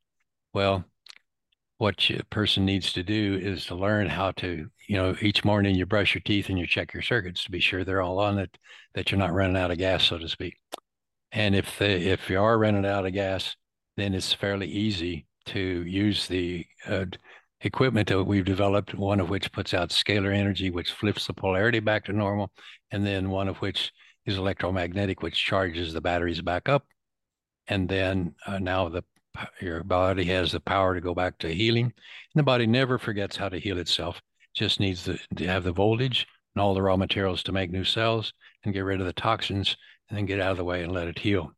Well, 0.56 0.86
what 1.76 2.08
a 2.08 2.24
person 2.30 2.64
needs 2.64 2.90
to 2.94 3.02
do 3.02 3.38
is 3.42 3.66
to 3.66 3.74
learn 3.74 4.08
how 4.08 4.30
to, 4.38 4.70
you 4.88 4.96
know, 4.96 5.14
each 5.20 5.44
morning 5.44 5.74
you 5.74 5.84
brush 5.84 6.14
your 6.14 6.22
teeth 6.22 6.48
and 6.48 6.58
you 6.58 6.66
check 6.66 6.94
your 6.94 7.02
circuits 7.02 7.44
to 7.44 7.50
be 7.50 7.60
sure 7.60 7.84
they're 7.84 8.00
all 8.00 8.18
on 8.18 8.38
it, 8.38 8.56
that 8.94 9.10
you're 9.10 9.18
not 9.18 9.34
running 9.34 9.58
out 9.58 9.70
of 9.70 9.76
gas, 9.76 10.04
so 10.04 10.16
to 10.16 10.26
speak. 10.30 10.56
And 11.30 11.54
if 11.54 11.78
they, 11.78 12.04
if 12.04 12.30
you 12.30 12.40
are 12.40 12.56
running 12.56 12.86
out 12.86 13.04
of 13.04 13.12
gas, 13.12 13.54
then 13.98 14.14
it's 14.14 14.32
fairly 14.32 14.66
easy 14.66 15.26
to 15.48 15.60
use 15.60 16.26
the 16.26 16.64
uh, 16.86 17.04
equipment 17.60 18.08
that 18.08 18.24
we've 18.24 18.42
developed, 18.46 18.94
one 18.94 19.20
of 19.20 19.28
which 19.28 19.52
puts 19.52 19.74
out 19.74 19.90
scalar 19.90 20.34
energy, 20.34 20.70
which 20.70 20.90
flips 20.90 21.26
the 21.26 21.34
polarity 21.34 21.80
back 21.80 22.06
to 22.06 22.14
normal, 22.14 22.50
and 22.90 23.04
then 23.06 23.28
one 23.28 23.48
of 23.48 23.58
which 23.58 23.92
is 24.24 24.38
electromagnetic, 24.38 25.20
which 25.20 25.36
charges 25.36 25.92
the 25.92 26.00
batteries 26.00 26.40
back 26.40 26.66
up. 26.66 26.86
And 27.68 27.90
then 27.90 28.36
uh, 28.46 28.58
now 28.58 28.88
the 28.88 29.04
your 29.60 29.82
body 29.84 30.24
has 30.24 30.52
the 30.52 30.60
power 30.60 30.94
to 30.94 31.00
go 31.00 31.14
back 31.14 31.38
to 31.38 31.52
healing. 31.52 31.84
And 31.86 31.92
the 32.34 32.42
body 32.42 32.66
never 32.66 32.98
forgets 32.98 33.36
how 33.36 33.48
to 33.48 33.58
heal 33.58 33.78
itself. 33.78 34.20
Just 34.54 34.80
needs 34.80 35.04
to, 35.04 35.18
to 35.36 35.46
have 35.46 35.64
the 35.64 35.72
voltage 35.72 36.26
and 36.54 36.62
all 36.62 36.74
the 36.74 36.82
raw 36.82 36.96
materials 36.96 37.42
to 37.44 37.52
make 37.52 37.70
new 37.70 37.84
cells 37.84 38.32
and 38.64 38.72
get 38.72 38.80
rid 38.80 39.00
of 39.00 39.06
the 39.06 39.12
toxins 39.12 39.76
and 40.08 40.16
then 40.16 40.26
get 40.26 40.40
out 40.40 40.52
of 40.52 40.56
the 40.56 40.64
way 40.64 40.82
and 40.82 40.92
let 40.92 41.08
it 41.08 41.18
heal. 41.18 41.52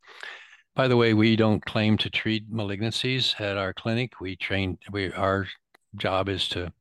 By 0.74 0.88
the 0.88 0.96
way, 0.96 1.14
we 1.14 1.36
don't 1.36 1.64
claim 1.64 1.96
to 1.98 2.10
treat 2.10 2.52
malignancies 2.52 3.40
at 3.40 3.56
our 3.56 3.72
clinic. 3.72 4.20
We 4.20 4.36
train 4.36 4.78
we 4.90 5.12
our 5.12 5.46
job 5.96 6.28
is 6.28 6.48
to 6.50 6.72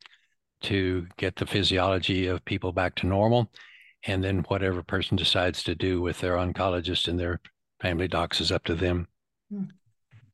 to 0.61 1.07
get 1.17 1.35
the 1.35 1.45
physiology 1.45 2.27
of 2.27 2.43
people 2.45 2.71
back 2.71 2.95
to 2.95 3.07
normal 3.07 3.51
and 4.05 4.23
then 4.23 4.39
whatever 4.47 4.81
person 4.83 5.17
decides 5.17 5.63
to 5.63 5.75
do 5.75 6.01
with 6.01 6.19
their 6.19 6.35
oncologist 6.35 7.07
and 7.07 7.19
their 7.19 7.39
family 7.81 8.07
docs 8.07 8.41
is 8.41 8.51
up 8.51 8.63
to 8.65 8.75
them. 8.75 9.07
Hmm. 9.51 9.63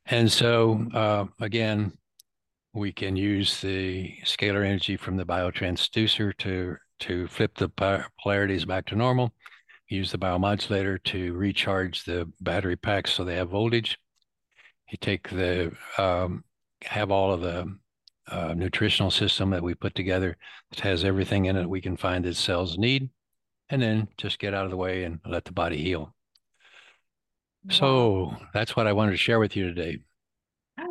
And 0.05 0.31
so, 0.31 0.85
uh, 0.93 1.25
again, 1.39 1.93
we 2.73 2.91
can 2.91 3.15
use 3.15 3.61
the 3.61 4.13
scalar 4.25 4.65
energy 4.65 4.97
from 4.97 5.17
the 5.17 5.25
biotransducer 5.25 6.37
to 6.39 6.77
to 6.99 7.27
flip 7.27 7.55
the 7.55 7.69
polarities 8.21 8.65
back 8.65 8.85
to 8.85 8.95
normal. 8.95 9.33
Use 9.89 10.11
the 10.11 10.17
biomodulator 10.17 11.03
to 11.03 11.33
recharge 11.33 12.05
the 12.05 12.31
battery 12.39 12.77
packs 12.77 13.13
so 13.13 13.23
they 13.23 13.35
have 13.35 13.49
voltage. 13.49 13.97
You 14.89 14.97
take 15.01 15.29
the 15.29 15.73
um, 15.97 16.43
have 16.83 17.11
all 17.11 17.31
of 17.31 17.41
the 17.41 17.75
uh, 18.27 18.53
nutritional 18.53 19.11
system 19.11 19.49
that 19.49 19.63
we 19.63 19.75
put 19.75 19.95
together 19.95 20.37
that 20.71 20.79
has 20.79 21.03
everything 21.03 21.45
in 21.45 21.57
it 21.57 21.69
we 21.69 21.81
can 21.81 21.97
find 21.97 22.23
that 22.23 22.35
cells 22.35 22.77
need 22.77 23.09
and 23.69 23.81
then 23.81 24.07
just 24.17 24.39
get 24.39 24.53
out 24.53 24.65
of 24.65 24.71
the 24.71 24.77
way 24.77 25.03
and 25.03 25.19
let 25.25 25.45
the 25.45 25.51
body 25.51 25.77
heal. 25.77 26.13
So 27.69 28.35
that's 28.53 28.75
what 28.75 28.87
I 28.87 28.93
wanted 28.93 29.11
to 29.11 29.17
share 29.17 29.39
with 29.39 29.55
you 29.55 29.73
today. 29.73 29.99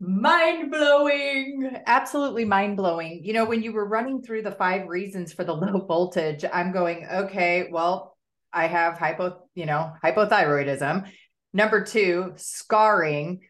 Mind 0.00 0.70
blowing. 0.70 1.76
Absolutely 1.86 2.44
mind 2.44 2.76
blowing. 2.76 3.22
You 3.24 3.32
know, 3.32 3.44
when 3.44 3.62
you 3.62 3.72
were 3.72 3.86
running 3.86 4.22
through 4.22 4.42
the 4.42 4.52
five 4.52 4.88
reasons 4.88 5.32
for 5.32 5.44
the 5.44 5.54
low 5.54 5.80
voltage, 5.80 6.44
I'm 6.50 6.72
going, 6.72 7.06
okay, 7.10 7.68
well, 7.70 8.16
I 8.52 8.66
have 8.66 8.98
hypo, 8.98 9.46
you 9.54 9.66
know, 9.66 9.92
hypothyroidism. 10.02 11.08
Number 11.52 11.84
two, 11.84 12.32
scarring, 12.36 13.40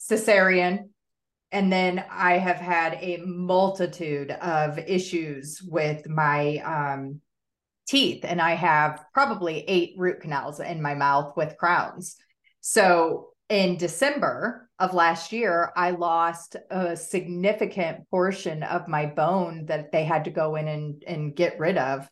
cesarean, 0.00 0.90
and 1.52 1.72
then 1.72 2.04
I 2.10 2.38
have 2.38 2.56
had 2.56 2.94
a 3.00 3.18
multitude 3.24 4.30
of 4.32 4.78
issues 4.78 5.62
with 5.62 6.08
my 6.08 6.58
um, 6.58 7.20
teeth 7.86 8.24
and 8.24 8.40
I 8.40 8.54
have 8.54 9.04
probably 9.12 9.64
eight 9.68 9.94
root 9.96 10.20
canals 10.20 10.60
in 10.60 10.80
my 10.82 10.94
mouth 10.94 11.34
with 11.36 11.58
crowns. 11.58 12.16
So 12.60 13.28
in 13.48 13.76
December 13.76 14.68
of 14.78 14.94
last 14.94 15.32
year, 15.32 15.72
I 15.76 15.90
lost 15.90 16.56
a 16.70 16.96
significant 16.96 18.08
portion 18.10 18.62
of 18.62 18.88
my 18.88 19.06
bone 19.06 19.66
that 19.66 19.92
they 19.92 20.04
had 20.04 20.24
to 20.24 20.30
go 20.30 20.56
in 20.56 20.66
and, 20.66 21.04
and 21.06 21.36
get 21.36 21.58
rid 21.58 21.76
of. 21.78 22.08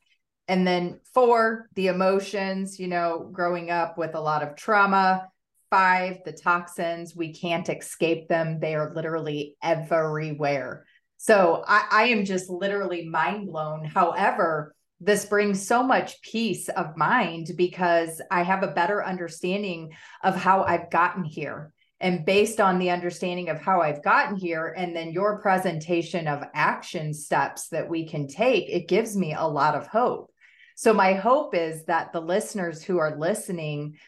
And 0.48 0.66
then 0.66 1.00
four, 1.14 1.68
the 1.74 1.86
emotions, 1.86 2.78
you 2.78 2.88
know, 2.88 3.28
growing 3.32 3.70
up 3.70 3.96
with 3.96 4.14
a 4.14 4.20
lot 4.20 4.42
of 4.42 4.56
trauma. 4.56 5.28
Five, 5.70 6.18
the 6.26 6.32
toxins, 6.32 7.16
we 7.16 7.32
can't 7.32 7.66
escape 7.66 8.28
them. 8.28 8.60
They 8.60 8.74
are 8.74 8.92
literally 8.94 9.56
everywhere. 9.62 10.84
So 11.16 11.64
I, 11.66 11.86
I 11.90 12.02
am 12.08 12.26
just 12.26 12.50
literally 12.50 13.08
mind 13.08 13.46
blown. 13.46 13.84
However, 13.86 14.74
this 15.04 15.24
brings 15.24 15.66
so 15.66 15.82
much 15.82 16.22
peace 16.22 16.68
of 16.68 16.96
mind 16.96 17.48
because 17.56 18.20
I 18.30 18.42
have 18.44 18.62
a 18.62 18.68
better 18.68 19.04
understanding 19.04 19.90
of 20.22 20.36
how 20.36 20.62
I've 20.62 20.90
gotten 20.90 21.24
here. 21.24 21.72
And 21.98 22.24
based 22.24 22.60
on 22.60 22.78
the 22.78 22.90
understanding 22.90 23.48
of 23.48 23.60
how 23.60 23.80
I've 23.80 24.02
gotten 24.02 24.36
here, 24.36 24.74
and 24.76 24.94
then 24.94 25.12
your 25.12 25.40
presentation 25.40 26.28
of 26.28 26.44
action 26.54 27.12
steps 27.14 27.68
that 27.68 27.88
we 27.88 28.06
can 28.06 28.28
take, 28.28 28.68
it 28.68 28.88
gives 28.88 29.16
me 29.16 29.34
a 29.34 29.46
lot 29.46 29.74
of 29.74 29.88
hope. 29.88 30.30
So, 30.76 30.92
my 30.94 31.14
hope 31.14 31.54
is 31.54 31.84
that 31.84 32.12
the 32.12 32.20
listeners 32.20 32.82
who 32.82 32.98
are 32.98 33.18
listening 33.18 33.98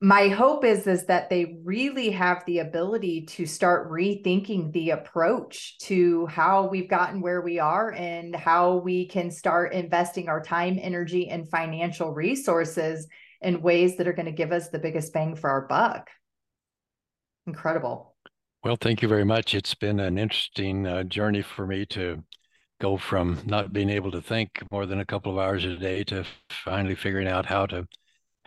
my 0.00 0.28
hope 0.28 0.64
is 0.64 0.86
is 0.86 1.06
that 1.06 1.30
they 1.30 1.58
really 1.64 2.10
have 2.10 2.44
the 2.44 2.58
ability 2.58 3.24
to 3.24 3.46
start 3.46 3.90
rethinking 3.90 4.70
the 4.72 4.90
approach 4.90 5.78
to 5.78 6.26
how 6.26 6.66
we've 6.68 6.88
gotten 6.88 7.22
where 7.22 7.40
we 7.40 7.58
are 7.58 7.92
and 7.92 8.36
how 8.36 8.76
we 8.76 9.08
can 9.08 9.30
start 9.30 9.72
investing 9.72 10.28
our 10.28 10.42
time 10.42 10.78
energy 10.80 11.30
and 11.30 11.48
financial 11.48 12.12
resources 12.12 13.06
in 13.40 13.62
ways 13.62 13.96
that 13.96 14.06
are 14.06 14.12
going 14.12 14.26
to 14.26 14.32
give 14.32 14.52
us 14.52 14.68
the 14.68 14.78
biggest 14.78 15.14
bang 15.14 15.34
for 15.34 15.48
our 15.48 15.66
buck. 15.66 16.10
Incredible. 17.46 18.14
Well 18.64 18.76
thank 18.76 19.00
you 19.00 19.08
very 19.08 19.24
much. 19.24 19.54
It's 19.54 19.74
been 19.74 20.00
an 20.00 20.18
interesting 20.18 20.86
uh, 20.86 21.04
journey 21.04 21.40
for 21.40 21.66
me 21.66 21.86
to 21.86 22.22
go 22.82 22.98
from 22.98 23.40
not 23.46 23.72
being 23.72 23.88
able 23.88 24.10
to 24.10 24.20
think 24.20 24.62
more 24.70 24.84
than 24.84 25.00
a 25.00 25.06
couple 25.06 25.32
of 25.32 25.38
hours 25.38 25.64
a 25.64 25.76
day 25.76 26.04
to 26.04 26.24
finally 26.50 26.94
figuring 26.94 27.28
out 27.28 27.46
how 27.46 27.64
to 27.64 27.86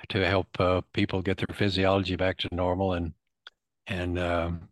to 0.07 0.25
help 0.25 0.47
uh, 0.59 0.81
people 0.93 1.21
get 1.21 1.37
their 1.37 1.55
physiology 1.55 2.15
back 2.15 2.37
to 2.37 2.49
normal 2.51 2.93
and 2.93 3.13
and 3.87 4.17
um, 4.19 4.69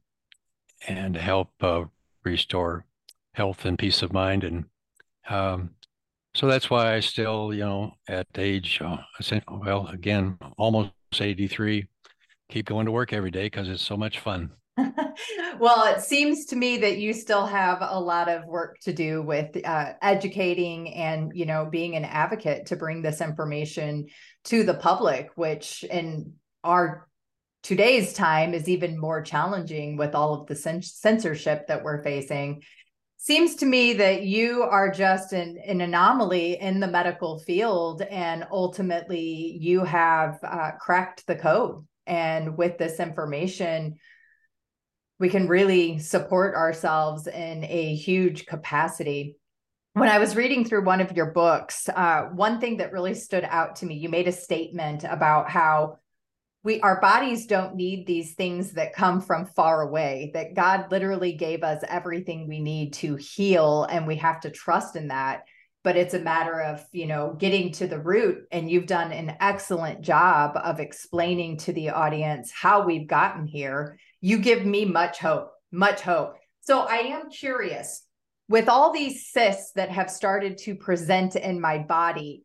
and 0.87 1.15
help 1.15 1.49
uh, 1.61 1.83
restore 2.23 2.85
health 3.33 3.65
and 3.65 3.77
peace 3.77 4.01
of 4.01 4.13
mind 4.13 4.43
and 4.43 4.65
um, 5.29 5.71
so 6.33 6.47
that's 6.47 6.69
why 6.69 6.95
I 6.95 6.99
still 7.01 7.53
you 7.53 7.65
know 7.65 7.93
at 8.07 8.27
age 8.35 8.79
uh, 8.81 8.97
well 9.47 9.87
again 9.87 10.37
almost 10.57 10.91
83 11.19 11.87
keep 12.49 12.65
going 12.65 12.85
to 12.85 12.91
work 12.91 13.13
every 13.13 13.31
day 13.31 13.45
because 13.45 13.69
it's 13.69 13.81
so 13.81 13.97
much 13.97 14.19
fun. 14.19 14.51
well, 15.59 15.93
it 15.93 16.01
seems 16.01 16.45
to 16.45 16.55
me 16.55 16.77
that 16.77 16.99
you 16.99 17.13
still 17.13 17.45
have 17.45 17.79
a 17.81 17.99
lot 17.99 18.29
of 18.29 18.45
work 18.45 18.77
to 18.81 18.93
do 18.93 19.21
with 19.21 19.57
uh, 19.65 19.93
educating 20.01 20.93
and 20.93 21.31
you 21.33 21.45
know 21.45 21.67
being 21.69 21.95
an 21.95 22.05
advocate 22.05 22.67
to 22.67 22.75
bring 22.75 23.01
this 23.01 23.21
information 23.21 24.07
to 24.45 24.63
the 24.63 24.75
public, 24.75 25.31
which 25.35 25.83
in 25.83 26.33
our 26.63 27.07
today's 27.63 28.13
time 28.13 28.53
is 28.53 28.69
even 28.69 28.99
more 28.99 29.21
challenging 29.21 29.97
with 29.97 30.13
all 30.13 30.33
of 30.33 30.47
the 30.47 30.55
censorship 30.55 31.67
that 31.67 31.83
we're 31.83 32.03
facing. 32.03 32.61
Seems 33.17 33.55
to 33.55 33.65
me 33.65 33.93
that 33.93 34.23
you 34.23 34.61
are 34.61 34.91
just 34.91 35.33
an, 35.33 35.57
an 35.65 35.81
anomaly 35.81 36.61
in 36.61 36.79
the 36.79 36.87
medical 36.87 37.39
field, 37.39 38.03
and 38.03 38.45
ultimately 38.51 39.57
you 39.59 39.83
have 39.83 40.37
uh, 40.43 40.71
cracked 40.79 41.25
the 41.25 41.35
code. 41.35 41.85
And 42.05 42.55
with 42.57 42.77
this 42.77 42.99
information, 42.99 43.95
we 45.19 45.29
can 45.29 45.47
really 45.47 45.99
support 45.99 46.55
ourselves 46.55 47.27
in 47.27 47.63
a 47.63 47.95
huge 47.95 48.45
capacity. 48.45 49.35
When 49.93 50.09
I 50.09 50.19
was 50.19 50.35
reading 50.35 50.63
through 50.63 50.85
one 50.85 51.01
of 51.01 51.15
your 51.17 51.31
books, 51.31 51.89
uh, 51.89 52.25
one 52.33 52.59
thing 52.59 52.77
that 52.77 52.91
really 52.91 53.15
stood 53.15 53.43
out 53.43 53.77
to 53.77 53.85
me, 53.85 53.95
you 53.95 54.09
made 54.09 54.27
a 54.27 54.31
statement 54.31 55.03
about 55.03 55.49
how 55.49 55.97
we 56.67 56.81
our 56.81 56.99
bodies 56.99 57.45
don't 57.45 57.75
need 57.75 58.05
these 58.05 58.33
things 58.33 58.73
that 58.73 58.93
come 58.93 59.21
from 59.21 59.45
far 59.45 59.83
away 59.83 60.31
that 60.33 60.53
god 60.53 60.91
literally 60.91 61.31
gave 61.31 61.63
us 61.63 61.81
everything 61.87 62.47
we 62.47 62.59
need 62.59 62.91
to 62.91 63.15
heal 63.15 63.87
and 63.89 64.05
we 64.05 64.17
have 64.17 64.41
to 64.41 64.49
trust 64.49 64.95
in 64.95 65.07
that 65.07 65.43
but 65.85 65.95
it's 65.95 66.13
a 66.13 66.19
matter 66.19 66.59
of 66.59 66.83
you 66.91 67.07
know 67.07 67.35
getting 67.39 67.71
to 67.71 67.87
the 67.87 67.99
root 67.99 68.45
and 68.51 68.69
you've 68.69 68.85
done 68.85 69.13
an 69.13 69.37
excellent 69.39 70.01
job 70.01 70.57
of 70.57 70.81
explaining 70.81 71.57
to 71.57 71.71
the 71.71 71.91
audience 71.91 72.51
how 72.51 72.83
we've 72.83 73.07
gotten 73.07 73.45
here 73.45 73.97
you 74.27 74.37
give 74.37 74.65
me 74.65 74.83
much 74.83 75.19
hope, 75.19 75.51
much 75.71 76.01
hope. 76.01 76.35
So 76.59 76.81
I 76.81 76.97
am 76.97 77.29
curious 77.29 78.03
with 78.49 78.67
all 78.67 78.91
these 78.91 79.31
cysts 79.31 79.71
that 79.75 79.89
have 79.89 80.11
started 80.11 80.57
to 80.59 80.75
present 80.75 81.37
in 81.37 81.61
my 81.61 81.77
body, 81.77 82.43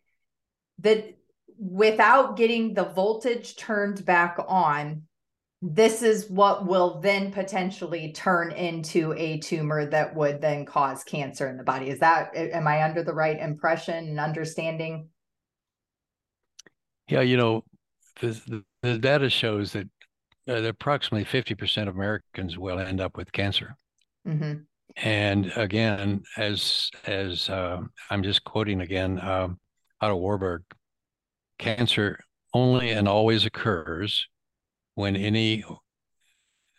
that 0.78 1.16
without 1.58 2.36
getting 2.36 2.74
the 2.74 2.84
voltage 2.84 3.56
turned 3.56 4.04
back 4.04 4.36
on, 4.46 5.02
this 5.60 6.02
is 6.02 6.30
what 6.30 6.66
will 6.68 7.00
then 7.00 7.32
potentially 7.32 8.12
turn 8.12 8.52
into 8.52 9.12
a 9.14 9.40
tumor 9.40 9.84
that 9.86 10.14
would 10.14 10.40
then 10.40 10.64
cause 10.64 11.02
cancer 11.02 11.48
in 11.48 11.56
the 11.56 11.64
body. 11.64 11.88
Is 11.88 11.98
that, 11.98 12.30
am 12.36 12.68
I 12.68 12.84
under 12.84 13.02
the 13.02 13.12
right 13.12 13.40
impression 13.40 14.06
and 14.06 14.20
understanding? 14.20 15.08
Yeah, 17.08 17.22
you 17.22 17.36
know, 17.36 17.64
the, 18.20 18.64
the 18.82 18.98
data 18.98 19.28
shows 19.28 19.72
that, 19.72 19.88
uh, 20.48 20.60
that 20.60 20.68
approximately 20.68 21.24
50% 21.24 21.88
of 21.88 21.94
Americans 21.94 22.58
will 22.58 22.78
end 22.78 23.00
up 23.00 23.16
with 23.16 23.32
cancer. 23.32 23.76
Mm-hmm. 24.26 24.62
And 24.96 25.52
again, 25.56 26.22
as 26.36 26.90
as 27.06 27.48
uh, 27.48 27.80
I'm 28.10 28.22
just 28.22 28.44
quoting 28.44 28.82
again 28.82 29.18
um, 29.20 29.58
Otto 30.00 30.16
Warburg, 30.16 30.62
cancer 31.58 32.18
only 32.52 32.90
and 32.90 33.08
always 33.08 33.46
occurs 33.46 34.28
when 34.94 35.16
any 35.16 35.64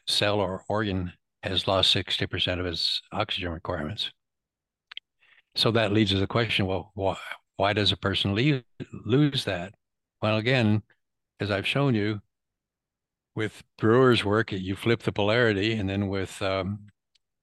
cell 0.07 0.39
or 0.39 0.63
organ 0.69 1.11
has 1.41 1.67
lost 1.67 1.93
60% 1.95 2.59
of 2.59 2.65
its 2.65 3.01
oxygen 3.11 3.51
requirements. 3.51 4.11
So 5.55 5.71
that 5.71 5.91
leads 5.91 6.11
to 6.11 6.19
the 6.19 6.27
question 6.27 6.65
well, 6.65 6.91
why, 6.95 7.17
why 7.57 7.73
does 7.73 7.91
a 7.91 7.97
person 7.97 8.35
leave, 8.35 8.63
lose 9.05 9.45
that? 9.45 9.73
Well, 10.21 10.37
again, 10.37 10.83
as 11.39 11.51
I've 11.51 11.67
shown 11.67 11.95
you, 11.95 12.21
with 13.35 13.63
Brewer's 13.77 14.23
work, 14.23 14.51
you 14.51 14.75
flip 14.75 15.03
the 15.03 15.11
polarity, 15.11 15.73
and 15.73 15.89
then 15.89 16.07
with 16.07 16.41
um, 16.41 16.87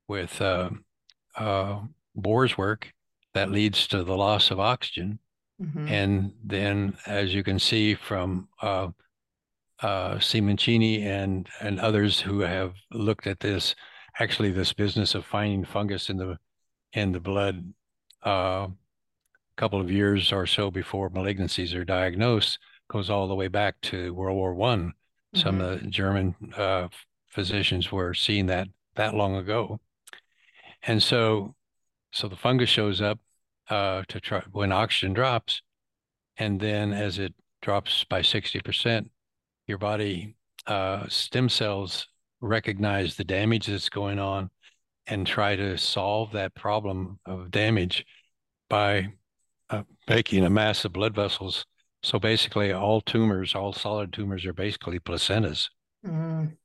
with 0.08 0.40
uh, 0.40 0.70
uh, 1.36 1.80
Bohr's 2.14 2.56
work, 2.56 2.92
that 3.34 3.50
leads 3.50 3.86
to 3.88 4.04
the 4.04 4.16
loss 4.16 4.50
of 4.50 4.60
oxygen. 4.60 5.18
Mm-hmm. 5.60 5.88
And 5.88 6.32
then, 6.44 6.96
as 7.06 7.34
you 7.34 7.42
can 7.42 7.58
see 7.58 7.94
from 7.94 8.48
uh, 8.62 8.88
uh, 9.82 10.14
Simoncini 10.14 11.04
and 11.04 11.48
and 11.60 11.80
others 11.80 12.20
who 12.20 12.40
have 12.40 12.74
looked 12.92 13.26
at 13.26 13.40
this, 13.40 13.74
actually 14.18 14.50
this 14.50 14.72
business 14.72 15.14
of 15.14 15.24
finding 15.24 15.64
fungus 15.64 16.08
in 16.08 16.16
the 16.16 16.38
in 16.92 17.12
the 17.12 17.20
blood 17.20 17.72
uh, 18.26 18.66
a 18.68 18.70
couple 19.56 19.80
of 19.80 19.90
years 19.90 20.32
or 20.32 20.46
so 20.46 20.70
before 20.70 21.10
malignancies 21.10 21.74
are 21.74 21.84
diagnosed 21.84 22.58
goes 22.90 23.08
all 23.08 23.28
the 23.28 23.34
way 23.34 23.48
back 23.48 23.80
to 23.82 24.12
World 24.14 24.36
War 24.36 24.52
One. 24.52 24.92
Mm-hmm. 25.34 25.42
Some 25.42 25.60
of 25.60 25.80
the 25.80 25.86
German 25.86 26.34
uh, 26.56 26.88
physicians 27.28 27.92
were 27.92 28.14
seeing 28.14 28.46
that 28.46 28.68
that 28.96 29.14
long 29.14 29.36
ago, 29.36 29.78
and 30.82 31.02
so 31.02 31.54
so 32.12 32.26
the 32.26 32.36
fungus 32.36 32.68
shows 32.68 33.00
up 33.00 33.20
uh, 33.68 34.02
to 34.08 34.20
try 34.20 34.42
when 34.50 34.72
oxygen 34.72 35.12
drops, 35.12 35.62
and 36.36 36.60
then 36.60 36.92
as 36.92 37.18
it 37.18 37.32
drops 37.62 38.04
by 38.04 38.22
sixty 38.22 38.60
percent, 38.60 39.10
your 39.68 39.78
body 39.78 40.34
uh, 40.66 41.06
stem 41.08 41.48
cells 41.48 42.08
recognize 42.40 43.16
the 43.16 43.24
damage 43.24 43.66
that's 43.66 43.88
going 43.88 44.18
on 44.18 44.50
and 45.06 45.26
try 45.26 45.54
to 45.54 45.76
solve 45.76 46.32
that 46.32 46.54
problem 46.54 47.18
of 47.26 47.50
damage 47.50 48.04
by 48.68 49.12
uh, 49.68 49.82
making 50.08 50.44
a 50.44 50.50
mass 50.50 50.84
of 50.84 50.92
blood 50.92 51.14
vessels. 51.14 51.66
So 52.02 52.18
basically, 52.18 52.72
all 52.72 53.00
tumors, 53.00 53.54
all 53.54 53.72
solid 53.72 54.12
tumors, 54.12 54.46
are 54.46 54.52
basically 54.52 54.98
placentas. 54.98 55.68
Mm. 56.06 56.56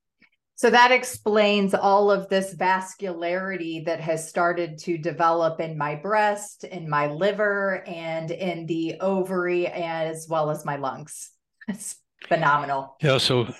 So 0.57 0.69
that 0.69 0.93
explains 0.93 1.73
all 1.73 2.09
of 2.09 2.29
this 2.29 2.55
vascularity 2.55 3.83
that 3.85 3.99
has 3.99 4.29
started 4.29 4.77
to 4.79 4.97
develop 4.97 5.59
in 5.59 5.77
my 5.77 5.95
breast, 5.95 6.63
in 6.63 6.89
my 6.89 7.07
liver, 7.07 7.83
and 7.85 8.31
in 8.31 8.65
the 8.65 8.95
ovary, 9.01 9.67
as 9.67 10.27
well 10.29 10.49
as 10.49 10.63
my 10.63 10.77
lungs. 10.77 11.31
It's 11.67 11.95
phenomenal. 12.27 12.95
Yeah. 13.01 13.17
So, 13.17 13.53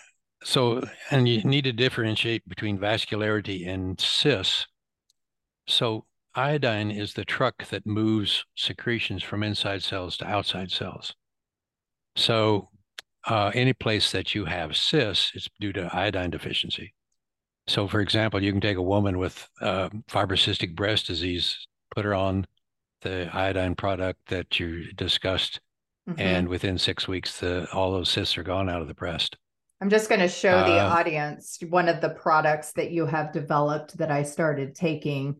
so, 0.43 0.87
and 1.11 1.27
you 1.27 1.43
need 1.43 1.63
to 1.63 1.73
differentiate 1.73 2.47
between 2.47 2.77
vascularity 2.77 3.67
and 3.67 3.99
cysts. 3.99 4.67
So, 5.67 6.05
iodine 6.35 6.91
is 6.91 7.13
the 7.13 7.25
truck 7.25 7.67
that 7.69 7.85
moves 7.85 8.45
secretions 8.55 9.23
from 9.23 9.43
inside 9.43 9.83
cells 9.83 10.15
to 10.17 10.27
outside 10.27 10.71
cells. 10.71 11.13
So, 12.15 12.69
uh, 13.27 13.51
any 13.53 13.73
place 13.73 14.11
that 14.11 14.35
you 14.35 14.45
have 14.45 14.77
cysts, 14.77 15.31
it's 15.33 15.49
due 15.59 15.73
to 15.73 15.89
iodine 15.91 16.29
deficiency. 16.29 16.93
So, 17.67 17.87
for 17.87 17.99
example, 17.99 18.41
you 18.41 18.51
can 18.51 18.61
take 18.61 18.77
a 18.77 18.81
woman 18.81 19.17
with 19.17 19.47
uh, 19.61 19.89
fibrocystic 20.09 20.75
breast 20.75 21.07
disease, 21.07 21.67
put 21.93 22.05
her 22.05 22.13
on 22.13 22.45
the 23.01 23.29
iodine 23.33 23.75
product 23.75 24.19
that 24.27 24.59
you 24.59 24.91
discussed, 24.93 25.59
Mm-hmm. 26.09 26.21
And 26.21 26.47
within 26.47 26.77
six 26.77 27.07
weeks, 27.07 27.39
the 27.39 27.67
all 27.73 27.91
those 27.91 28.09
cysts 28.09 28.37
are 28.37 28.43
gone 28.43 28.69
out 28.69 28.81
of 28.81 28.87
the 28.87 28.93
breast. 28.93 29.37
I'm 29.81 29.89
just 29.89 30.07
going 30.07 30.21
to 30.21 30.27
show 30.27 30.63
the 30.63 30.79
uh, 30.79 30.89
audience 30.89 31.57
one 31.69 31.89
of 31.89 31.99
the 31.99 32.09
products 32.09 32.73
that 32.73 32.91
you 32.91 33.05
have 33.05 33.33
developed 33.33 33.97
that 33.97 34.11
I 34.11 34.23
started 34.23 34.75
taking. 34.75 35.37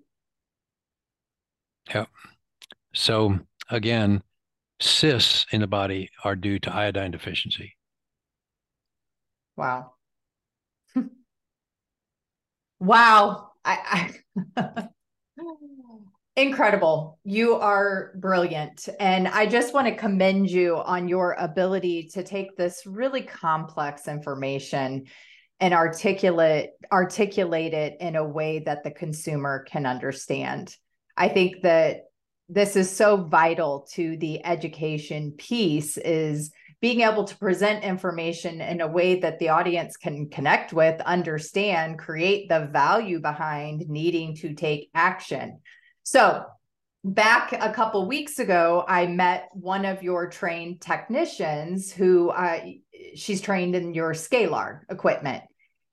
Yeah. 1.90 2.06
So 2.94 3.40
again, 3.70 4.24
cysts 4.80 5.46
in 5.52 5.62
the 5.62 5.68
body 5.68 6.10
are 6.24 6.36
due 6.36 6.60
to 6.60 6.74
iodine 6.74 7.12
deficiency. 7.12 7.76
Wow. 9.56 9.94
wow. 12.80 13.52
I, 13.64 14.12
I 14.58 14.90
Incredible. 16.38 17.18
You 17.24 17.56
are 17.56 18.12
brilliant. 18.16 18.90
And 19.00 19.26
I 19.26 19.46
just 19.46 19.74
want 19.74 19.88
to 19.88 19.96
commend 19.96 20.50
you 20.50 20.76
on 20.76 21.08
your 21.08 21.34
ability 21.40 22.10
to 22.14 22.24
take 22.24 22.58
this 22.58 22.86
really 22.86 23.22
complex 23.22 24.10
information 24.10 25.06
and 25.62 25.74
articulate 25.74 26.72
articulate 26.92 27.74
it 27.74 27.96
in 28.02 28.18
a 28.18 28.28
way 28.28 28.60
that 28.60 28.84
the 28.84 28.92
consumer 28.92 29.64
can 29.64 29.86
understand. 29.86 30.76
I 31.16 31.30
think 31.30 31.62
that 31.62 32.02
this 32.48 32.76
is 32.76 32.96
so 32.96 33.18
vital 33.18 33.88
to 33.94 34.18
the 34.18 34.46
education 34.46 35.32
piece 35.32 35.98
is 35.98 36.52
being 36.82 37.02
able 37.02 37.24
to 37.24 37.38
present 37.38 37.84
information 37.84 38.62
in 38.62 38.82
a 38.82 38.88
way 38.88 39.20
that 39.20 39.40
the 39.40 39.50
audience 39.50 39.98
can 39.98 40.30
connect 40.30 40.72
with, 40.72 41.02
understand, 41.02 41.98
create 41.98 42.48
the 42.48 42.70
value 42.72 43.20
behind 43.20 43.88
needing 43.88 44.36
to 44.36 44.54
take 44.54 44.90
action. 44.94 45.60
So 46.04 46.46
back 47.04 47.54
a 47.54 47.72
couple 47.72 48.08
weeks 48.08 48.40
ago, 48.40 48.84
I 48.88 49.08
met 49.08 49.50
one 49.54 49.86
of 49.86 50.04
your 50.04 50.30
trained 50.30 50.82
technicians 50.82 51.92
who 51.92 52.30
uh, 52.30 52.60
she's 53.16 53.42
trained 53.42 53.76
in 53.76 53.94
your 53.94 54.14
scalar 54.14 54.82
equipment. 54.90 55.44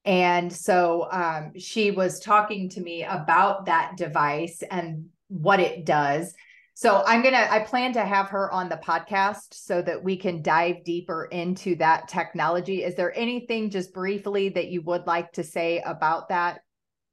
And 0.05 0.53
so 0.53 1.09
um, 1.11 1.53
she 1.57 1.91
was 1.91 2.19
talking 2.19 2.69
to 2.71 2.81
me 2.81 3.05
about 3.05 3.67
that 3.67 3.97
device 3.97 4.63
and 4.69 5.07
what 5.33 5.61
it 5.61 5.87
does. 5.87 6.35
So 6.75 7.03
I'm 7.07 7.23
going 7.23 7.35
to, 7.35 7.53
I 7.53 7.61
plan 7.61 7.93
to 7.95 8.05
have 8.05 8.29
her 8.31 8.51
on 8.51 8.69
the 8.69 8.77
podcast 8.77 9.53
so 9.53 9.83
that 9.83 10.03
we 10.03 10.17
can 10.17 10.43
dive 10.43 10.85
deeper 10.85 11.27
into 11.27 11.77
that 11.77 12.09
technology. 12.09 12.83
Is 12.83 12.95
there 12.95 13.17
anything 13.17 13.71
just 13.71 13.93
briefly 13.93 14.49
that 14.51 14.69
you 14.69 14.83
would 14.83 15.07
like 15.07 15.33
to 15.33 15.45
say 15.45 15.83
about 15.85 16.31
that, 16.31 16.61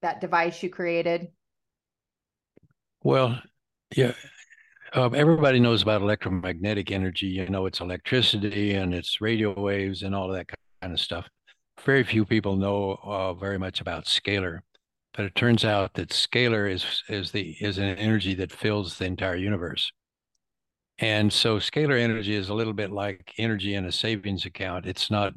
that 0.01 0.21
device 0.21 0.63
you 0.63 0.69
created? 0.69 1.27
Well, 3.03 3.41
yeah. 3.95 4.13
Um, 4.93 5.13
everybody 5.13 5.59
knows 5.59 5.81
about 5.81 6.01
electromagnetic 6.01 6.91
energy. 6.91 7.27
You 7.27 7.47
know, 7.47 7.65
it's 7.65 7.79
electricity 7.79 8.73
and 8.73 8.93
it's 8.93 9.21
radio 9.21 9.53
waves 9.59 10.03
and 10.03 10.15
all 10.15 10.29
of 10.29 10.35
that 10.35 10.49
kind 10.81 10.93
of 10.93 10.99
stuff. 10.99 11.27
Very 11.85 12.03
few 12.03 12.25
people 12.25 12.55
know 12.55 12.99
uh, 13.03 13.33
very 13.33 13.57
much 13.59 13.81
about 13.81 14.05
scalar, 14.05 14.59
but 15.13 15.25
it 15.25 15.35
turns 15.35 15.65
out 15.65 15.93
that 15.95 16.09
scalar 16.09 16.71
is 16.71 17.03
is 17.09 17.31
the 17.31 17.55
is 17.61 17.77
an 17.77 17.95
energy 17.97 18.33
that 18.35 18.51
fills 18.51 18.97
the 18.97 19.05
entire 19.05 19.35
universe. 19.35 19.91
And 20.99 21.31
so, 21.31 21.57
scalar 21.59 21.99
energy 21.99 22.35
is 22.35 22.49
a 22.49 22.53
little 22.53 22.73
bit 22.73 22.91
like 22.91 23.33
energy 23.37 23.73
in 23.75 23.85
a 23.85 23.91
savings 23.91 24.45
account. 24.45 24.85
It's 24.85 25.09
not, 25.09 25.33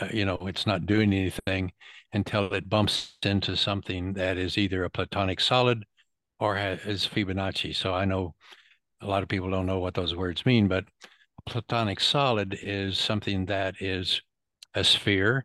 uh, 0.00 0.08
you 0.12 0.24
know, 0.24 0.36
it's 0.42 0.66
not 0.66 0.86
doing 0.86 1.12
anything 1.12 1.72
until 2.12 2.52
it 2.52 2.68
bumps 2.68 3.16
into 3.22 3.56
something 3.56 4.14
that 4.14 4.36
is 4.36 4.58
either 4.58 4.84
a 4.84 4.90
platonic 4.90 5.40
solid 5.40 5.84
or 6.40 6.56
is 6.58 7.06
Fibonacci. 7.06 7.74
So 7.74 7.94
I 7.94 8.04
know 8.04 8.34
a 9.00 9.06
lot 9.06 9.22
of 9.22 9.28
people 9.28 9.50
don't 9.50 9.66
know 9.66 9.78
what 9.78 9.94
those 9.94 10.14
words 10.14 10.44
mean, 10.46 10.68
but 10.68 10.84
a 11.46 11.50
platonic 11.50 12.00
solid 12.00 12.58
is 12.62 12.98
something 12.98 13.46
that 13.46 13.76
is 13.80 14.20
a 14.74 14.82
sphere, 14.84 15.44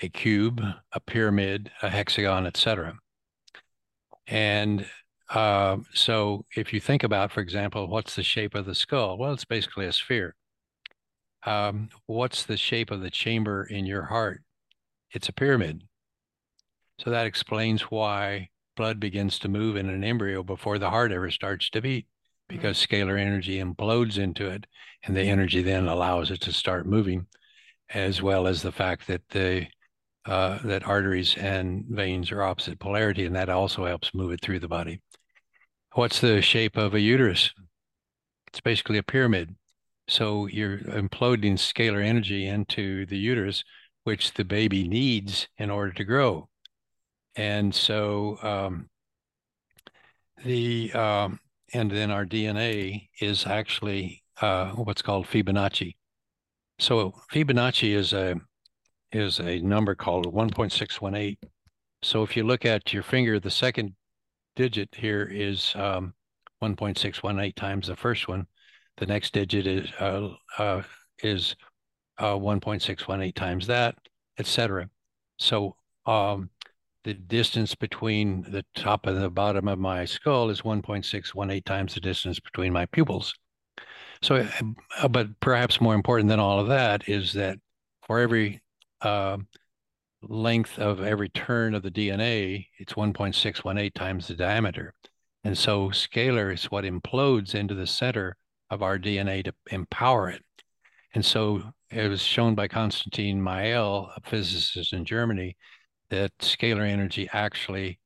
a 0.00 0.08
cube, 0.08 0.62
a 0.92 1.00
pyramid, 1.00 1.70
a 1.82 1.90
hexagon, 1.90 2.46
etc. 2.46 2.94
And 4.26 4.86
uh, 5.28 5.78
so 5.94 6.44
if 6.56 6.72
you 6.72 6.80
think 6.80 7.02
about, 7.02 7.30
for 7.30 7.40
example, 7.40 7.86
what's 7.88 8.16
the 8.16 8.22
shape 8.22 8.54
of 8.54 8.66
the 8.66 8.74
skull? 8.74 9.18
Well, 9.18 9.32
it's 9.32 9.44
basically 9.44 9.86
a 9.86 9.92
sphere. 9.92 10.34
Um, 11.44 11.88
what's 12.06 12.44
the 12.44 12.56
shape 12.56 12.90
of 12.90 13.00
the 13.00 13.10
chamber 13.10 13.64
in 13.64 13.86
your 13.86 14.04
heart? 14.04 14.42
It's 15.12 15.28
a 15.28 15.32
pyramid. 15.32 15.84
So 16.98 17.10
that 17.10 17.26
explains 17.26 17.82
why 17.82 18.50
blood 18.76 19.00
begins 19.00 19.38
to 19.40 19.48
move 19.48 19.76
in 19.76 19.88
an 19.88 20.04
embryo 20.04 20.42
before 20.42 20.78
the 20.78 20.90
heart 20.90 21.12
ever 21.12 21.30
starts 21.30 21.70
to 21.70 21.80
beat 21.80 22.06
because 22.48 22.84
scalar 22.84 23.18
energy 23.18 23.62
implodes 23.62 24.18
into 24.18 24.48
it 24.48 24.66
and 25.04 25.16
the 25.16 25.22
energy 25.22 25.62
then 25.62 25.86
allows 25.86 26.30
it 26.30 26.40
to 26.42 26.52
start 26.52 26.86
moving 26.86 27.26
as 27.88 28.20
well 28.20 28.46
as 28.46 28.62
the 28.62 28.72
fact 28.72 29.06
that 29.06 29.22
the 29.30 29.66
uh, 30.30 30.60
that 30.62 30.86
arteries 30.86 31.36
and 31.36 31.84
veins 31.88 32.30
are 32.30 32.42
opposite 32.42 32.78
polarity, 32.78 33.26
and 33.26 33.34
that 33.34 33.48
also 33.48 33.84
helps 33.84 34.14
move 34.14 34.30
it 34.30 34.40
through 34.40 34.60
the 34.60 34.68
body. 34.68 35.02
What's 35.94 36.20
the 36.20 36.40
shape 36.40 36.76
of 36.76 36.94
a 36.94 37.00
uterus? 37.00 37.50
It's 38.46 38.60
basically 38.60 38.98
a 38.98 39.02
pyramid. 39.02 39.56
So 40.06 40.46
you're 40.46 40.78
imploding 40.78 41.54
scalar 41.54 42.04
energy 42.04 42.46
into 42.46 43.06
the 43.06 43.18
uterus, 43.18 43.64
which 44.04 44.34
the 44.34 44.44
baby 44.44 44.86
needs 44.86 45.48
in 45.58 45.68
order 45.68 45.92
to 45.94 46.04
grow. 46.04 46.48
And 47.34 47.74
so 47.74 48.38
um, 48.42 48.88
the 50.44 50.92
um, 50.92 51.40
and 51.74 51.90
then 51.90 52.12
our 52.12 52.24
DNA 52.24 53.08
is 53.20 53.46
actually 53.46 54.22
uh, 54.40 54.70
what's 54.70 55.02
called 55.02 55.26
Fibonacci. 55.26 55.96
So 56.78 57.14
Fibonacci 57.32 57.94
is 57.94 58.12
a 58.12 58.40
is 59.12 59.40
a 59.40 59.60
number 59.60 59.94
called 59.94 60.32
1.618. 60.32 61.36
So 62.02 62.22
if 62.22 62.36
you 62.36 62.44
look 62.44 62.64
at 62.64 62.92
your 62.92 63.02
finger, 63.02 63.38
the 63.38 63.50
second 63.50 63.94
digit 64.56 64.94
here 64.96 65.28
is 65.30 65.72
um, 65.76 66.14
1.618 66.62 67.54
times 67.54 67.86
the 67.86 67.96
first 67.96 68.28
one. 68.28 68.46
The 68.96 69.06
next 69.06 69.32
digit 69.32 69.66
is 69.66 69.90
uh, 69.98 70.30
uh, 70.58 70.82
is 71.22 71.56
uh, 72.18 72.34
1.618 72.34 73.34
times 73.34 73.66
that, 73.66 73.96
etc. 74.38 74.88
So 75.38 75.76
um, 76.06 76.50
the 77.04 77.14
distance 77.14 77.74
between 77.74 78.42
the 78.42 78.64
top 78.74 79.06
and 79.06 79.22
the 79.22 79.30
bottom 79.30 79.68
of 79.68 79.78
my 79.78 80.04
skull 80.04 80.50
is 80.50 80.62
1.618 80.62 81.64
times 81.64 81.94
the 81.94 82.00
distance 82.00 82.38
between 82.40 82.72
my 82.72 82.86
pupils. 82.86 83.34
So, 84.22 84.46
uh, 84.98 85.08
but 85.08 85.40
perhaps 85.40 85.80
more 85.80 85.94
important 85.94 86.28
than 86.28 86.40
all 86.40 86.60
of 86.60 86.68
that 86.68 87.08
is 87.08 87.32
that 87.32 87.58
for 88.06 88.18
every 88.18 88.60
uh, 89.02 89.38
length 90.22 90.78
of 90.78 91.00
every 91.00 91.28
turn 91.30 91.74
of 91.74 91.82
the 91.82 91.90
DNA, 91.90 92.66
it's 92.78 92.94
1.618 92.94 93.94
times 93.94 94.28
the 94.28 94.34
diameter. 94.34 94.94
And 95.44 95.56
so 95.56 95.88
scalar 95.88 96.52
is 96.52 96.64
what 96.66 96.84
implodes 96.84 97.54
into 97.54 97.74
the 97.74 97.86
center 97.86 98.36
of 98.68 98.82
our 98.82 98.98
DNA 98.98 99.44
to 99.44 99.54
empower 99.70 100.28
it. 100.28 100.42
And 101.14 101.24
so 101.24 101.62
it 101.90 102.08
was 102.08 102.22
shown 102.22 102.54
by 102.54 102.68
Konstantin 102.68 103.40
Meyl, 103.40 104.10
a 104.16 104.20
physicist 104.28 104.92
in 104.92 105.04
Germany, 105.04 105.56
that 106.10 106.36
scalar 106.38 106.88
energy 106.88 107.28
actually 107.32 107.98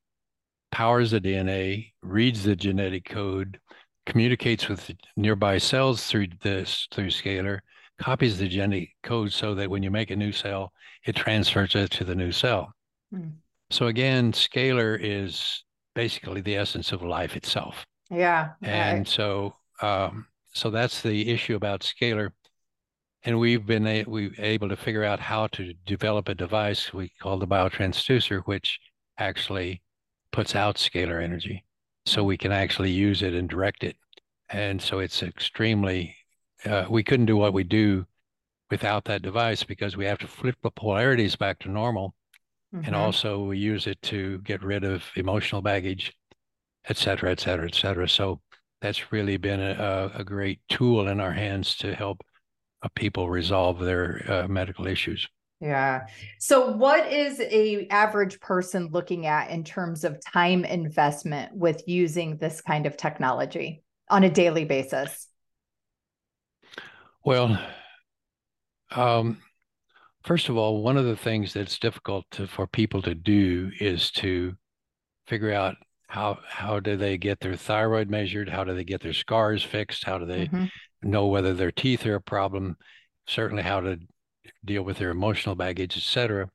powers 0.70 1.10
the 1.10 1.20
DNA, 1.20 1.92
reads 2.02 2.44
the 2.44 2.56
genetic 2.56 3.04
code, 3.04 3.60
communicates 4.06 4.68
with 4.68 4.90
nearby 5.16 5.58
cells 5.58 6.06
through 6.06 6.28
this 6.42 6.86
through 6.90 7.10
scalar, 7.10 7.60
copies 7.98 8.38
the 8.38 8.48
genetic 8.48 8.90
code 9.02 9.32
so 9.32 9.54
that 9.54 9.70
when 9.70 9.82
you 9.82 9.90
make 9.90 10.10
a 10.10 10.16
new 10.16 10.32
cell, 10.32 10.72
it 11.04 11.16
transfers 11.16 11.74
it 11.74 11.90
to 11.92 12.04
the 12.04 12.14
new 12.14 12.32
cell. 12.32 12.72
Hmm. 13.12 13.28
So 13.70 13.86
again, 13.86 14.32
scalar 14.32 14.98
is 15.00 15.64
basically 15.94 16.40
the 16.40 16.56
essence 16.56 16.92
of 16.92 17.02
life 17.02 17.36
itself. 17.36 17.86
Yeah. 18.10 18.50
And 18.62 19.06
I... 19.06 19.10
so 19.10 19.54
um, 19.80 20.26
so 20.52 20.70
that's 20.70 21.02
the 21.02 21.30
issue 21.30 21.56
about 21.56 21.80
scalar. 21.80 22.30
And 23.24 23.38
we've 23.38 23.64
been 23.64 23.86
a, 23.86 24.04
we 24.04 24.32
able 24.38 24.68
to 24.68 24.76
figure 24.76 25.04
out 25.04 25.18
how 25.18 25.46
to 25.48 25.72
develop 25.86 26.28
a 26.28 26.34
device 26.34 26.92
we 26.92 27.10
call 27.20 27.38
the 27.38 27.46
biotransducer, 27.46 28.42
which 28.44 28.78
actually 29.18 29.82
puts 30.30 30.54
out 30.54 30.76
scalar 30.76 31.22
energy. 31.22 31.64
So 32.06 32.22
we 32.22 32.36
can 32.36 32.52
actually 32.52 32.90
use 32.90 33.22
it 33.22 33.32
and 33.32 33.48
direct 33.48 33.82
it. 33.82 33.96
And 34.50 34.80
so 34.80 34.98
it's 34.98 35.22
extremely, 35.22 36.14
uh, 36.66 36.86
we 36.88 37.02
couldn't 37.02 37.26
do 37.26 37.36
what 37.36 37.52
we 37.52 37.64
do 37.64 38.06
without 38.70 39.04
that 39.04 39.22
device 39.22 39.62
because 39.62 39.96
we 39.96 40.04
have 40.06 40.18
to 40.18 40.26
flip 40.26 40.56
the 40.62 40.70
polarities 40.70 41.36
back 41.36 41.58
to 41.60 41.70
normal. 41.70 42.14
Mm-hmm. 42.74 42.86
And 42.86 42.96
also 42.96 43.44
we 43.44 43.58
use 43.58 43.86
it 43.86 44.00
to 44.02 44.38
get 44.38 44.62
rid 44.62 44.84
of 44.84 45.04
emotional 45.16 45.62
baggage, 45.62 46.12
et 46.88 46.96
cetera, 46.96 47.30
et 47.30 47.40
cetera, 47.40 47.66
et 47.66 47.74
cetera. 47.74 48.08
So 48.08 48.40
that's 48.80 49.12
really 49.12 49.36
been 49.36 49.60
a, 49.60 50.10
a 50.14 50.24
great 50.24 50.60
tool 50.68 51.08
in 51.08 51.20
our 51.20 51.32
hands 51.32 51.76
to 51.76 51.94
help 51.94 52.22
uh, 52.82 52.88
people 52.94 53.28
resolve 53.30 53.78
their 53.78 54.24
uh, 54.28 54.48
medical 54.48 54.86
issues. 54.86 55.28
Yeah. 55.60 56.06
So 56.38 56.72
what 56.72 57.10
is 57.10 57.40
a 57.40 57.86
average 57.88 58.40
person 58.40 58.88
looking 58.90 59.26
at 59.26 59.50
in 59.50 59.64
terms 59.64 60.04
of 60.04 60.22
time 60.24 60.64
investment 60.64 61.54
with 61.54 61.86
using 61.86 62.36
this 62.36 62.60
kind 62.60 62.86
of 62.86 62.96
technology 62.96 63.82
on 64.10 64.24
a 64.24 64.30
daily 64.30 64.64
basis? 64.64 65.28
Well, 67.24 67.58
um, 68.90 69.38
first 70.24 70.48
of 70.48 70.56
all, 70.56 70.82
one 70.82 70.96
of 70.96 71.04
the 71.04 71.16
things 71.16 71.52
that's 71.52 71.78
difficult 71.78 72.26
to, 72.32 72.46
for 72.46 72.66
people 72.66 73.02
to 73.02 73.14
do 73.14 73.70
is 73.80 74.10
to 74.12 74.54
figure 75.26 75.52
out 75.52 75.76
how 76.08 76.38
how 76.46 76.78
do 76.80 76.96
they 76.96 77.16
get 77.16 77.40
their 77.40 77.56
thyroid 77.56 78.08
measured 78.08 78.48
how 78.48 78.62
do 78.62 78.74
they 78.74 78.84
get 78.84 79.00
their 79.00 79.12
scars 79.12 79.62
fixed 79.62 80.04
how 80.04 80.18
do 80.18 80.26
they 80.26 80.46
mm-hmm. 80.46 80.66
know 81.02 81.26
whether 81.26 81.54
their 81.54 81.72
teeth 81.72 82.06
are 82.06 82.16
a 82.16 82.20
problem 82.20 82.76
certainly 83.26 83.62
how 83.62 83.80
to 83.80 83.98
deal 84.64 84.82
with 84.82 84.98
their 84.98 85.10
emotional 85.10 85.54
baggage 85.54 85.96
etc 85.96 86.48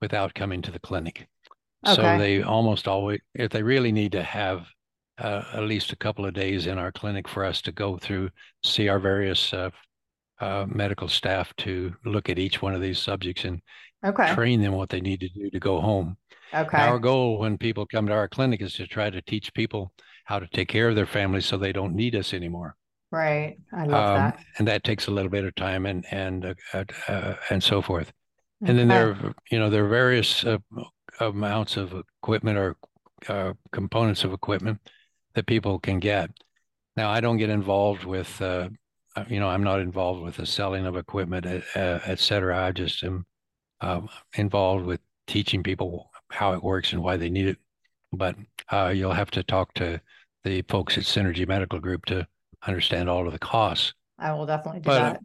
without 0.00 0.34
coming 0.34 0.62
to 0.62 0.70
the 0.70 0.78
clinic 0.78 1.26
okay. 1.86 1.96
so 1.96 2.18
they 2.18 2.42
almost 2.42 2.86
always 2.86 3.20
if 3.34 3.50
they 3.50 3.62
really 3.62 3.92
need 3.92 4.12
to 4.12 4.22
have 4.22 4.66
uh, 5.18 5.42
at 5.52 5.64
least 5.64 5.92
a 5.92 5.96
couple 5.96 6.24
of 6.24 6.32
days 6.32 6.66
in 6.66 6.78
our 6.78 6.90
clinic 6.90 7.28
for 7.28 7.44
us 7.44 7.60
to 7.60 7.72
go 7.72 7.98
through 7.98 8.30
see 8.62 8.88
our 8.88 8.98
various 8.98 9.52
uh, 9.52 9.68
uh, 10.42 10.66
medical 10.68 11.08
staff 11.08 11.54
to 11.56 11.94
look 12.04 12.28
at 12.28 12.38
each 12.38 12.60
one 12.60 12.74
of 12.74 12.80
these 12.80 12.98
subjects 12.98 13.44
and 13.44 13.62
okay. 14.04 14.34
train 14.34 14.60
them 14.60 14.72
what 14.74 14.90
they 14.90 15.00
need 15.00 15.20
to 15.20 15.28
do 15.28 15.48
to 15.50 15.60
go 15.60 15.80
home 15.80 16.16
Okay. 16.54 16.78
Our 16.78 16.98
goal 16.98 17.38
when 17.38 17.56
people 17.56 17.86
come 17.86 18.06
to 18.06 18.12
our 18.12 18.28
clinic 18.28 18.60
is 18.60 18.74
to 18.74 18.86
try 18.86 19.08
to 19.08 19.22
teach 19.22 19.54
people 19.54 19.92
how 20.24 20.38
to 20.38 20.46
take 20.48 20.68
care 20.68 20.88
of 20.88 20.96
their 20.96 21.06
families 21.06 21.46
so 21.46 21.56
they 21.56 21.72
don't 21.72 21.94
need 21.94 22.14
us 22.14 22.34
anymore. 22.34 22.76
Right. 23.10 23.56
I 23.72 23.84
love 23.84 24.08
um, 24.08 24.16
that. 24.16 24.38
And 24.58 24.68
that 24.68 24.84
takes 24.84 25.06
a 25.06 25.10
little 25.10 25.30
bit 25.30 25.44
of 25.44 25.54
time 25.54 25.86
and 25.86 26.04
and 26.10 26.54
uh, 26.72 26.84
uh, 27.08 27.34
and 27.50 27.62
so 27.62 27.82
forth. 27.82 28.12
Okay. 28.62 28.70
And 28.70 28.78
then 28.78 28.88
there, 28.88 29.10
are, 29.10 29.34
you 29.50 29.58
know, 29.58 29.70
there 29.70 29.84
are 29.84 29.88
various 29.88 30.44
uh, 30.44 30.58
amounts 31.20 31.76
of 31.76 31.94
equipment 32.22 32.58
or 32.58 32.76
uh, 33.28 33.54
components 33.72 34.24
of 34.24 34.32
equipment 34.32 34.78
that 35.34 35.46
people 35.46 35.78
can 35.78 35.98
get. 35.98 36.30
Now, 36.96 37.10
I 37.10 37.20
don't 37.20 37.38
get 37.38 37.50
involved 37.50 38.04
with, 38.04 38.40
uh, 38.40 38.44
uh, 38.44 38.68
Uh, 39.14 39.24
you 39.28 39.40
know, 39.40 39.48
I'm 39.48 39.62
not 39.62 39.80
involved 39.80 40.22
with 40.22 40.36
the 40.36 40.46
selling 40.46 40.86
of 40.86 40.96
equipment, 40.96 41.46
et, 41.46 41.64
uh, 41.76 42.00
et 42.06 42.18
cetera. 42.18 42.64
I 42.64 42.72
just 42.72 43.02
am 43.04 43.26
um, 43.80 44.08
involved 44.34 44.86
with 44.86 45.00
teaching 45.26 45.62
people 45.62 46.10
how 46.30 46.54
it 46.54 46.62
works 46.62 46.92
and 46.92 47.02
why 47.02 47.16
they 47.16 47.28
need 47.28 47.46
it. 47.46 47.58
But 48.12 48.36
uh, 48.70 48.92
you'll 48.94 49.12
have 49.12 49.30
to 49.32 49.42
talk 49.42 49.74
to 49.74 50.00
the 50.44 50.62
folks 50.62 50.96
at 50.98 51.04
Senergy 51.04 51.46
Medical 51.46 51.78
Group 51.78 52.06
to 52.06 52.26
understand 52.66 53.08
all 53.08 53.26
of 53.26 53.32
the 53.32 53.38
costs. 53.38 53.92
I 54.18 54.32
will 54.32 54.46
definitely 54.46 54.80
do 54.80 54.86
but 54.86 54.98
that. 54.98 55.20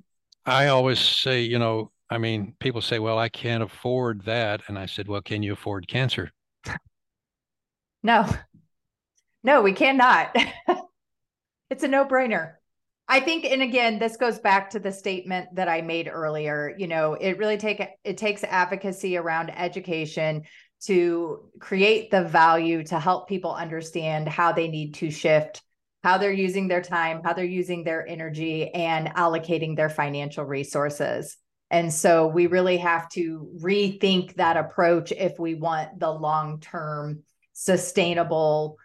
I 0.46 0.68
always 0.68 1.00
say, 1.00 1.42
you 1.42 1.60
know, 1.60 1.92
I 2.10 2.18
mean, 2.18 2.56
people 2.60 2.82
say, 2.82 3.00
well, 3.00 3.20
I 3.20 3.30
can't 3.30 3.64
afford 3.64 4.24
that. 4.26 4.62
And 4.68 4.80
I 4.80 4.86
said, 4.86 5.08
well, 5.08 5.22
can 5.22 5.44
you 5.44 5.54
afford 5.54 5.88
cancer? 5.88 6.32
No, 8.04 8.26
no, 9.44 9.62
we 9.62 9.74
cannot. 9.74 10.36
it's 11.70 11.84
a 11.84 11.88
no 11.88 12.06
brainer. 12.06 12.54
I 13.10 13.22
think, 13.22 13.46
and 13.46 13.62
again, 13.62 14.00
this 14.00 14.18
goes 14.18 14.38
back 14.38 14.70
to 14.72 14.80
the 14.80 14.92
statement 14.92 15.56
that 15.56 15.70
I 15.70 15.82
made 15.82 16.10
earlier. 16.12 16.76
You 16.78 16.88
know, 16.88 17.14
it 17.14 17.38
really 17.38 17.58
take 17.58 17.82
it 18.04 18.18
takes 18.18 18.44
advocacy 18.44 19.18
around 19.18 19.50
education 19.50 20.44
to 20.82 21.50
create 21.60 22.12
the 22.12 22.24
value 22.24 22.84
to 22.84 23.00
help 23.00 23.28
people 23.28 23.54
understand 23.54 24.28
how 24.28 24.52
they 24.52 24.68
need 24.68 24.94
to 24.96 25.10
shift 25.10 25.62
how 26.04 26.18
they're 26.18 26.32
using 26.32 26.70
their 26.70 26.82
time, 26.82 27.22
how 27.24 27.34
they're 27.34 27.44
using 27.44 27.84
their 27.84 28.08
energy, 28.08 28.70
and 28.74 29.14
allocating 29.16 29.76
their 29.76 29.90
financial 29.90 30.46
resources. 30.46 31.36
And 31.70 31.94
so 31.94 32.28
we 32.28 32.48
really 32.48 32.78
have 32.78 33.10
to 33.10 33.52
rethink 33.62 34.36
that 34.36 34.56
approach 34.56 35.12
if 35.12 35.38
we 35.38 35.56
want 35.56 36.00
the 36.00 36.10
long 36.10 36.62
term 36.62 37.24
sustainable 37.52 38.78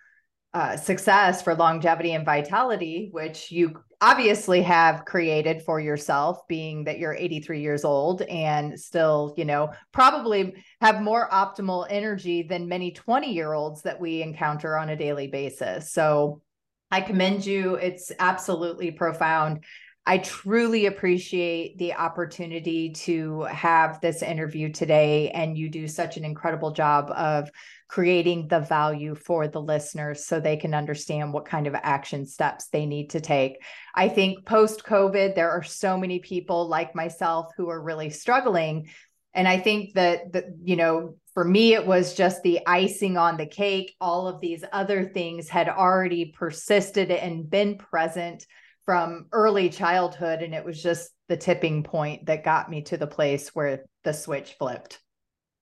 uh, 0.52 0.76
success 0.76 1.42
for 1.42 1.54
longevity 1.54 2.12
and 2.12 2.26
vitality, 2.26 3.08
which 3.12 3.52
you 3.52 3.80
obviously 4.02 4.60
have 4.62 5.04
created 5.04 5.62
for 5.62 5.78
yourself 5.78 6.46
being 6.48 6.82
that 6.84 6.98
you're 6.98 7.14
83 7.14 7.60
years 7.60 7.84
old 7.84 8.22
and 8.22 8.78
still 8.78 9.32
you 9.36 9.44
know 9.44 9.72
probably 9.92 10.54
have 10.80 11.00
more 11.00 11.30
optimal 11.30 11.86
energy 11.88 12.42
than 12.42 12.68
many 12.68 12.90
20 12.90 13.32
year 13.32 13.52
olds 13.52 13.82
that 13.82 14.00
we 14.00 14.20
encounter 14.20 14.76
on 14.76 14.88
a 14.90 14.96
daily 14.96 15.28
basis. 15.28 15.92
So 15.92 16.42
i 16.90 17.00
commend 17.00 17.46
you. 17.46 17.76
It's 17.76 18.12
absolutely 18.18 18.90
profound 18.90 19.64
I 20.04 20.18
truly 20.18 20.86
appreciate 20.86 21.78
the 21.78 21.94
opportunity 21.94 22.90
to 22.90 23.42
have 23.42 24.00
this 24.00 24.20
interview 24.20 24.72
today. 24.72 25.30
And 25.30 25.56
you 25.56 25.68
do 25.70 25.86
such 25.86 26.16
an 26.16 26.24
incredible 26.24 26.72
job 26.72 27.12
of 27.12 27.48
creating 27.86 28.48
the 28.48 28.58
value 28.58 29.14
for 29.14 29.46
the 29.46 29.60
listeners 29.60 30.26
so 30.26 30.40
they 30.40 30.56
can 30.56 30.74
understand 30.74 31.32
what 31.32 31.44
kind 31.44 31.68
of 31.68 31.76
action 31.76 32.26
steps 32.26 32.66
they 32.68 32.84
need 32.84 33.10
to 33.10 33.20
take. 33.20 33.62
I 33.94 34.08
think 34.08 34.44
post 34.44 34.82
COVID, 34.82 35.36
there 35.36 35.50
are 35.50 35.62
so 35.62 35.96
many 35.96 36.18
people 36.18 36.68
like 36.68 36.96
myself 36.96 37.52
who 37.56 37.68
are 37.68 37.80
really 37.80 38.10
struggling 38.10 38.88
And 39.34 39.48
I 39.48 39.58
think 39.58 39.94
that, 39.94 40.32
that, 40.32 40.44
you 40.62 40.76
know, 40.76 41.16
for 41.34 41.44
me, 41.44 41.72
it 41.72 41.86
was 41.86 42.14
just 42.14 42.42
the 42.42 42.60
icing 42.66 43.16
on 43.16 43.36
the 43.36 43.46
cake. 43.46 43.94
All 44.00 44.28
of 44.28 44.40
these 44.40 44.64
other 44.72 45.04
things 45.04 45.48
had 45.48 45.68
already 45.68 46.26
persisted 46.26 47.10
and 47.10 47.48
been 47.48 47.78
present 47.78 48.46
from 48.84 49.26
early 49.32 49.68
childhood. 49.68 50.42
And 50.42 50.54
it 50.54 50.64
was 50.64 50.82
just 50.82 51.10
the 51.28 51.36
tipping 51.36 51.82
point 51.82 52.26
that 52.26 52.44
got 52.44 52.70
me 52.70 52.82
to 52.82 52.96
the 52.96 53.06
place 53.06 53.54
where 53.54 53.84
the 54.04 54.12
switch 54.12 54.54
flipped. 54.54 55.00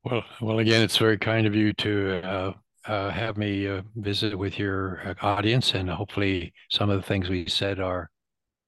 Well, 0.05 0.25
well, 0.41 0.59
again, 0.59 0.83
it's 0.83 0.97
very 0.97 1.19
kind 1.19 1.47
of 1.47 1.55
you 1.55 1.73
to 1.75 2.23
uh, 2.25 2.53
uh, 2.87 3.11
have 3.11 3.37
me 3.37 3.69
uh, 3.69 3.83
visit 3.97 4.37
with 4.39 4.59
your 4.59 5.01
uh, 5.05 5.15
audience, 5.21 5.75
and 5.75 5.91
hopefully, 5.91 6.55
some 6.71 6.89
of 6.89 6.97
the 6.97 7.07
things 7.07 7.29
we 7.29 7.47
said 7.49 7.81
are 7.81 8.09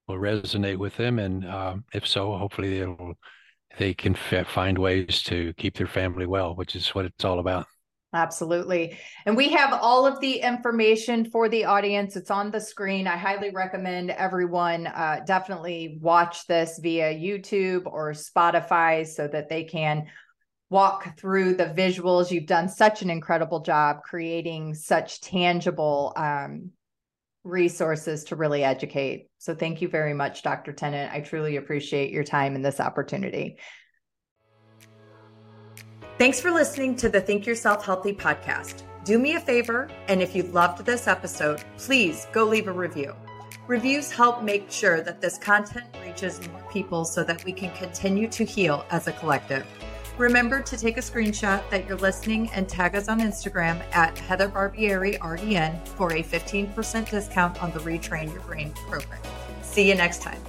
will 0.07 0.17
resonate 0.17 0.77
with 0.77 0.95
them. 0.95 1.17
And 1.17 1.47
um, 1.49 1.85
if 1.91 2.07
so, 2.07 2.37
hopefully, 2.37 2.77
they'll 2.77 3.15
they 3.79 3.95
can 3.95 4.15
f- 4.15 4.47
find 4.47 4.77
ways 4.77 5.23
to 5.23 5.53
keep 5.53 5.75
their 5.75 5.87
family 5.87 6.27
well, 6.27 6.55
which 6.55 6.75
is 6.75 6.89
what 6.89 7.05
it's 7.05 7.25
all 7.25 7.39
about. 7.39 7.65
Absolutely. 8.13 8.97
And 9.25 9.35
we 9.35 9.49
have 9.49 9.73
all 9.73 10.05
of 10.05 10.19
the 10.19 10.35
information 10.35 11.25
for 11.25 11.49
the 11.49 11.65
audience. 11.65 12.15
It's 12.15 12.29
on 12.29 12.51
the 12.51 12.61
screen. 12.61 13.07
I 13.07 13.17
highly 13.17 13.49
recommend 13.49 14.11
everyone 14.11 14.85
uh, 14.85 15.21
definitely 15.25 15.97
watch 15.99 16.45
this 16.45 16.79
via 16.81 17.11
YouTube 17.11 17.87
or 17.87 18.11
Spotify 18.11 19.07
so 19.07 19.27
that 19.27 19.49
they 19.49 19.63
can 19.63 20.05
walk 20.69 21.17
through 21.17 21.55
the 21.55 21.65
visuals. 21.65 22.29
You've 22.29 22.45
done 22.45 22.69
such 22.69 23.01
an 23.01 23.09
incredible 23.09 23.61
job 23.61 24.03
creating 24.03 24.75
such 24.75 25.19
tangible 25.21 26.13
um, 26.15 26.69
resources 27.43 28.25
to 28.25 28.35
really 28.35 28.63
educate. 28.63 29.27
So 29.39 29.55
thank 29.55 29.81
you 29.81 29.87
very 29.87 30.13
much, 30.13 30.43
Dr. 30.43 30.71
Tennant. 30.71 31.11
I 31.11 31.21
truly 31.21 31.57
appreciate 31.57 32.11
your 32.11 32.23
time 32.23 32.55
and 32.55 32.63
this 32.63 32.79
opportunity. 32.79 33.57
Thanks 36.19 36.39
for 36.39 36.51
listening 36.51 36.95
to 36.97 37.09
the 37.09 37.19
Think 37.19 37.47
Yourself 37.47 37.83
Healthy 37.83 38.13
podcast. 38.13 38.83
Do 39.03 39.17
me 39.17 39.33
a 39.33 39.39
favor, 39.39 39.89
and 40.07 40.21
if 40.21 40.35
you 40.35 40.43
loved 40.43 40.85
this 40.85 41.07
episode, 41.07 41.63
please 41.77 42.27
go 42.31 42.43
leave 42.43 42.67
a 42.67 42.71
review. 42.71 43.15
Reviews 43.65 44.11
help 44.11 44.43
make 44.43 44.69
sure 44.69 45.01
that 45.01 45.21
this 45.21 45.39
content 45.39 45.87
reaches 46.05 46.47
more 46.49 46.63
people 46.71 47.03
so 47.03 47.23
that 47.23 47.43
we 47.45 47.51
can 47.51 47.75
continue 47.75 48.27
to 48.27 48.45
heal 48.45 48.85
as 48.91 49.07
a 49.07 49.11
collective. 49.13 49.65
Remember 50.19 50.61
to 50.61 50.77
take 50.77 50.97
a 50.97 51.01
screenshot 51.01 51.67
that 51.71 51.87
you're 51.87 51.97
listening 51.97 52.47
and 52.51 52.69
tag 52.69 52.95
us 52.95 53.07
on 53.07 53.19
Instagram 53.19 53.81
at 53.95 54.15
Heather 54.19 54.47
Barbieri 54.47 55.17
RDN 55.17 55.87
for 55.87 56.13
a 56.13 56.21
15% 56.21 57.09
discount 57.09 57.63
on 57.63 57.71
the 57.71 57.79
Retrain 57.79 58.31
Your 58.31 58.43
Brain 58.43 58.71
program. 58.87 59.19
See 59.63 59.89
you 59.89 59.95
next 59.95 60.21
time. 60.21 60.39